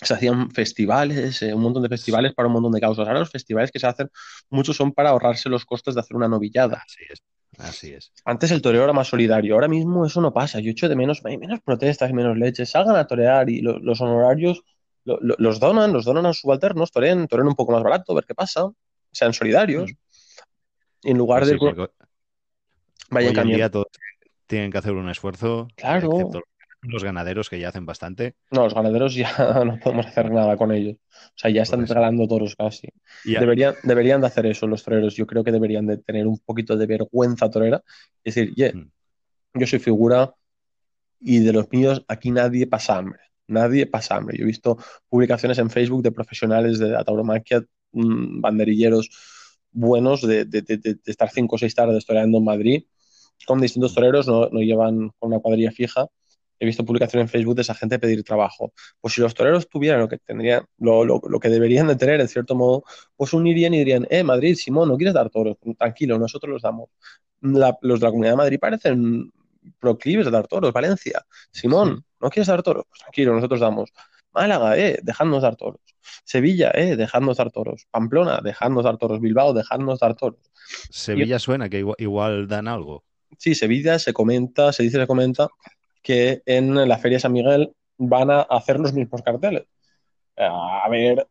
se 0.00 0.14
hacían 0.14 0.50
festivales, 0.50 1.42
eh, 1.42 1.52
un 1.52 1.62
montón 1.62 1.82
de 1.82 1.88
festivales 1.88 2.32
para 2.34 2.46
un 2.46 2.54
montón 2.54 2.72
de 2.72 2.80
causas. 2.80 3.06
Ahora 3.06 3.20
los 3.20 3.30
festivales 3.30 3.70
que 3.72 3.80
se 3.80 3.86
hacen, 3.86 4.10
muchos 4.50 4.76
son 4.76 4.92
para 4.92 5.10
ahorrarse 5.10 5.48
los 5.48 5.64
costes 5.64 5.94
de 5.94 6.00
hacer 6.00 6.16
una 6.16 6.28
novillada. 6.28 6.82
Así 6.86 7.04
es. 7.10 7.20
Así 7.58 7.92
es. 7.92 8.12
Antes 8.24 8.50
el 8.50 8.62
toreo 8.62 8.84
era 8.84 8.92
más 8.92 9.08
solidario, 9.08 9.54
ahora 9.54 9.68
mismo 9.68 10.06
eso 10.06 10.20
no 10.20 10.32
pasa. 10.32 10.60
Yo 10.60 10.70
echo 10.70 10.88
de 10.88 10.96
menos, 10.96 11.20
hay 11.24 11.36
menos 11.36 11.60
protestas, 11.60 12.12
menos 12.12 12.36
leches, 12.38 12.70
salgan 12.70 12.96
a 12.96 13.06
torear 13.06 13.50
y 13.50 13.60
los 13.60 14.00
honorarios 14.00 14.62
los 15.04 15.58
donan, 15.58 15.92
los 15.92 16.04
donan 16.04 16.26
a 16.26 16.32
subalternos, 16.32 16.92
toreen, 16.92 17.26
toreen 17.28 17.48
un 17.48 17.54
poco 17.54 17.72
más 17.72 17.82
barato, 17.82 18.14
ver 18.14 18.24
qué 18.24 18.34
pasa, 18.34 18.68
sean 19.10 19.32
solidarios. 19.32 19.90
Mm. 19.90 21.08
En 21.08 21.18
lugar 21.18 21.40
pues 21.40 21.52
de. 21.52 21.88
Vayan 23.10 23.34
cambiando. 23.34 23.86
tienen 24.46 24.70
que 24.70 24.78
hacer 24.78 24.92
un 24.92 25.08
esfuerzo. 25.08 25.68
Claro 25.76 26.30
los 26.82 27.02
ganaderos 27.02 27.50
que 27.50 27.58
ya 27.58 27.68
hacen 27.68 27.86
bastante. 27.86 28.34
No, 28.50 28.64
los 28.64 28.74
ganaderos 28.74 29.14
ya 29.14 29.32
no 29.64 29.78
podemos 29.78 30.06
hacer 30.06 30.30
nada 30.30 30.56
con 30.56 30.72
ellos. 30.72 30.96
O 30.96 31.32
sea, 31.34 31.50
ya 31.50 31.62
están 31.62 31.86
regalando 31.86 32.28
toros 32.28 32.54
casi. 32.56 32.88
Deberían, 33.24 33.74
deberían 33.82 34.20
de 34.20 34.28
hacer 34.28 34.46
eso 34.46 34.66
los 34.66 34.84
toreros. 34.84 35.14
Yo 35.14 35.26
creo 35.26 35.42
que 35.42 35.52
deberían 35.52 35.86
de 35.86 35.98
tener 35.98 36.26
un 36.26 36.38
poquito 36.38 36.76
de 36.76 36.86
vergüenza 36.86 37.50
torera. 37.50 37.82
Es 38.22 38.34
decir, 38.36 38.74
mm. 38.74 38.90
yo 39.54 39.66
soy 39.66 39.78
figura 39.78 40.32
y 41.20 41.40
de 41.40 41.52
los 41.52 41.70
míos 41.72 42.04
aquí 42.06 42.30
nadie 42.30 42.66
pasa 42.66 42.96
hambre. 42.96 43.20
Nadie 43.48 43.86
pasa 43.86 44.16
hambre. 44.16 44.36
Yo 44.38 44.44
he 44.44 44.46
visto 44.46 44.78
publicaciones 45.08 45.58
en 45.58 45.70
Facebook 45.70 46.02
de 46.02 46.12
profesionales 46.12 46.78
de 46.78 46.90
la 46.90 47.02
tauromaquia, 47.02 47.64
mm, 47.92 48.40
banderilleros 48.40 49.10
buenos 49.70 50.22
de, 50.22 50.46
estar 51.04 51.30
cinco 51.30 51.56
o 51.56 51.58
seis 51.58 51.74
tardes 51.74 52.06
toreando 52.06 52.38
en 52.38 52.44
Madrid 52.44 52.84
con 53.46 53.60
distintos 53.60 53.92
mm. 53.92 53.94
toreros, 53.94 54.28
no, 54.28 54.48
no 54.48 54.60
llevan 54.60 55.10
una 55.20 55.38
cuadrilla 55.40 55.70
fija 55.70 56.08
he 56.58 56.66
visto 56.66 56.84
publicaciones 56.84 57.26
en 57.26 57.28
Facebook 57.28 57.54
de 57.54 57.62
esa 57.62 57.74
gente 57.74 57.98
pedir 57.98 58.22
trabajo. 58.24 58.72
Pues 59.00 59.14
si 59.14 59.20
los 59.20 59.34
toreros 59.34 59.68
tuvieran 59.68 60.00
lo 60.00 60.08
que 60.08 60.18
tendrían, 60.18 60.64
lo, 60.78 61.04
lo, 61.04 61.40
que 61.40 61.48
deberían 61.48 61.86
de 61.86 61.96
tener, 61.96 62.20
en 62.20 62.28
cierto 62.28 62.54
modo, 62.54 62.84
pues 63.16 63.32
unirían 63.32 63.74
y 63.74 63.78
dirían, 63.78 64.06
eh, 64.10 64.22
Madrid, 64.24 64.54
Simón, 64.56 64.88
¿no 64.88 64.96
quieres 64.96 65.14
dar 65.14 65.30
toros? 65.30 65.56
Tranquilo, 65.78 66.18
nosotros 66.18 66.52
los 66.52 66.62
damos. 66.62 66.88
los 67.40 68.00
de 68.00 68.06
la 68.06 68.10
Comunidad 68.10 68.32
de 68.32 68.36
Madrid 68.36 68.58
parecen 68.58 69.32
proclives 69.78 70.24
de 70.26 70.30
dar 70.30 70.46
toros. 70.46 70.72
Valencia, 70.72 71.24
Simón, 71.50 72.04
¿no 72.20 72.30
quieres 72.30 72.48
dar 72.48 72.62
toros? 72.62 72.84
Pues 72.88 73.00
tranquilo, 73.00 73.34
nosotros 73.34 73.60
damos. 73.60 73.92
Málaga, 74.32 74.76
eh, 74.76 74.98
dejadnos 75.02 75.42
dar 75.42 75.56
toros. 75.56 75.80
Sevilla, 76.24 76.70
eh, 76.74 76.96
dejadnos 76.96 77.38
dar 77.38 77.50
toros. 77.50 77.86
Pamplona, 77.90 78.40
dejadnos 78.42 78.84
dar 78.84 78.98
toros. 78.98 79.20
Bilbao, 79.20 79.52
dejadnos 79.52 80.00
dar 80.00 80.14
toros. 80.14 80.40
Sevilla 80.90 81.38
suena 81.38 81.68
que 81.68 81.84
igual 81.98 82.48
dan 82.48 82.68
algo. 82.68 83.04
Sí, 83.36 83.54
Sevilla 83.54 83.98
se 83.98 84.12
comenta, 84.12 84.72
se 84.72 84.82
dice, 84.82 84.98
se 84.98 85.06
comenta 85.06 85.48
que 86.08 86.42
en 86.46 86.88
la 86.88 86.96
Feria 86.96 87.20
San 87.20 87.34
Miguel 87.34 87.70
van 87.98 88.30
a 88.30 88.40
hacer 88.40 88.80
los 88.80 88.94
mismos 88.94 89.20
carteles. 89.20 89.64
A 90.38 90.88
ver, 90.88 91.28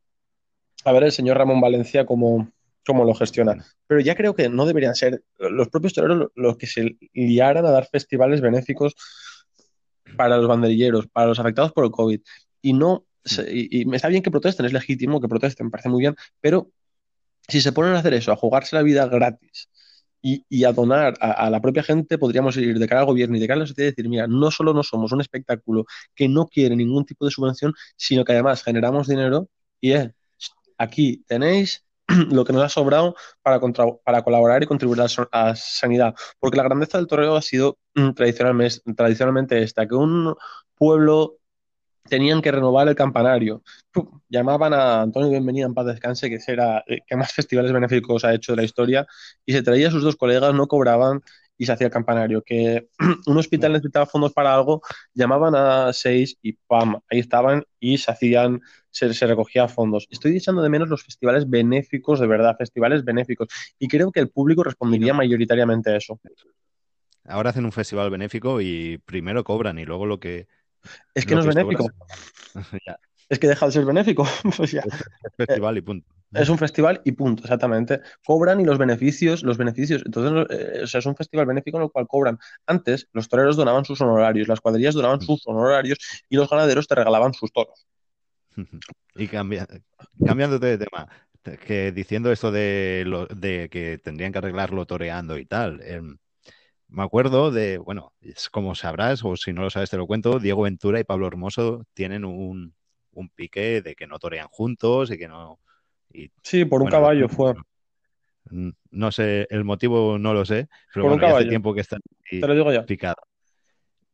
a 0.85 0.91
ver 0.91 1.03
el 1.05 1.11
señor 1.11 1.39
Ramón 1.39 1.59
Valencia 1.59 2.05
cómo, 2.05 2.51
cómo 2.85 3.03
lo 3.03 3.15
gestiona. 3.15 3.65
Pero 3.87 4.01
ya 4.01 4.13
creo 4.13 4.35
que 4.35 4.49
no 4.49 4.67
deberían 4.67 4.93
ser 4.93 5.23
los 5.39 5.69
propios 5.69 5.93
toreros 5.95 6.29
los 6.35 6.57
que 6.57 6.67
se 6.67 6.95
liaran 7.15 7.65
a 7.65 7.71
dar 7.71 7.87
festivales 7.87 8.39
benéficos 8.39 8.93
para 10.15 10.37
los 10.37 10.47
banderilleros, 10.47 11.07
para 11.07 11.25
los 11.25 11.39
afectados 11.39 11.73
por 11.73 11.83
el 11.83 11.89
COVID. 11.89 12.21
Y 12.61 12.73
no, 12.73 13.07
y, 13.51 13.83
me 13.85 13.95
está 13.95 14.09
bien 14.09 14.21
que 14.21 14.29
protesten, 14.29 14.67
es 14.67 14.73
legítimo 14.73 15.19
que 15.19 15.27
protesten, 15.27 15.65
me 15.65 15.71
parece 15.71 15.89
muy 15.89 16.01
bien, 16.01 16.15
pero 16.39 16.69
si 17.47 17.61
se 17.61 17.71
ponen 17.71 17.95
a 17.95 17.99
hacer 17.99 18.13
eso, 18.13 18.31
a 18.31 18.35
jugarse 18.35 18.75
la 18.75 18.83
vida 18.83 19.07
gratis, 19.07 19.69
y, 20.21 20.63
a 20.65 20.73
donar 20.73 21.15
a, 21.19 21.49
la 21.49 21.62
propia 21.62 21.84
gente, 21.84 22.17
podríamos 22.17 22.58
ir 22.58 22.77
de 22.80 22.88
cara 22.88 23.01
al 23.01 23.08
gobierno 23.08 23.38
y 23.38 23.39
de 23.39 23.47
cara 23.47 23.58
a 23.58 23.60
la 23.62 23.67
sociedad 23.67 23.88
y 23.88 23.91
decir, 23.91 24.10
mira, 24.10 24.27
no 24.27 24.51
solo 24.51 24.73
no 24.73 24.84
somos 24.84 25.12
un 25.12 25.21
espectáculo 25.21 25.86
que 26.15 26.27
no 26.27 26.47
quiere 26.47 26.75
ningún 26.75 27.06
tipo 27.06 27.25
de 27.25 27.32
subvención, 27.32 27.73
sino 27.95 28.25
que 28.25 28.34
además 28.34 28.63
generamos 28.63 29.08
dinero 29.08 29.49
y 29.80 29.91
es, 29.93 30.12
aquí 30.77 31.23
tenéis 31.27 31.86
lo 32.32 32.45
que 32.45 32.53
nos 32.53 32.63
ha 32.63 32.69
sobrado 32.69 33.15
para, 33.41 33.60
para 34.03 34.23
colaborar 34.23 34.63
y 34.63 34.67
contribuir 34.67 35.01
a 35.01 35.08
la 35.32 35.56
sanidad. 35.56 36.15
Porque 36.39 36.58
la 36.58 36.63
grandeza 36.63 36.97
del 36.97 37.08
toreo 37.08 37.36
ha 37.36 37.41
sido 37.41 37.77
mm, 37.95 38.12
tradicionalmente, 38.12 38.80
tradicionalmente 38.95 39.62
esta, 39.62 39.88
que 39.88 39.95
un 39.95 40.36
pueblo 40.75 41.38
tenían 42.07 42.41
que 42.41 42.51
renovar 42.51 42.87
el 42.87 42.95
campanario. 42.95 43.63
Llamaban 44.29 44.73
a 44.73 45.01
Antonio 45.01 45.29
Bienvenida 45.29 45.65
en 45.65 45.73
paz 45.73 45.85
descanse, 45.85 46.29
que 46.29 46.39
era 46.47 46.83
eh, 46.87 46.99
que 47.05 47.15
más 47.15 47.31
festivales 47.33 47.71
benéficos 47.71 48.23
ha 48.25 48.33
hecho 48.33 48.53
de 48.53 48.57
la 48.57 48.63
historia, 48.63 49.07
y 49.45 49.53
se 49.53 49.61
traía 49.61 49.87
a 49.87 49.91
sus 49.91 50.03
dos 50.03 50.15
colegas, 50.15 50.53
no 50.53 50.67
cobraban 50.67 51.21
y 51.57 51.65
se 51.65 51.71
hacía 51.71 51.87
el 51.87 51.93
campanario. 51.93 52.43
Que 52.43 52.87
un 53.27 53.37
hospital 53.37 53.73
necesitaba 53.73 54.05
fondos 54.05 54.33
para 54.33 54.53
algo, 54.53 54.81
llamaban 55.13 55.55
a 55.55 55.93
seis 55.93 56.37
y 56.41 56.53
¡pam! 56.53 56.99
Ahí 57.09 57.19
estaban 57.19 57.63
y 57.79 57.97
se 57.97 58.11
hacían, 58.11 58.61
se, 58.89 59.13
se 59.13 59.27
recogía 59.27 59.67
fondos. 59.67 60.07
Estoy 60.09 60.37
echando 60.37 60.61
de 60.61 60.69
menos 60.69 60.89
los 60.89 61.03
festivales 61.03 61.49
benéficos, 61.49 62.19
de 62.19 62.27
verdad, 62.27 62.55
festivales 62.57 63.03
benéficos. 63.03 63.47
Y 63.79 63.87
creo 63.87 64.11
que 64.11 64.19
el 64.19 64.29
público 64.29 64.63
respondería 64.63 65.13
mayoritariamente 65.13 65.91
a 65.91 65.97
eso. 65.97 66.19
Ahora 67.25 67.49
hacen 67.49 67.65
un 67.65 67.73
festival 67.73 68.09
benéfico 68.09 68.61
y 68.61 68.99
primero 68.99 69.43
cobran 69.43 69.77
y 69.79 69.85
luego 69.85 70.05
lo 70.05 70.19
que 70.19 70.47
es 71.13 71.26
que 71.26 71.36
no, 71.36 71.41
es 71.41 71.48
benéfico. 71.48 71.90
Es 73.29 73.40
que 73.40 73.48
deja 73.48 73.65
de 73.65 73.71
ser 73.73 73.85
benéfico. 73.85 74.25
Pues 74.56 74.73
es 74.73 74.85
un 74.85 75.46
festival 75.46 75.77
y 75.77 75.81
punto. 75.81 76.08
Es 76.33 76.50
un 76.50 76.58
festival 76.58 77.02
y 77.04 77.12
punto, 77.12 77.44
exactamente. 77.44 78.02
Cobran 78.25 78.60
y 78.62 78.65
los 78.65 78.77
beneficios, 78.77 79.44
los 79.44 79.58
beneficios. 79.58 80.04
Entonces, 80.06 80.58
eh, 80.58 80.83
es 80.83 81.06
un 81.06 81.15
festival 81.15 81.46
benéfico 81.46 81.77
en 81.77 81.83
el 81.83 81.90
cual 81.90 82.08
cobran. 82.08 82.40
Antes, 82.65 83.08
los 83.13 83.27
toreros 83.27 83.56
donaban 83.56 83.85
sus 83.85 84.00
honorarios, 84.02 84.48
las 84.48 84.62
cuadrillas 84.62 84.96
donaban 84.96 85.21
sus 85.21 85.46
honorarios 85.46 86.00
y 86.29 86.35
los 86.35 86.50
ganaderos 86.50 86.88
te 86.88 86.96
regalaban 86.96 87.33
sus 87.33 87.52
toros. 87.52 87.85
Y 89.19 89.27
cambiando 89.27 90.60
de 90.60 90.77
tema, 90.77 91.10
que 91.65 91.92
diciendo 91.92 92.31
esto 92.31 92.52
de, 92.52 93.04
lo, 93.08 93.25
de 93.25 93.67
que 93.69 93.98
tendrían 93.98 94.31
que 94.31 94.38
arreglarlo 94.38 94.85
toreando 94.85 95.40
y 95.40 95.46
tal. 95.46 95.81
Em, 95.81 96.17
me 96.90 97.04
acuerdo 97.04 97.52
de, 97.52 97.77
bueno, 97.77 98.13
como 98.52 98.75
sabrás, 98.75 99.23
o 99.23 99.35
si 99.35 99.54
no 99.54 99.62
lo 99.62 99.69
sabes 99.69 99.90
te 99.90 99.98
lo 99.98 100.08
cuento, 100.08 100.40
Diego 100.40 100.63
Ventura 100.63 101.00
y 101.00 101.04
Pablo 101.04 101.27
Hermoso 101.27 101.85
tienen 101.94 102.25
un, 102.25 102.73
pique 103.35 103.81
de 103.81 103.96
que 103.96 104.08
no 104.08 104.19
torean 104.19 104.48
juntos 104.50 105.12
y 105.12 105.17
que 105.17 105.27
no... 105.27 105.60
sí, 106.44 106.65
por 106.65 106.81
un 106.83 106.90
caballo 106.90 107.27
fue. 107.27 107.54
No, 108.92 109.12
sé, 109.12 109.48
el 109.50 109.65
motivo 109.65 110.17
no 110.17 110.33
lo 110.33 110.46
sé, 110.46 110.69
pero 110.94 111.06
por 111.06 111.13
un 111.13 111.19
caballo. 111.19 111.38
hace 111.40 111.50
tiempo 111.50 111.73
que 111.73 111.81
están 111.81 112.00
te 112.29 112.40
lo 112.40 112.54
digo 112.54 112.71
ya. 112.71 112.85
picado. 112.85 113.17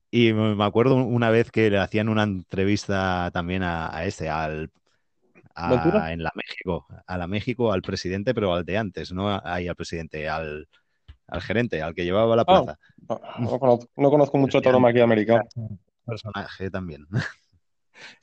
Y 0.09 0.32
me 0.34 0.63
acuerdo 0.63 0.95
una 0.95 1.30
vez 1.30 1.51
que 1.51 1.69
le 1.69 1.80
hacían 1.80 2.07
una 2.07 2.24
entrevista 2.24 3.30
también 3.34 3.63
a, 3.63 4.05
este, 4.05 4.30
al 4.30 4.71
en 5.55 6.24
la 6.24 6.32
México, 6.36 6.88
a 7.05 7.17
la 7.17 7.28
México, 7.28 7.71
al 7.71 7.82
presidente, 7.82 8.34
pero 8.34 8.53
al 8.53 8.65
de 8.65 8.78
antes, 8.78 9.11
no 9.11 9.41
ahí 9.43 9.67
al 9.67 9.76
presidente, 9.76 10.30
al, 10.30 10.67
gerente, 11.41 11.81
al 11.81 11.93
que 11.93 12.05
llevaba 12.05 12.36
la 12.36 12.43
ah, 12.43 12.45
plaza. 12.45 12.79
no, 13.97 14.09
conozco, 14.09 14.38
mucho 14.38 14.61
todo 14.61 14.86
aquí 14.86 14.99
americano. 14.99 15.43
Personaje 16.05 16.69
también. 16.69 17.07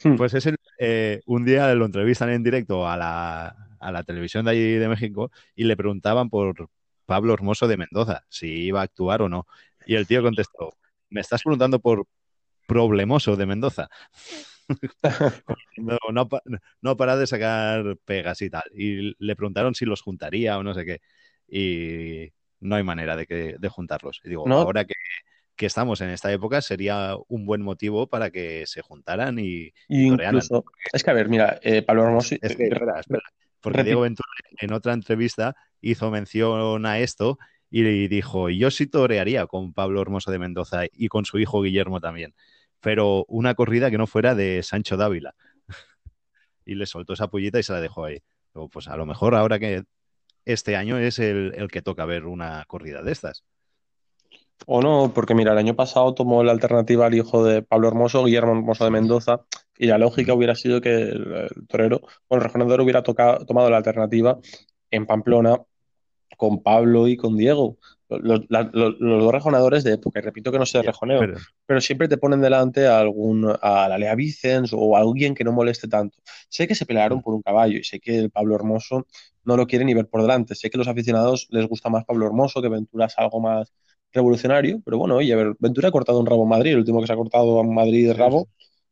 Hmm. 0.03 0.17
Pues 0.17 0.35
es 0.35 0.45
el, 0.45 0.57
eh, 0.79 1.23
un 1.27 1.45
día 1.45 1.73
lo 1.75 1.87
entrevistan 1.87 2.29
en 2.29 2.43
directo 2.43 2.87
a 2.87 2.99
la, 2.99 3.57
a 3.79 3.93
la 3.93 4.03
televisión 4.03 4.45
de 4.45 4.51
allí 4.51 4.73
de 4.73 4.89
México 4.89 5.31
y 5.55 5.65
le 5.65 5.77
preguntaban 5.77 6.29
por 6.29 6.69
Pablo 7.07 7.35
Hermoso 7.35 7.67
de 7.67 7.77
Mendoza, 7.77 8.25
si 8.29 8.47
iba 8.47 8.81
a 8.81 8.85
actuar 8.85 9.23
o 9.23 9.29
no. 9.29 9.47
Y 9.87 9.95
el 9.95 10.07
tío 10.07 10.23
contestó, 10.23 10.75
me 11.09 11.21
estás 11.21 11.43
preguntando 11.43 11.81
por 11.81 12.07
Problemoso 12.67 13.37
de 13.37 13.47
Mendoza. 13.47 13.89
no, 15.77 15.99
no, 16.83 16.97
para 16.97 17.17
de 17.17 17.27
sacar 17.27 17.97
pegas 18.05 18.41
y 18.43 18.51
tal. 18.51 18.63
Y 18.73 19.17
le 19.19 19.35
preguntaron 19.35 19.75
si 19.75 19.85
los 19.85 20.03
juntaría 20.03 20.57
o 20.57 20.63
no 20.63 20.75
sé 20.75 20.85
qué. 20.85 21.01
Y 21.49 22.33
no 22.61 22.77
hay 22.77 22.83
manera 22.83 23.17
de, 23.17 23.27
que, 23.27 23.57
de 23.59 23.69
juntarlos. 23.69 24.21
Y 24.25 24.29
digo, 24.29 24.49
ahora 24.49 24.85
que, 24.85 24.95
estamos 25.67 26.01
en 26.01 26.09
esta 26.09 26.33
época, 26.33 26.63
sería 26.63 27.17
un 27.29 27.45
buen 27.45 27.61
motivo 27.61 28.07
para 28.07 28.31
que 28.31 28.65
se 28.67 28.81
juntaran 28.81 29.39
y, 29.39 29.73
Incluso, 29.89 30.65
Es 30.93 31.05
que, 31.05 31.11
a 31.11 31.15
ver, 31.15 31.29
mira, 31.29 31.59
eh, 31.63 31.83
Pablo 31.83 32.05
Hermoso... 32.05 32.37
Es 32.41 32.57
que, 32.57 32.69
espera, 32.69 33.01
espera. 33.01 33.23
Porque 33.61 33.85
Diego 33.85 34.01
Ventura 34.01 34.29
en 34.59 34.73
otra 34.73 34.95
entrevista 34.95 35.55
hizo 35.83 36.11
mención 36.11 36.87
a 36.87 36.99
esto 36.99 37.39
y 37.71 38.09
dijo, 38.09 38.51
yo 38.51 38.71
sí 38.71 38.87
torearía 38.87 39.47
con 39.47 39.73
Pablo 39.73 40.03
Hermoso 40.03 40.31
de 40.31 40.39
Mendoza 40.39 40.83
y 40.91 41.09
con 41.09 41.25
su 41.25 41.39
hijo 41.39 41.63
Guillermo 41.63 42.01
también, 42.01 42.35
pero 42.81 43.25
una 43.29 43.55
corrida 43.55 43.91
que 43.91 43.99
no 43.99 44.07
fuera 44.07 44.35
de 44.35 44.63
Sancho 44.63 44.97
Dávila. 44.97 45.35
y 46.65 46.75
le 46.75 46.87
soltó 46.87 47.13
esa 47.13 47.29
pollita 47.29 47.59
y 47.59 47.63
se 47.63 47.73
la 47.73 47.81
dejó 47.81 48.07
ahí. 48.07 48.23
pues 48.73 48.89
a 48.89 48.97
lo 48.97 49.07
mejor 49.07 49.35
ahora 49.35 49.59
que 49.59 49.85
este 50.45 50.77
año 50.77 50.99
es 50.99 51.19
el, 51.19 51.55
el 51.57 51.69
que 51.69 51.83
toca 51.83 52.05
ver 52.05 52.27
una 52.27 52.65
corrida 52.67 53.03
de 53.03 53.13
estas. 53.13 53.45
O 54.67 54.83
no, 54.83 55.13
porque 55.15 55.35
mira, 55.35 55.53
el 55.53 55.59
año 55.59 55.75
pasado 55.75 56.15
tomó 56.15 56.43
la 56.45 56.53
alternativa 56.53 57.07
al 57.07 57.15
hijo 57.15 57.45
de 57.45 57.63
Pablo 57.63 57.89
Hermoso, 57.89 58.25
Guillermo 58.25 58.53
Hermoso 58.53 58.85
de 58.85 58.91
Mendoza, 58.91 59.41
y 59.79 59.87
la 59.87 59.99
lógica 59.99 60.35
hubiera 60.35 60.55
sido 60.55 60.81
que 60.81 60.95
el, 60.95 61.49
torero, 61.67 62.01
bueno, 62.29 62.43
el 62.43 62.49
rejonador 62.49 62.81
hubiera 62.83 63.03
tomado 63.03 63.71
la 63.71 63.79
alternativa 63.79 64.39
en 64.91 65.07
Pamplona 65.07 65.63
con 66.37 66.63
Pablo 66.63 67.09
y 67.09 67.17
con 67.17 67.37
Diego. 67.37 67.79
Los, 68.11 68.49
dos 68.49 69.33
rejonadores 69.33 69.85
de 69.85 69.93
época, 69.93 70.19
y 70.19 70.23
repito 70.23 70.51
que 70.51 70.59
no 70.59 70.67
sé 70.67 70.79
de 70.79 70.85
rejoneo, 70.85 71.35
pero, 71.67 71.81
siempre 71.81 72.09
te 72.09 72.17
ponen 72.17 72.41
delante 72.41 72.87
a 72.87 72.99
algún, 72.99 73.53
a 73.61 73.89
la 73.89 73.99
Lea 73.99 74.15
Vicens 74.15 74.73
o 74.73 74.97
a 74.97 75.01
alguien 75.01 75.35
que 75.35 75.45
no 75.45 75.53
moleste 75.53 75.89
tanto. 75.89 76.19
Sé 76.49 76.67
que 76.67 76.75
se 76.75 76.87
pelearon 76.87 77.23
por 77.23 77.35
un 77.35 77.43
caballo 77.43 77.79
y 77.79 77.85
sé 77.85 78.01
que 78.01 78.19
el 78.19 78.31
Pablo 78.31 78.55
Hermoso 78.55 79.07
no 79.45 79.57
lo 79.57 79.67
quiere 79.67 79.85
ni 79.85 79.95
ver 79.95 80.09
por 80.09 80.23
delante. 80.23 80.55
Sé 80.55 80.71
que 80.71 80.77
a 80.77 80.79
los 80.79 80.89
aficionados 80.89 81.47
les 81.51 81.67
gusta 81.69 81.89
más 81.89 82.05
Pablo 82.05 82.27
Hermoso, 82.27 82.61
que 82.61 82.69
Ventura 82.69 83.07
es 83.07 83.15
algo 83.17 83.41
más 83.41 83.73
revolucionario, 84.13 84.81
pero 84.85 84.99
bueno, 84.99 85.17
oye, 85.17 85.33
a 85.33 85.37
ver, 85.37 85.55
Ventura 85.59 85.89
ha 85.89 85.93
cortado 85.93 86.19
un 86.19 86.27
rabo 86.27 86.43
en 86.43 86.49
Madrid, 86.49 86.73
el 86.73 86.79
último 86.79 87.01
que 87.01 87.07
se 87.07 87.13
ha 87.13 87.17
cortado 87.17 87.61
en 87.61 87.73
Madrid 87.73 88.09
de 88.09 88.15
rabo 88.15 88.49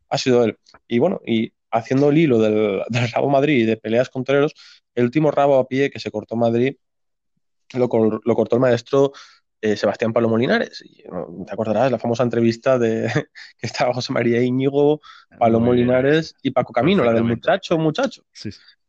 ha 0.08 0.18
sido 0.18 0.44
él. 0.44 0.58
Y 0.86 0.98
bueno, 0.98 1.20
y 1.26 1.52
haciendo 1.70 2.10
el 2.10 2.18
hilo 2.18 2.38
del, 2.38 2.82
rabo 3.14 3.28
Madrid 3.28 3.58
y 3.58 3.64
de 3.64 3.76
peleas 3.76 4.08
con 4.08 4.24
toreros, 4.24 4.54
el 4.94 5.04
último 5.04 5.30
rabo 5.30 5.58
a 5.58 5.66
pie 5.66 5.90
que 5.90 6.00
se 6.00 6.10
cortó 6.10 6.34
en 6.34 6.40
Madrid 6.40 6.76
lo, 7.72 7.88
cortó 7.88 8.56
el 8.56 8.60
maestro 8.60 9.12
eh, 9.60 9.76
Sebastián 9.76 10.12
Pablo 10.12 10.28
Molinares. 10.28 10.82
Y, 10.84 11.02
te 11.02 11.52
acordarás 11.52 11.90
la 11.90 11.98
famosa 11.98 12.22
entrevista 12.22 12.78
de 12.78 13.08
que 13.58 13.66
estaba 13.66 13.92
José 13.92 14.12
María 14.12 14.42
Íñigo, 14.42 15.00
Pablo 15.38 15.60
Molinares 15.60 16.34
y 16.42 16.50
Paco 16.50 16.72
Camino, 16.72 17.04
la 17.04 17.12
del 17.12 17.24
muchacho, 17.24 17.76
muchacho. 17.78 18.24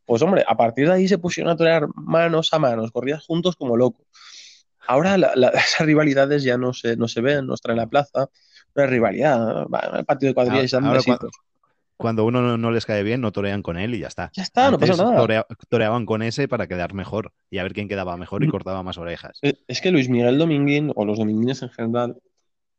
Pues 0.06 0.22
hombre, 0.22 0.44
a 0.48 0.56
partir 0.56 0.88
de 0.88 0.94
ahí 0.94 1.08
se 1.08 1.18
pusieron 1.18 1.52
a 1.52 1.56
torear 1.56 1.88
manos 1.96 2.54
a 2.54 2.60
manos, 2.60 2.92
corridas 2.92 3.26
juntos 3.26 3.56
como 3.56 3.78
locos. 3.78 4.08
Ahora 4.88 5.16
esas 5.54 5.86
rivalidades 5.86 6.44
ya 6.44 6.58
no 6.58 6.74
se, 6.74 6.96
no 6.96 7.08
se 7.08 7.22
ven, 7.22 7.46
no 7.46 7.54
están 7.54 7.72
en 7.74 7.78
la 7.78 7.88
plaza. 7.88 8.30
Una 8.76 8.86
rivalidad, 8.86 9.66
el 9.94 10.06
partido 10.06 10.30
de 10.30 10.34
cuadrillas 10.34 10.74
ahora, 10.74 11.02
cuando, 11.04 11.30
uno 12.00 12.58
no, 12.58 12.72
les 12.72 12.86
cae 12.86 13.04
bien, 13.04 13.22
no 13.22 13.32
torean 13.32 13.62
con 13.62 13.78
él 13.78 13.94
y 13.96 14.00
ya 14.00 14.08
está. 14.08 14.32
Ya 14.34 14.44
está, 14.44 14.72
no 14.72 14.80
pasa 14.80 15.04
nada. 15.04 15.46
toreaban 15.70 16.06
con 16.06 16.22
ese 16.22 16.48
para 16.48 16.68
quedar 16.68 16.94
mejor 16.94 17.34
y 17.50 17.58
a 17.58 17.64
ver 17.64 17.74
quién 17.74 17.88
quedaba 17.88 18.18
mejor 18.18 18.44
y 18.44 18.48
mm. 18.48 18.52
cortaba 18.52 18.84
más 18.84 18.98
orejas. 18.98 19.40
Eh, 19.42 19.56
es 19.68 19.82
que 19.82 19.92
Luis 19.92 20.10
Miguel 20.10 20.38
Dominguín, 20.38 20.92
o 20.96 21.06
los 21.06 21.18
dominguines 21.18 21.62
en 21.62 21.70
general, 21.70 22.18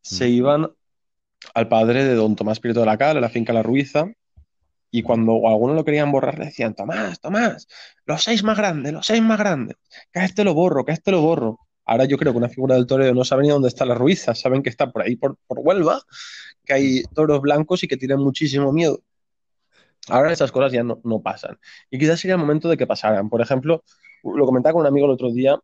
se 0.00 0.26
mm. 0.26 0.32
iban 0.32 0.70
al 1.54 1.68
padre 1.68 2.04
de 2.04 2.14
don 2.14 2.36
Tomás 2.36 2.60
Prieto 2.60 2.80
de 2.80 2.86
la 2.86 2.98
Cal, 2.98 3.16
a 3.16 3.20
la 3.20 3.28
finca 3.28 3.52
La 3.52 3.62
Ruiza, 3.62 4.06
y 4.90 5.02
cuando 5.02 5.48
alguno 5.48 5.74
lo 5.74 5.84
querían 5.84 6.10
borrar, 6.10 6.38
le 6.38 6.46
decían, 6.46 6.74
Tomás, 6.74 7.20
Tomás, 7.20 7.68
los 8.06 8.22
seis 8.22 8.42
más 8.42 8.56
grandes, 8.56 8.92
los 8.92 9.06
seis 9.06 9.22
más 9.22 9.38
grandes, 9.38 9.76
que 10.12 10.20
a 10.20 10.24
este 10.24 10.44
lo 10.44 10.54
borro, 10.54 10.84
que 10.84 10.92
a 10.92 10.94
este 10.94 11.12
lo 11.12 11.20
borro. 11.20 11.60
Ahora 11.84 12.04
yo 12.04 12.18
creo 12.18 12.32
que 12.32 12.38
una 12.38 12.48
figura 12.48 12.74
del 12.74 12.86
toreo 12.86 13.14
no 13.14 13.24
sabe 13.24 13.42
ni 13.42 13.48
dónde 13.48 13.68
está 13.68 13.84
la 13.84 13.94
ruiza, 13.94 14.34
saben 14.34 14.62
que 14.62 14.68
está 14.68 14.90
por 14.90 15.02
ahí, 15.02 15.16
por, 15.16 15.36
Huelva, 15.48 16.00
que 16.64 16.72
hay 16.72 17.02
toros 17.14 17.40
blancos 17.40 17.82
y 17.82 17.88
que 17.88 17.96
tienen 17.96 18.18
muchísimo 18.18 18.72
miedo. 18.72 19.02
Ahora 20.10 20.32
esas 20.32 20.52
cosas 20.52 20.72
ya 20.72 20.82
no, 20.82 21.22
pasan. 21.22 21.58
Y 21.90 21.98
quizás 21.98 22.20
sería 22.20 22.34
el 22.34 22.40
momento 22.40 22.68
de 22.68 22.76
que 22.76 22.86
pasaran. 22.86 23.28
Por 23.28 23.40
ejemplo, 23.40 23.84
lo 24.22 24.46
comentaba 24.46 24.74
con 24.74 24.82
un 24.82 24.86
amigo 24.86 25.06
el 25.06 25.12
otro 25.12 25.30
día, 25.30 25.58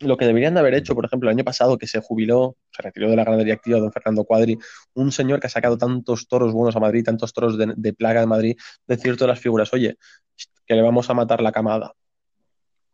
lo 0.00 0.16
que 0.16 0.26
deberían 0.26 0.54
de 0.54 0.60
haber 0.60 0.74
hecho, 0.74 0.94
por 0.94 1.04
ejemplo, 1.04 1.28
el 1.28 1.36
año 1.36 1.44
pasado 1.44 1.76
que 1.76 1.88
se 1.88 2.00
jubiló, 2.00 2.56
se 2.70 2.82
retiró 2.82 3.10
de 3.10 3.16
la 3.16 3.24
ganadería 3.24 3.54
activa 3.54 3.80
don 3.80 3.92
Fernando 3.92 4.24
Cuadri, 4.24 4.56
un 4.94 5.10
señor 5.10 5.40
que 5.40 5.48
ha 5.48 5.50
sacado 5.50 5.76
tantos 5.76 6.28
toros 6.28 6.52
buenos 6.52 6.76
a 6.76 6.80
Madrid, 6.80 7.04
tantos 7.04 7.32
toros 7.32 7.58
de, 7.58 7.74
de 7.76 7.92
plaga 7.92 8.20
de 8.20 8.26
Madrid, 8.26 8.56
decir 8.86 9.16
todas 9.16 9.30
las 9.30 9.40
figuras, 9.40 9.72
oye, 9.72 9.96
que 10.66 10.74
le 10.74 10.82
vamos 10.82 11.10
a 11.10 11.14
matar 11.14 11.42
la 11.42 11.50
camada 11.50 11.94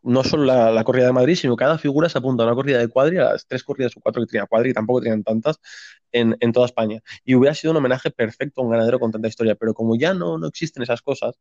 no 0.05 0.23
solo 0.23 0.45
la, 0.45 0.85
corrida 0.85 1.07
de 1.07 1.13
Madrid, 1.13 1.35
sino 1.35 1.57
cada 1.57 1.79
figura 1.79 2.09
se 2.09 2.19
apunta 2.19 2.43
a 2.43 2.47
una 2.47 2.55
corrida 2.55 2.79
de 2.79 2.89
cuadri, 2.89 3.17
a 3.17 3.33
las 3.33 3.47
tres 3.47 3.65
corridas 3.65 3.97
o 3.97 4.01
cuatro 4.01 4.23
que 4.23 4.31
tenía 4.31 4.47
cuadri, 4.47 4.71
y 4.71 4.75
tampoco 4.75 5.01
tenían 5.01 5.25
tantas 5.25 5.59
en, 6.13 6.37
toda 6.53 6.67
España. 6.67 7.01
Y 7.25 7.35
hubiera 7.35 7.55
sido 7.55 7.73
un 7.73 7.79
homenaje 7.79 8.11
perfecto 8.11 8.61
a 8.61 8.65
un 8.65 8.71
ganadero 8.71 9.01
con 9.01 9.11
tanta 9.11 9.29
historia, 9.29 9.55
pero 9.55 9.73
como 9.73 9.97
ya 9.97 10.13
no, 10.13 10.39
no 10.39 10.47
existen 10.47 10.83
esas 10.83 11.01
cosas, 11.01 11.37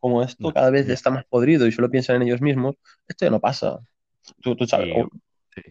como 0.00 0.22
esto 0.22 0.52
cada 0.52 0.70
vez 0.70 0.88
está 0.88 1.10
más 1.10 1.24
podrido 1.24 1.66
y 1.66 1.72
solo 1.72 1.90
piensan 1.90 2.16
en 2.16 2.22
ellos 2.22 2.40
mismos, 2.40 2.76
esto 3.06 3.26
ya 3.26 3.30
no 3.30 3.40
pasa. 3.40 3.78
Tú, 4.42 4.56
sabes. 4.66 4.94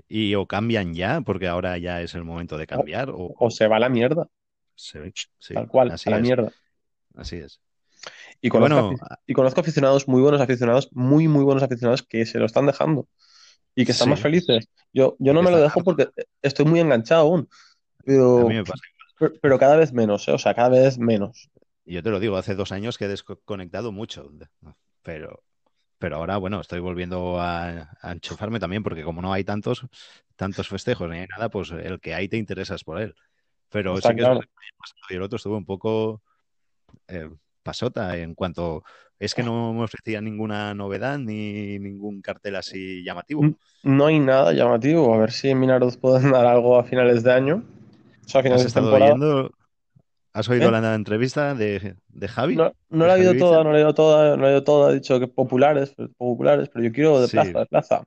Y, 0.07 0.35
o, 0.35 0.45
cambian 0.45 0.93
ya, 0.93 1.21
porque 1.21 1.47
ahora 1.47 1.77
ya 1.77 2.01
es 2.01 2.15
el 2.15 2.23
momento 2.23 2.57
de 2.57 2.67
cambiar. 2.67 3.11
O, 3.11 3.49
se 3.49 3.67
va 3.67 3.77
a 3.77 3.79
la 3.79 3.89
mierda. 3.89 4.27
Tal 5.53 5.67
cual, 5.67 5.91
a 5.91 6.09
la 6.09 6.19
mierda. 6.19 6.51
Así 7.15 7.35
es. 7.35 7.59
Y 8.41 8.49
conozco, 8.49 8.95
y 9.27 9.33
conozco 9.33 9.61
aficionados, 9.61 10.07
muy 10.07 10.21
buenos 10.21 10.39
aficionados, 10.39 10.89
muy, 10.93 11.27
muy 11.27 11.43
buenos 11.43 11.63
aficionados 11.63 12.03
que 12.03 12.25
se 12.25 12.39
lo 12.39 12.45
están 12.45 12.65
dejando 12.65 13.07
y 13.75 13.85
que 13.85 13.91
están 13.91 14.09
más 14.09 14.21
felices. 14.21 14.67
Yo, 14.93 15.15
yo 15.19 15.33
no 15.33 15.41
me 15.41 15.51
lo 15.51 15.57
dejo 15.57 15.83
porque 15.83 16.09
estoy 16.41 16.65
muy 16.65 16.79
enganchado 16.79 17.21
aún. 17.21 17.49
Pero, 18.05 18.47
pero, 19.41 19.59
cada 19.59 19.75
vez 19.75 19.93
menos, 19.93 20.27
¿eh? 20.27 20.31
o 20.31 20.37
sea, 20.37 20.53
cada 20.53 20.69
vez 20.69 20.97
menos. 20.97 21.49
Y 21.85 21.93
yo 21.93 22.03
te 22.03 22.09
lo 22.09 22.19
digo, 22.19 22.37
hace 22.37 22.55
dos 22.55 22.71
años 22.71 22.97
que 22.97 23.05
he 23.05 23.07
desconectado 23.09 23.91
mucho, 23.91 24.31
pero, 25.03 25.43
pero 25.97 26.15
ahora, 26.15 26.37
bueno, 26.37 26.61
estoy 26.61 26.79
volviendo 26.79 27.39
a, 27.39 27.89
enchufarme 28.03 28.59
también 28.59 28.83
porque 28.83 29.03
como 29.03 29.21
no 29.21 29.33
hay 29.33 29.43
tantos, 29.43 29.85
tantos 30.35 30.69
festejos 30.69 31.09
ni 31.09 31.19
hay 31.19 31.27
nada, 31.27 31.49
pues 31.49 31.71
el 31.71 31.99
que 31.99 32.13
hay 32.13 32.29
te 32.29 32.37
interesas 32.37 32.83
por 32.83 33.01
él. 33.01 33.13
Pero 33.69 33.97
sí 33.97 34.15
que 34.15 34.23
y 35.09 35.15
el 35.15 35.21
otro 35.21 35.35
estuvo 35.35 35.57
un 35.57 35.65
poco 35.65 36.21
eh, 37.07 37.29
pasota 37.69 38.17
en 38.17 38.33
cuanto 38.33 38.83
es 39.19 39.35
que 39.35 39.43
no 39.43 39.73
me 39.73 39.83
ofrecía 39.83 40.21
ninguna 40.21 40.73
novedad 40.73 41.19
ni 41.19 41.77
ningún 41.77 42.19
cartel 42.21 42.55
así 42.55 43.03
llamativo. 43.03 43.43
No 43.83 44.07
hay 44.07 44.17
nada 44.17 44.53
llamativo. 44.53 45.13
A 45.13 45.17
ver 45.19 45.31
si 45.31 45.49
en 45.49 45.59
Minaroz 45.59 45.97
pueden 45.97 46.31
dar 46.31 46.47
algo 46.47 46.79
a 46.79 46.83
finales 46.83 47.21
de 47.21 47.31
año. 47.31 47.63
¿Has 48.33 48.65
estado 48.65 48.91
oyendo? 48.91 49.51
¿Has 50.33 50.49
oído 50.49 50.69
¿Eh? 50.69 50.81
la 50.81 50.95
entrevista 50.95 51.53
de, 51.53 51.95
Javi? 52.27 52.55
No, 52.55 52.73
la 52.89 53.17
he 53.17 53.19
oído 53.19 53.35
toda, 53.35 53.63
no 53.63 53.71
la 53.71 53.79
he 53.79 53.83
oído 53.83 53.93
toda, 53.93 54.35
no 54.35 54.43
la 54.43 54.47
he 54.47 54.51
oído 54.51 54.63
toda. 54.63 54.89
Ha 54.89 54.93
dicho 54.93 55.19
que 55.19 55.27
populares, 55.27 55.93
populares, 56.17 56.69
pero 56.73 56.85
yo 56.85 56.91
quiero 56.91 57.21
de 57.21 57.27
plaza, 57.27 57.59
de 57.59 57.65
plaza. 57.67 58.03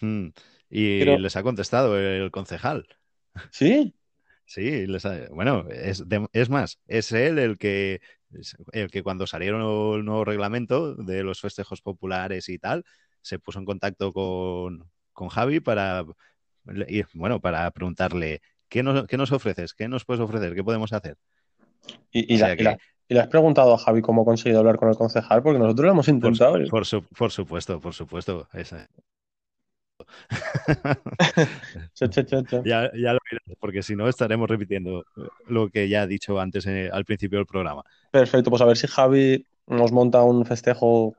Hmm. 0.00 0.28
Y 0.70 1.04
les 1.04 1.34
ha 1.36 1.42
contestado 1.42 1.98
el 1.98 2.30
concejal. 2.30 2.86
¿Sí? 3.50 3.94
Sí, 4.48 4.86
bueno, 5.30 5.66
es, 5.68 6.02
es, 6.32 6.48
más, 6.48 6.78
es 6.86 7.12
él 7.12 7.38
el 7.38 7.58
que 7.58 8.00
el 8.72 8.90
que 8.90 9.02
cuando 9.02 9.26
salieron 9.26 9.60
el 9.96 10.04
nuevo 10.04 10.24
reglamento 10.24 10.94
de 10.94 11.22
los 11.22 11.40
festejos 11.40 11.80
populares 11.80 12.48
y 12.48 12.58
tal, 12.58 12.84
se 13.22 13.38
puso 13.38 13.58
en 13.58 13.64
contacto 13.64 14.12
con, 14.12 14.84
Javi 15.30 15.60
para, 15.60 16.04
bueno, 17.14 17.40
para 17.40 17.70
preguntarle, 17.70 18.40
¿qué 18.68 18.82
nos, 18.82 19.06
¿qué 19.06 19.16
nos 19.16 19.32
ofreces? 19.32 19.74
¿Qué 19.74 19.88
nos 19.88 20.04
puedes 20.04 20.20
ofrecer? 20.20 20.54
¿Qué 20.54 20.62
podemos 20.62 20.92
hacer? 20.92 21.16
Y, 22.12 22.36
le 23.10 23.20
has 23.20 23.28
preguntado 23.28 23.72
a 23.72 23.78
Javi 23.78 24.02
cómo 24.02 24.22
ha 24.22 24.24
conseguido 24.26 24.60
hablar 24.60 24.76
con 24.76 24.90
el 24.90 24.96
concejal, 24.96 25.42
porque 25.42 25.58
nosotros 25.58 25.86
lo 25.86 25.92
hemos 25.92 26.08
intentado. 26.08 26.58
Por, 26.68 26.86
por, 27.16 27.32
supuesto, 27.32 27.80
por 27.80 27.94
supuesto. 27.94 28.46
Ya, 32.64 32.90
ya, 32.94 33.12
lo 33.12 33.18
porque 33.58 33.82
si 33.82 33.96
no 33.96 34.08
estaremos 34.08 34.48
repitiendo 34.48 35.04
lo 35.46 35.68
que 35.68 35.88
ya 35.88 36.04
he 36.04 36.06
dicho 36.06 36.38
antes 36.38 36.66
eh, 36.66 36.90
al 36.92 37.04
principio 37.04 37.38
del 37.38 37.46
programa. 37.46 37.82
Perfecto, 38.10 38.50
pues 38.50 38.62
a 38.62 38.66
ver 38.66 38.76
si 38.76 38.86
Javi 38.86 39.44
nos 39.66 39.92
monta 39.92 40.22
un 40.22 40.44
festejo, 40.46 41.14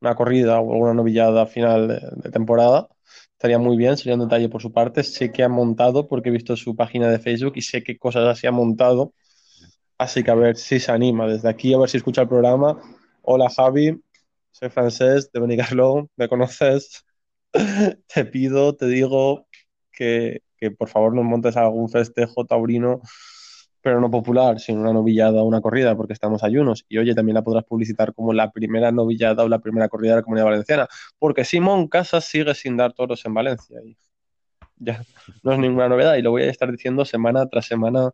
una 0.00 0.14
corrida 0.14 0.60
o 0.60 0.72
alguna 0.72 0.94
novillada 0.94 1.46
final 1.46 1.88
de, 1.88 2.30
temporada. 2.30 2.88
Estaría 3.32 3.58
muy 3.58 3.76
bien, 3.76 3.96
sería 3.96 4.14
un 4.14 4.20
detalle 4.20 4.48
por 4.48 4.62
su 4.62 4.72
parte. 4.72 5.02
Sé 5.02 5.32
que 5.32 5.42
ha 5.42 5.48
montado 5.48 6.06
porque 6.06 6.28
he 6.28 6.32
visto 6.32 6.56
su 6.56 6.76
página 6.76 7.08
de 7.08 7.18
Facebook 7.18 7.54
y 7.56 7.62
sé 7.62 7.82
qué 7.82 7.98
cosas 7.98 8.26
así 8.28 8.46
ha 8.46 8.52
montado. 8.52 9.14
Así 9.98 10.22
que 10.22 10.30
a 10.30 10.34
ver 10.34 10.56
si 10.56 10.78
se 10.80 10.92
anima. 10.92 11.26
Desde 11.26 11.48
aquí, 11.48 11.74
a 11.74 11.78
ver 11.78 11.88
si 11.88 11.96
escucha 11.96 12.22
el 12.22 12.28
programa. 12.28 12.78
Hola 13.22 13.50
Javi, 13.50 14.00
soy 14.50 14.70
francés 14.70 15.30
de 15.32 15.40
Benicarló, 15.40 16.08
¿me 16.16 16.28
conoces? 16.28 17.04
te 18.14 18.24
pido, 18.24 18.76
te 18.76 18.86
digo 18.86 19.46
que, 19.92 20.42
que 20.56 20.70
por 20.70 20.88
favor 20.88 21.14
nos 21.14 21.24
montes 21.24 21.56
algún 21.56 21.88
festejo 21.88 22.46
taurino 22.46 23.02
pero 23.82 24.00
no 24.00 24.10
popular, 24.10 24.60
sino 24.60 24.80
una 24.80 24.92
novillada 24.92 25.42
o 25.42 25.44
una 25.44 25.60
corrida, 25.60 25.96
porque 25.96 26.12
estamos 26.12 26.42
ayunos. 26.42 26.84
Y 26.88 26.98
oye, 26.98 27.14
también 27.14 27.34
la 27.34 27.42
podrás 27.42 27.64
publicitar 27.64 28.14
como 28.14 28.32
la 28.32 28.50
primera 28.50 28.92
novillada 28.92 29.44
o 29.44 29.48
la 29.48 29.58
primera 29.60 29.88
corrida 29.88 30.12
de 30.12 30.16
la 30.18 30.22
comunidad 30.22 30.46
valenciana, 30.46 30.88
porque 31.18 31.44
Simón 31.44 31.88
Casas 31.88 32.24
sigue 32.24 32.54
sin 32.54 32.76
dar 32.76 32.92
toros 32.92 33.24
en 33.24 33.34
Valencia. 33.34 33.80
Y 33.84 33.96
ya 34.76 35.02
no 35.42 35.52
es 35.52 35.58
ninguna 35.58 35.88
novedad 35.88 36.16
y 36.16 36.22
lo 36.22 36.30
voy 36.32 36.42
a 36.42 36.50
estar 36.50 36.70
diciendo 36.70 37.04
semana 37.04 37.46
tras 37.48 37.66
semana 37.66 38.10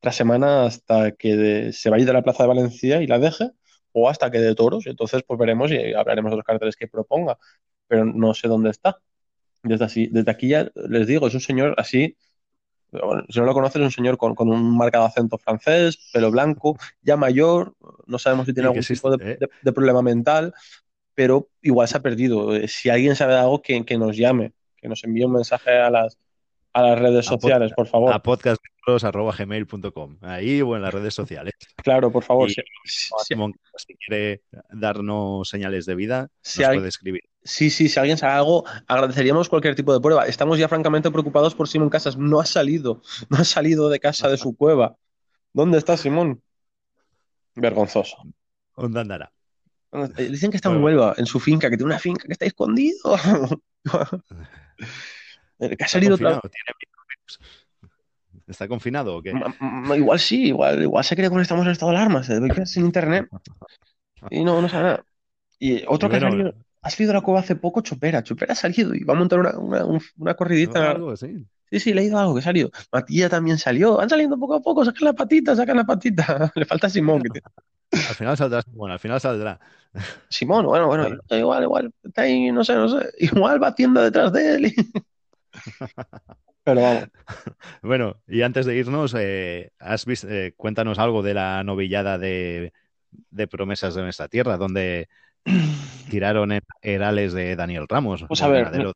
tras 0.00 0.16
semana 0.16 0.64
hasta 0.64 1.12
que 1.12 1.72
se 1.72 1.90
vaya 1.90 2.06
de 2.06 2.12
la 2.14 2.22
Plaza 2.22 2.44
de 2.44 2.48
Valencia 2.48 3.02
y 3.02 3.06
la 3.06 3.18
deje, 3.18 3.50
o 3.92 4.08
hasta 4.08 4.30
que 4.30 4.38
de 4.38 4.54
toros. 4.54 4.86
Entonces, 4.86 5.22
pues 5.26 5.38
veremos 5.38 5.70
y 5.72 5.94
hablaremos 5.94 6.30
de 6.32 6.36
los 6.38 6.44
carteles 6.46 6.76
que 6.76 6.88
proponga, 6.88 7.38
pero 7.90 8.04
no 8.04 8.32
sé 8.32 8.46
dónde 8.46 8.70
está. 8.70 8.98
Desde, 9.62 9.84
así, 9.84 10.06
desde 10.06 10.30
aquí 10.30 10.48
ya 10.48 10.70
les 10.88 11.06
digo, 11.06 11.26
es 11.26 11.34
un 11.34 11.40
señor 11.40 11.74
así 11.76 12.16
si 13.28 13.38
no 13.38 13.46
lo 13.46 13.54
conoces, 13.54 13.76
es 13.80 13.86
un 13.86 13.90
señor 13.90 14.16
con, 14.16 14.34
un 14.48 14.76
marcado 14.76 15.04
acento 15.04 15.38
francés, 15.38 16.10
pelo 16.12 16.30
blanco, 16.30 16.76
ya 17.02 17.16
mayor, 17.16 17.74
no 18.06 18.18
sabemos 18.18 18.46
si 18.46 18.52
tiene 18.52 18.68
algún 18.68 18.82
tipo 18.82 19.14
¿eh? 19.14 19.38
de, 19.62 19.72
problema 19.72 20.02
mental, 20.02 20.52
pero 21.14 21.48
igual 21.62 21.86
se 21.86 21.96
ha 21.96 22.02
perdido. 22.02 22.54
Eh, 22.56 22.66
si 22.68 22.90
alguien 22.90 23.14
sabe 23.14 23.34
algo, 23.34 23.62
que, 23.62 23.84
que 23.84 23.96
nos 23.96 24.16
llame, 24.16 24.52
que 24.76 24.88
nos 24.88 25.04
envíe 25.04 25.24
un 25.24 25.32
mensaje 25.32 25.70
a 25.70 25.90
las, 25.90 26.18
a 26.72 26.82
las 26.82 26.98
redes 26.98 27.26
sociales, 27.26 27.72
por 27.74 27.86
favor. 27.86 28.12
A 28.12 28.20
podcastgmail.com, 28.20 30.18
ahí 30.22 30.62
o 30.62 30.76
en 30.76 30.82
las 30.82 30.94
redes 30.94 31.14
sociales. 31.14 31.54
Claro, 31.76 32.10
por 32.12 32.22
favor. 32.24 32.50
si, 32.50 32.62
quiere 34.06 34.42
darnos 34.70 35.48
señales 35.48 35.86
de 35.86 35.94
vida, 35.94 36.28
nos 36.58 36.68
puede 36.68 36.88
escribir. 36.88 37.22
Sí, 37.42 37.70
sí, 37.70 37.88
si 37.88 37.98
alguien 37.98 38.18
sabe 38.18 38.34
algo, 38.34 38.64
agradeceríamos 38.86 39.48
cualquier 39.48 39.74
tipo 39.74 39.92
de 39.94 40.00
prueba. 40.00 40.26
Estamos 40.26 40.58
ya 40.58 40.68
francamente 40.68 41.10
preocupados 41.10 41.54
por 41.54 41.68
Simón 41.68 41.88
Casas. 41.88 42.16
No 42.16 42.38
ha 42.40 42.46
salido, 42.46 43.02
no 43.28 43.38
ha 43.38 43.44
salido 43.44 43.88
de 43.88 43.98
casa 43.98 44.28
de 44.28 44.36
su 44.36 44.56
cueva. 44.56 44.96
¿Dónde 45.52 45.78
está 45.78 45.96
Simón? 45.96 46.42
Vergonzoso. 47.54 48.16
¿Dónde 48.76 49.00
andará? 49.00 49.32
Eh, 49.92 50.28
dicen 50.30 50.50
que 50.50 50.56
está 50.56 50.70
en 50.70 50.82
Huelva, 50.82 51.14
en 51.16 51.26
su 51.26 51.40
finca, 51.40 51.68
que 51.68 51.76
tiene 51.76 51.92
una 51.92 51.98
finca 51.98 52.24
que 52.26 52.32
está 52.32 52.46
escondido. 52.46 53.16
que 55.60 55.84
ha 55.84 55.88
salido. 55.88 56.16
¿Está 58.46 58.66
confinado 58.66 59.16
o 59.16 59.22
qué? 59.22 59.32
igual 59.96 60.18
sí, 60.18 60.46
igual, 60.46 60.82
igual 60.82 61.04
se 61.04 61.14
cree 61.14 61.30
que 61.30 61.40
estamos 61.40 61.64
en 61.66 61.72
estado 61.72 61.92
de 61.92 61.98
alarma, 61.98 62.22
se 62.24 62.40
debe 62.40 62.66
sin 62.66 62.84
internet. 62.84 63.28
Y 64.30 64.42
no, 64.42 64.60
no 64.60 64.68
sabe 64.68 64.82
nada. 64.84 65.04
Y 65.58 65.84
otro 65.86 66.08
que 66.08 66.16
ha 66.16 66.20
salido, 66.20 66.54
ha 66.82 66.90
salido 66.90 67.12
a 67.12 67.14
la 67.14 67.20
cueva 67.20 67.40
hace 67.40 67.54
poco, 67.54 67.80
Chopera. 67.82 68.22
Chopera 68.22 68.54
ha 68.54 68.56
salido 68.56 68.94
y 68.94 69.04
va 69.04 69.14
a 69.14 69.16
montar 69.16 69.38
una, 69.38 69.58
una, 69.58 70.00
una 70.16 70.34
corridita. 70.34 70.90
Algo. 70.90 71.16
Sí, 71.16 71.78
sí, 71.78 71.90
he 71.90 71.94
leído 71.94 72.18
algo 72.18 72.34
que 72.34 72.40
ha 72.40 72.44
salido. 72.44 72.70
Matilla 72.92 73.28
también 73.28 73.58
salió. 73.58 73.96
Van 73.96 74.08
saliendo 74.08 74.38
poco 74.38 74.54
a 74.54 74.60
poco, 74.60 74.84
sacan 74.84 75.04
la 75.04 75.12
patita, 75.12 75.54
sacan 75.54 75.76
la 75.76 75.84
patita. 75.84 76.52
Le 76.56 76.64
falta 76.64 76.88
Simón. 76.88 77.22
al 77.92 78.14
final 78.14 78.36
saldrá, 78.36 78.62
bueno, 78.72 78.94
al 78.94 78.98
final 78.98 79.20
saldrá. 79.20 79.60
Simón, 80.28 80.66
bueno, 80.66 80.86
bueno, 80.86 81.08
igual, 81.30 81.62
igual, 81.62 81.92
está 82.02 82.22
ahí, 82.22 82.50
no 82.50 82.64
sé, 82.64 82.74
no 82.74 82.88
sé. 82.88 83.10
Igual 83.18 83.62
va 83.62 83.74
tienda 83.74 84.02
detrás 84.02 84.32
de 84.32 84.54
él. 84.54 84.74
Pero 86.64 86.82
vamos. 86.82 87.08
Bueno, 87.82 88.16
y 88.26 88.42
antes 88.42 88.66
de 88.66 88.76
irnos, 88.76 89.14
eh, 89.18 89.72
has 89.78 90.04
visto, 90.04 90.28
eh, 90.28 90.52
cuéntanos 90.56 90.98
algo 90.98 91.22
de 91.22 91.34
la 91.34 91.64
novillada 91.64 92.18
de, 92.18 92.72
de 93.30 93.48
promesas 93.48 93.94
de 93.94 94.02
nuestra 94.02 94.28
tierra, 94.28 94.56
donde 94.56 95.08
tiraron 96.10 96.52
en 96.52 96.60
Herales 96.82 97.32
de 97.32 97.56
Daniel 97.56 97.86
Ramos. 97.88 98.24
Pues 98.28 98.42
a 98.42 98.48
ver, 98.48 98.92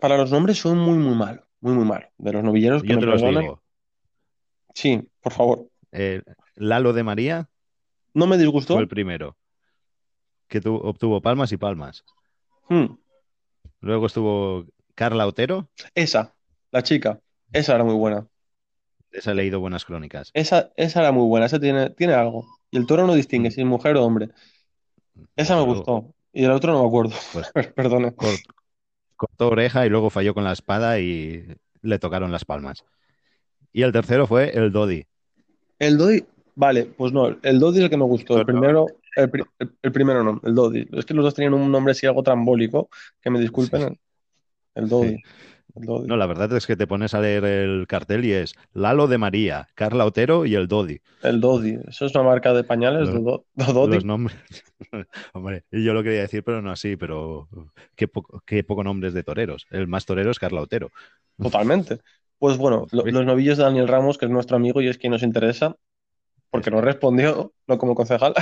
para, 0.00 0.16
los 0.16 0.30
nombres 0.30 0.58
son 0.58 0.78
muy, 0.78 0.98
muy 0.98 1.14
mal. 1.14 1.44
Muy, 1.60 1.74
muy 1.74 1.84
mal. 1.84 2.08
De 2.18 2.32
los 2.32 2.44
novilleros 2.44 2.82
que 2.82 2.88
Yo 2.88 2.98
te 2.98 3.06
los 3.06 3.20
digo. 3.20 3.62
Sí, 4.74 5.02
por 5.20 5.32
favor. 5.32 5.66
Lalo 6.54 6.92
de 6.92 7.02
María. 7.02 7.48
No 8.14 8.26
me 8.26 8.38
disgustó. 8.38 8.74
Fue 8.74 8.82
el 8.82 8.88
primero. 8.88 9.36
Que 10.48 10.60
obtuvo 10.64 11.20
palmas 11.20 11.50
y 11.52 11.56
palmas. 11.56 12.04
Hmm. 12.68 12.96
Luego 13.80 14.06
estuvo 14.06 14.66
Carla 14.94 15.26
Otero. 15.26 15.68
Esa, 15.94 16.34
la 16.70 16.82
chica. 16.82 17.20
Esa 17.52 17.74
era 17.74 17.84
muy 17.84 17.94
buena. 17.94 18.26
Esa 19.10 19.32
he 19.32 19.34
leído 19.34 19.60
buenas 19.60 19.84
crónicas. 19.84 20.30
Esa, 20.32 20.72
esa 20.76 21.00
era 21.00 21.12
muy 21.12 21.26
buena. 21.26 21.46
Esa 21.46 21.60
tiene, 21.60 21.90
tiene 21.90 22.14
algo. 22.14 22.46
Y 22.70 22.78
el 22.78 22.86
toro 22.86 23.06
no 23.06 23.14
distingue 23.14 23.50
si 23.50 23.60
es 23.60 23.66
mujer 23.66 23.96
o 23.96 24.04
hombre. 24.04 24.30
Esa 25.36 25.56
me 25.56 25.62
gustó. 25.62 26.14
Y 26.32 26.44
el 26.44 26.50
otro 26.50 26.72
no 26.72 26.82
me 26.82 26.88
acuerdo. 26.88 27.14
Pues, 27.32 27.52
Perdone. 27.74 28.14
cortó 29.16 29.48
oreja 29.48 29.84
y 29.84 29.90
luego 29.90 30.10
falló 30.10 30.34
con 30.34 30.44
la 30.44 30.52
espada 30.52 30.98
y 30.98 31.46
le 31.82 31.98
tocaron 31.98 32.32
las 32.32 32.44
palmas. 32.44 32.84
Y 33.72 33.82
el 33.82 33.92
tercero 33.92 34.26
fue 34.26 34.56
el 34.56 34.72
Dodi. 34.72 35.04
El 35.78 35.98
Dodi, 35.98 36.24
vale, 36.54 36.84
pues 36.84 37.12
no, 37.12 37.36
el 37.42 37.58
Dodi 37.58 37.78
es 37.78 37.84
el 37.84 37.90
que 37.90 37.96
me 37.96 38.04
gustó. 38.04 38.38
El 38.38 38.46
primero, 38.46 38.86
el, 39.16 39.92
primero 39.92 40.22
no, 40.22 40.40
el 40.44 40.54
Dodi. 40.54 40.88
Es 40.92 41.04
que 41.04 41.14
los 41.14 41.24
dos 41.24 41.34
tenían 41.34 41.54
un 41.54 41.70
nombre 41.70 41.92
así 41.92 42.06
algo 42.06 42.22
trambólico, 42.22 42.88
que 43.20 43.30
me 43.30 43.40
disculpen. 43.40 43.98
El 44.74 44.88
Dodi. 44.88 45.22
No, 45.74 46.16
la 46.16 46.26
verdad 46.26 46.52
es 46.52 46.66
que 46.66 46.76
te 46.76 46.86
pones 46.86 47.14
a 47.14 47.20
leer 47.20 47.44
el 47.44 47.86
cartel 47.86 48.24
y 48.26 48.32
es 48.32 48.54
Lalo 48.74 49.06
de 49.06 49.16
María, 49.16 49.68
Carla 49.74 50.04
Otero 50.04 50.44
y 50.44 50.54
el 50.54 50.68
Dodi. 50.68 51.00
El 51.22 51.40
Dodi, 51.40 51.78
eso 51.88 52.04
es 52.04 52.14
una 52.14 52.24
marca 52.24 52.52
de 52.52 52.62
pañales, 52.62 53.10
de 53.10 53.20
Dodi. 53.20 53.94
Los 53.94 54.04
nombres. 54.04 54.36
Hombre, 55.32 55.64
yo 55.70 55.94
lo 55.94 56.02
quería 56.02 56.20
decir, 56.20 56.44
pero 56.44 56.60
no 56.60 56.70
así, 56.70 56.96
pero 56.96 57.48
qué, 57.94 58.08
qué 58.44 58.64
poco 58.64 58.84
nombres 58.84 59.14
de 59.14 59.22
toreros. 59.22 59.66
El 59.70 59.86
más 59.86 60.04
torero 60.04 60.30
es 60.30 60.38
Carla 60.38 60.60
Otero. 60.60 60.90
Totalmente. 61.40 62.00
Pues 62.38 62.58
bueno, 62.58 62.86
los 62.90 63.24
novillos 63.24 63.56
de 63.56 63.64
Daniel 63.64 63.88
Ramos, 63.88 64.18
que 64.18 64.26
es 64.26 64.30
nuestro 64.30 64.56
amigo 64.56 64.82
y 64.82 64.88
es 64.88 64.98
quien 64.98 65.12
nos 65.12 65.22
interesa, 65.22 65.76
porque 66.50 66.70
no 66.70 66.82
respondió, 66.82 67.54
no 67.66 67.78
como 67.78 67.94
concejal. 67.94 68.34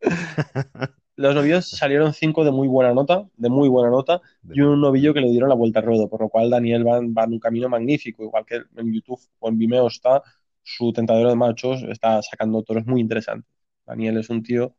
los 1.16 1.34
novillos 1.34 1.68
salieron 1.68 2.12
cinco 2.12 2.44
de 2.44 2.50
muy 2.50 2.68
buena 2.68 2.92
nota, 2.92 3.24
de 3.36 3.48
muy 3.48 3.68
buena 3.68 3.90
nota, 3.90 4.20
y 4.50 4.60
un 4.60 4.80
novillo 4.80 5.14
que 5.14 5.20
le 5.20 5.30
dieron 5.30 5.48
la 5.48 5.54
vuelta 5.54 5.80
al 5.80 5.86
ruedo, 5.86 6.08
por 6.08 6.20
lo 6.20 6.28
cual 6.28 6.50
Daniel 6.50 6.86
va, 6.86 6.98
en 6.98 7.32
un 7.32 7.38
camino 7.38 7.68
magnífico, 7.68 8.24
igual 8.24 8.44
que 8.44 8.62
en 8.76 8.92
YouTube 8.92 9.20
o 9.38 9.48
en 9.48 9.58
Vimeo 9.58 9.86
está, 9.86 10.22
su 10.62 10.92
tentadero 10.92 11.28
de 11.28 11.36
machos 11.36 11.82
está 11.84 12.20
sacando 12.22 12.62
toros 12.62 12.86
muy 12.86 13.00
interesantes. 13.00 13.50
Daniel 13.86 14.18
es 14.18 14.30
un 14.30 14.42
tío 14.42 14.74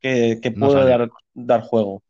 que, 0.00 0.38
puede 0.58 1.08
dar, 1.34 1.60
juego. 1.62 2.02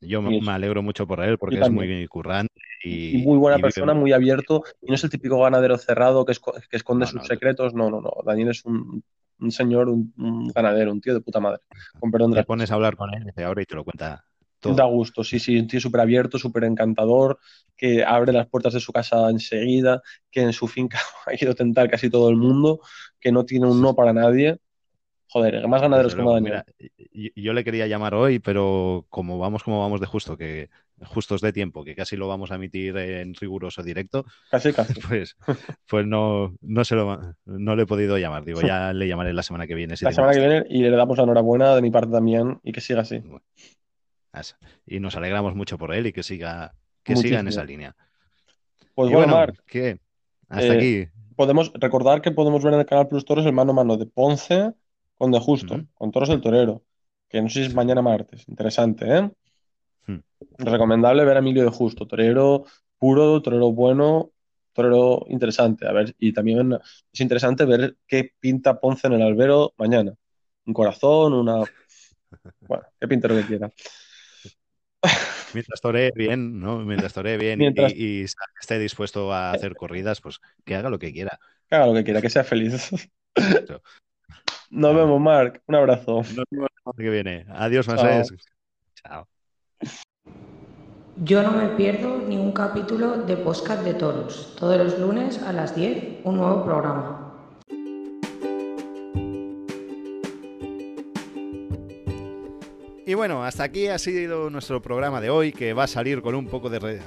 Yo 0.00 0.22
me 0.22 0.40
alegro 0.50 0.82
mucho 0.82 1.06
por 1.06 1.22
él 1.22 1.38
porque 1.38 1.60
es 1.60 1.70
muy 1.70 2.06
currante 2.08 2.60
y, 2.82 3.18
muy 3.18 3.38
buena 3.38 3.58
persona, 3.58 3.94
muy 3.94 4.12
abierto 4.12 4.62
y 4.80 4.88
no 4.88 4.94
es 4.94 5.04
el 5.04 5.10
típico 5.10 5.40
ganadero 5.40 5.76
cerrado 5.78 6.24
que, 6.24 6.32
esconde 6.72 7.06
sus 7.06 7.26
secretos. 7.26 7.74
No, 7.74 7.90
no, 7.90 8.00
no. 8.00 8.10
Daniel 8.24 8.50
es 8.50 8.64
un 8.64 9.02
un 9.40 9.50
señor, 9.50 9.88
un, 9.88 10.48
ganadero, 10.54 10.92
un 10.92 11.00
tío 11.00 11.14
de 11.14 11.20
puta 11.20 11.40
madre. 11.40 11.60
Con 11.98 12.10
perdón 12.10 12.32
Te 12.32 12.44
pones 12.44 12.70
a 12.70 12.74
hablar 12.74 12.96
con 12.96 13.12
él 13.14 13.24
desde 13.24 13.44
ahora 13.44 13.62
y 13.62 13.66
te 13.66 13.74
lo 13.74 13.84
cuenta 13.84 14.24
todo. 14.58 14.74
Da 14.74 14.84
gusto, 14.84 15.24
sí, 15.24 15.38
sí, 15.38 15.58
un 15.58 15.66
tío 15.66 15.80
súper 15.80 16.02
abierto, 16.02 16.38
súper 16.38 16.64
encantador, 16.64 17.38
que 17.76 18.04
abre 18.04 18.32
las 18.32 18.46
puertas 18.46 18.74
de 18.74 18.80
su 18.80 18.92
casa 18.92 19.30
enseguida, 19.30 20.02
que 20.30 20.42
en 20.42 20.52
su 20.52 20.68
finca 20.68 20.98
ha 21.26 21.32
ido 21.34 21.52
a 21.52 21.54
tentar 21.54 21.88
casi 21.88 22.10
todo 22.10 22.28
el 22.28 22.36
mundo, 22.36 22.80
que 23.18 23.32
no 23.32 23.44
tiene 23.44 23.66
un 23.66 23.80
no 23.80 23.94
para 23.94 24.12
nadie. 24.12 24.58
Joder, 25.32 25.68
más 25.68 25.80
ganaderos 25.80 26.16
como 26.16 26.34
Daniel. 26.34 26.64
yo 27.36 27.52
le 27.52 27.62
quería 27.62 27.86
llamar 27.86 28.14
hoy, 28.14 28.40
pero 28.40 29.06
como 29.10 29.38
vamos 29.38 29.62
como 29.62 29.80
vamos 29.80 30.00
de 30.00 30.06
justo, 30.06 30.36
que 30.36 30.70
justos 31.06 31.40
de 31.40 31.52
tiempo, 31.52 31.84
que 31.84 31.94
casi 31.94 32.16
lo 32.16 32.26
vamos 32.26 32.50
a 32.50 32.56
emitir 32.56 32.96
en 32.96 33.34
riguroso 33.34 33.84
directo, 33.84 34.24
casi, 34.50 34.72
casi. 34.72 34.94
Pues, 35.00 35.36
pues 35.88 36.04
no, 36.04 36.56
no, 36.60 36.84
se 36.84 36.96
lo, 36.96 37.36
no 37.44 37.76
le 37.76 37.84
he 37.84 37.86
podido 37.86 38.18
llamar. 38.18 38.44
Digo, 38.44 38.60
ya 38.60 38.92
le 38.92 39.06
llamaré 39.06 39.32
la 39.32 39.44
semana 39.44 39.68
que 39.68 39.76
viene. 39.76 39.94
la 40.00 40.12
semana 40.12 40.32
que 40.32 40.40
viene 40.40 40.64
y 40.68 40.82
le 40.82 40.90
damos 40.90 41.16
la 41.16 41.22
enhorabuena 41.22 41.76
de 41.76 41.82
mi 41.82 41.92
parte 41.92 42.10
también 42.10 42.58
y 42.64 42.72
que 42.72 42.80
siga 42.80 43.02
así. 43.02 43.22
y 44.84 44.98
nos 44.98 45.14
alegramos 45.14 45.54
mucho 45.54 45.78
por 45.78 45.94
él 45.94 46.08
y 46.08 46.12
que 46.12 46.24
siga, 46.24 46.74
que 47.04 47.14
siga 47.14 47.38
en 47.38 47.46
esa 47.46 47.62
línea. 47.62 47.94
Pues 48.96 49.12
bueno, 49.12 49.46
¿qué? 49.68 50.00
Hasta 50.48 50.74
eh, 50.74 50.76
aquí. 50.76 51.08
Podemos 51.36 51.72
recordar 51.74 52.20
que 52.20 52.32
podemos 52.32 52.64
ver 52.64 52.74
en 52.74 52.80
el 52.80 52.86
canal 52.86 53.06
Plus 53.06 53.24
Toros 53.24 53.46
el 53.46 53.52
mano 53.52 53.70
a 53.70 53.74
mano 53.74 53.96
de 53.96 54.06
Ponce 54.06 54.74
con 55.20 55.30
De 55.30 55.38
Justo, 55.38 55.84
con 55.92 56.10
Toros 56.10 56.30
del 56.30 56.40
Torero, 56.40 56.82
que 57.28 57.42
no 57.42 57.50
sé 57.50 57.60
si 57.60 57.66
es 57.66 57.74
mañana 57.74 58.00
martes. 58.00 58.48
Interesante, 58.48 59.04
¿eh? 59.06 59.30
Recomendable 60.56 61.26
ver 61.26 61.36
a 61.36 61.40
Emilio 61.40 61.62
de 61.62 61.68
Justo, 61.68 62.06
torero 62.06 62.64
puro, 62.96 63.42
torero 63.42 63.70
bueno, 63.70 64.32
torero 64.72 65.26
interesante. 65.28 65.86
A 65.86 65.92
ver, 65.92 66.14
y 66.18 66.32
también 66.32 66.72
es 67.12 67.20
interesante 67.20 67.66
ver 67.66 67.98
qué 68.06 68.32
pinta 68.40 68.80
Ponce 68.80 69.08
en 69.08 69.12
el 69.12 69.20
albero 69.20 69.74
mañana. 69.76 70.14
Un 70.64 70.72
corazón, 70.72 71.34
una. 71.34 71.64
Bueno, 72.60 72.84
qué 72.98 73.08
pinta 73.08 73.28
lo 73.28 73.34
que 73.34 73.44
quiera. 73.44 73.70
Mientras 75.52 75.80
toree 75.82 76.12
bien, 76.14 76.60
¿no? 76.60 76.78
Mientras 76.78 77.12
toree 77.12 77.36
bien 77.36 77.60
y, 77.60 78.22
esté 78.22 78.78
dispuesto 78.78 79.34
a 79.34 79.50
hacer 79.50 79.74
corridas, 79.74 80.22
pues 80.22 80.40
que 80.64 80.76
haga 80.76 80.88
lo 80.88 80.98
que 80.98 81.12
quiera. 81.12 81.38
Que 81.68 81.76
haga 81.76 81.88
lo 81.88 81.94
que 81.94 82.04
quiera, 82.04 82.22
que 82.22 82.30
sea 82.30 82.44
feliz. 82.44 82.90
Nos 84.70 84.94
vemos, 84.94 85.20
Marc. 85.20 85.62
Un 85.66 85.74
abrazo. 85.74 86.18
Nos 86.18 86.44
vemos 86.48 86.68
la 86.86 86.92
que 86.96 87.10
viene. 87.10 87.44
Adiós, 87.50 87.88
Mases. 87.88 88.32
Chao. 88.94 89.26
Yo 91.16 91.42
no 91.42 91.50
me 91.50 91.68
pierdo 91.70 92.18
ni 92.18 92.36
un 92.36 92.52
capítulo 92.52 93.18
de 93.24 93.36
Podcast 93.36 93.82
de 93.82 93.94
Toros. 93.94 94.54
Todos 94.58 94.78
los 94.78 94.98
lunes 94.98 95.42
a 95.42 95.52
las 95.52 95.74
10, 95.74 96.20
un 96.24 96.36
nuevo 96.36 96.64
programa. 96.64 97.26
Y 103.04 103.14
bueno, 103.14 103.44
hasta 103.44 103.64
aquí 103.64 103.88
ha 103.88 103.98
sido 103.98 104.50
nuestro 104.50 104.80
programa 104.80 105.20
de 105.20 105.30
hoy, 105.30 105.52
que 105.52 105.72
va 105.72 105.84
a 105.84 105.88
salir 105.88 106.22
con 106.22 106.36
un 106.36 106.46
poco 106.46 106.70
de, 106.70 107.00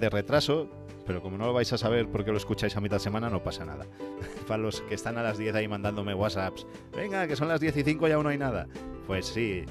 de 0.00 0.10
retraso, 0.10 0.70
pero 1.12 1.20
como 1.20 1.36
no 1.36 1.44
lo 1.44 1.52
vais 1.52 1.70
a 1.70 1.76
saber 1.76 2.08
porque 2.08 2.30
lo 2.30 2.38
escucháis 2.38 2.74
a 2.74 2.80
mitad 2.80 2.96
de 2.96 3.00
semana, 3.00 3.28
no 3.28 3.42
pasa 3.42 3.66
nada. 3.66 3.84
Para 4.48 4.62
los 4.62 4.80
que 4.80 4.94
están 4.94 5.18
a 5.18 5.22
las 5.22 5.36
10 5.36 5.54
ahí 5.56 5.68
mandándome 5.68 6.14
WhatsApps, 6.14 6.66
venga, 6.96 7.26
que 7.26 7.36
son 7.36 7.48
las 7.48 7.60
10 7.60 7.76
y 7.76 7.82
5 7.82 8.08
y 8.08 8.12
aún 8.12 8.24
no 8.24 8.30
hay 8.30 8.38
nada. 8.38 8.66
Pues 9.06 9.26
sí, 9.26 9.66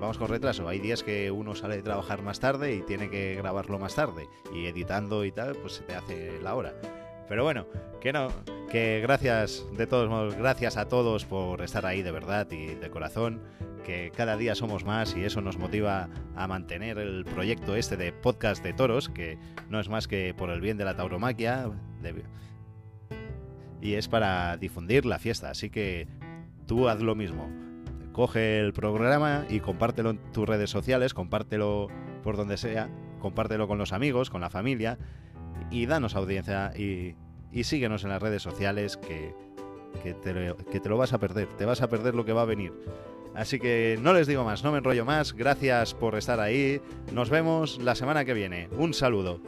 vamos 0.00 0.16
con 0.16 0.28
retraso. 0.28 0.66
Hay 0.66 0.78
días 0.78 1.02
que 1.02 1.30
uno 1.30 1.54
sale 1.54 1.76
de 1.76 1.82
trabajar 1.82 2.22
más 2.22 2.40
tarde 2.40 2.76
y 2.76 2.80
tiene 2.80 3.10
que 3.10 3.34
grabarlo 3.34 3.78
más 3.78 3.94
tarde. 3.94 4.26
Y 4.54 4.64
editando 4.64 5.26
y 5.26 5.32
tal, 5.32 5.54
pues 5.56 5.74
se 5.74 5.82
te 5.82 5.94
hace 5.94 6.40
la 6.42 6.54
hora. 6.54 6.72
Pero 7.28 7.44
bueno, 7.44 7.66
que 8.00 8.14
no, 8.14 8.28
que 8.70 9.00
gracias 9.02 9.66
de 9.72 9.86
todos 9.86 10.08
modos, 10.08 10.34
gracias 10.34 10.78
a 10.78 10.88
todos 10.88 11.26
por 11.26 11.60
estar 11.60 11.84
ahí 11.84 12.00
de 12.00 12.10
verdad 12.10 12.50
y 12.50 12.68
de 12.68 12.88
corazón, 12.88 13.42
que 13.86 14.10
cada 14.10 14.36
día 14.36 14.56
somos 14.56 14.84
más 14.84 15.16
y 15.16 15.22
eso 15.22 15.40
nos 15.40 15.58
motiva 15.58 16.08
a 16.34 16.48
mantener 16.48 16.98
el 16.98 17.24
proyecto 17.24 17.76
este 17.76 17.96
de 17.96 18.12
podcast 18.12 18.64
de 18.64 18.72
toros, 18.72 19.08
que 19.08 19.38
no 19.70 19.78
es 19.78 19.88
más 19.88 20.08
que 20.08 20.34
por 20.34 20.50
el 20.50 20.60
bien 20.60 20.76
de 20.76 20.84
la 20.84 20.96
tauromaquia 20.96 21.70
y 23.80 23.94
es 23.94 24.08
para 24.08 24.56
difundir 24.56 25.06
la 25.06 25.20
fiesta, 25.20 25.50
así 25.50 25.70
que 25.70 26.08
tú 26.66 26.88
haz 26.88 27.00
lo 27.00 27.14
mismo. 27.14 27.48
Coge 28.12 28.58
el 28.58 28.72
programa 28.72 29.46
y 29.48 29.60
compártelo 29.60 30.10
en 30.10 30.32
tus 30.32 30.48
redes 30.48 30.70
sociales, 30.70 31.14
compártelo 31.14 31.86
por 32.24 32.36
donde 32.36 32.56
sea, 32.56 32.90
compártelo 33.20 33.68
con 33.68 33.78
los 33.78 33.92
amigos, 33.92 34.30
con 34.30 34.40
la 34.40 34.50
familia 34.50 34.98
y 35.70 35.86
danos 35.86 36.16
audiencia 36.16 36.72
y, 36.76 37.14
síguenos 37.62 38.02
en 38.02 38.10
las 38.10 38.20
redes 38.20 38.42
sociales 38.42 38.96
que, 38.96 39.32
que, 40.02 40.12
te, 40.12 40.88
lo 40.88 40.96
vas 40.96 41.12
a 41.12 41.18
perder, 41.18 41.46
te 41.56 41.64
vas 41.64 41.82
a 41.82 41.88
perder 41.88 42.16
lo 42.16 42.24
que 42.24 42.32
va 42.32 42.42
a 42.42 42.46
venir. 42.46 42.72
Así 43.36 43.58
que 43.60 43.98
no 44.00 44.14
les 44.14 44.26
digo 44.26 44.44
más, 44.44 44.64
no 44.64 44.72
me 44.72 44.78
enrollo 44.78 45.04
más. 45.04 45.34
Gracias 45.34 45.92
por 45.92 46.16
estar 46.16 46.40
ahí. 46.40 46.80
Nos 47.12 47.28
vemos 47.28 47.78
la 47.78 47.94
semana 47.94 48.24
que 48.24 48.32
viene. 48.32 48.68
Un 48.78 48.94
saludo. 48.94 49.40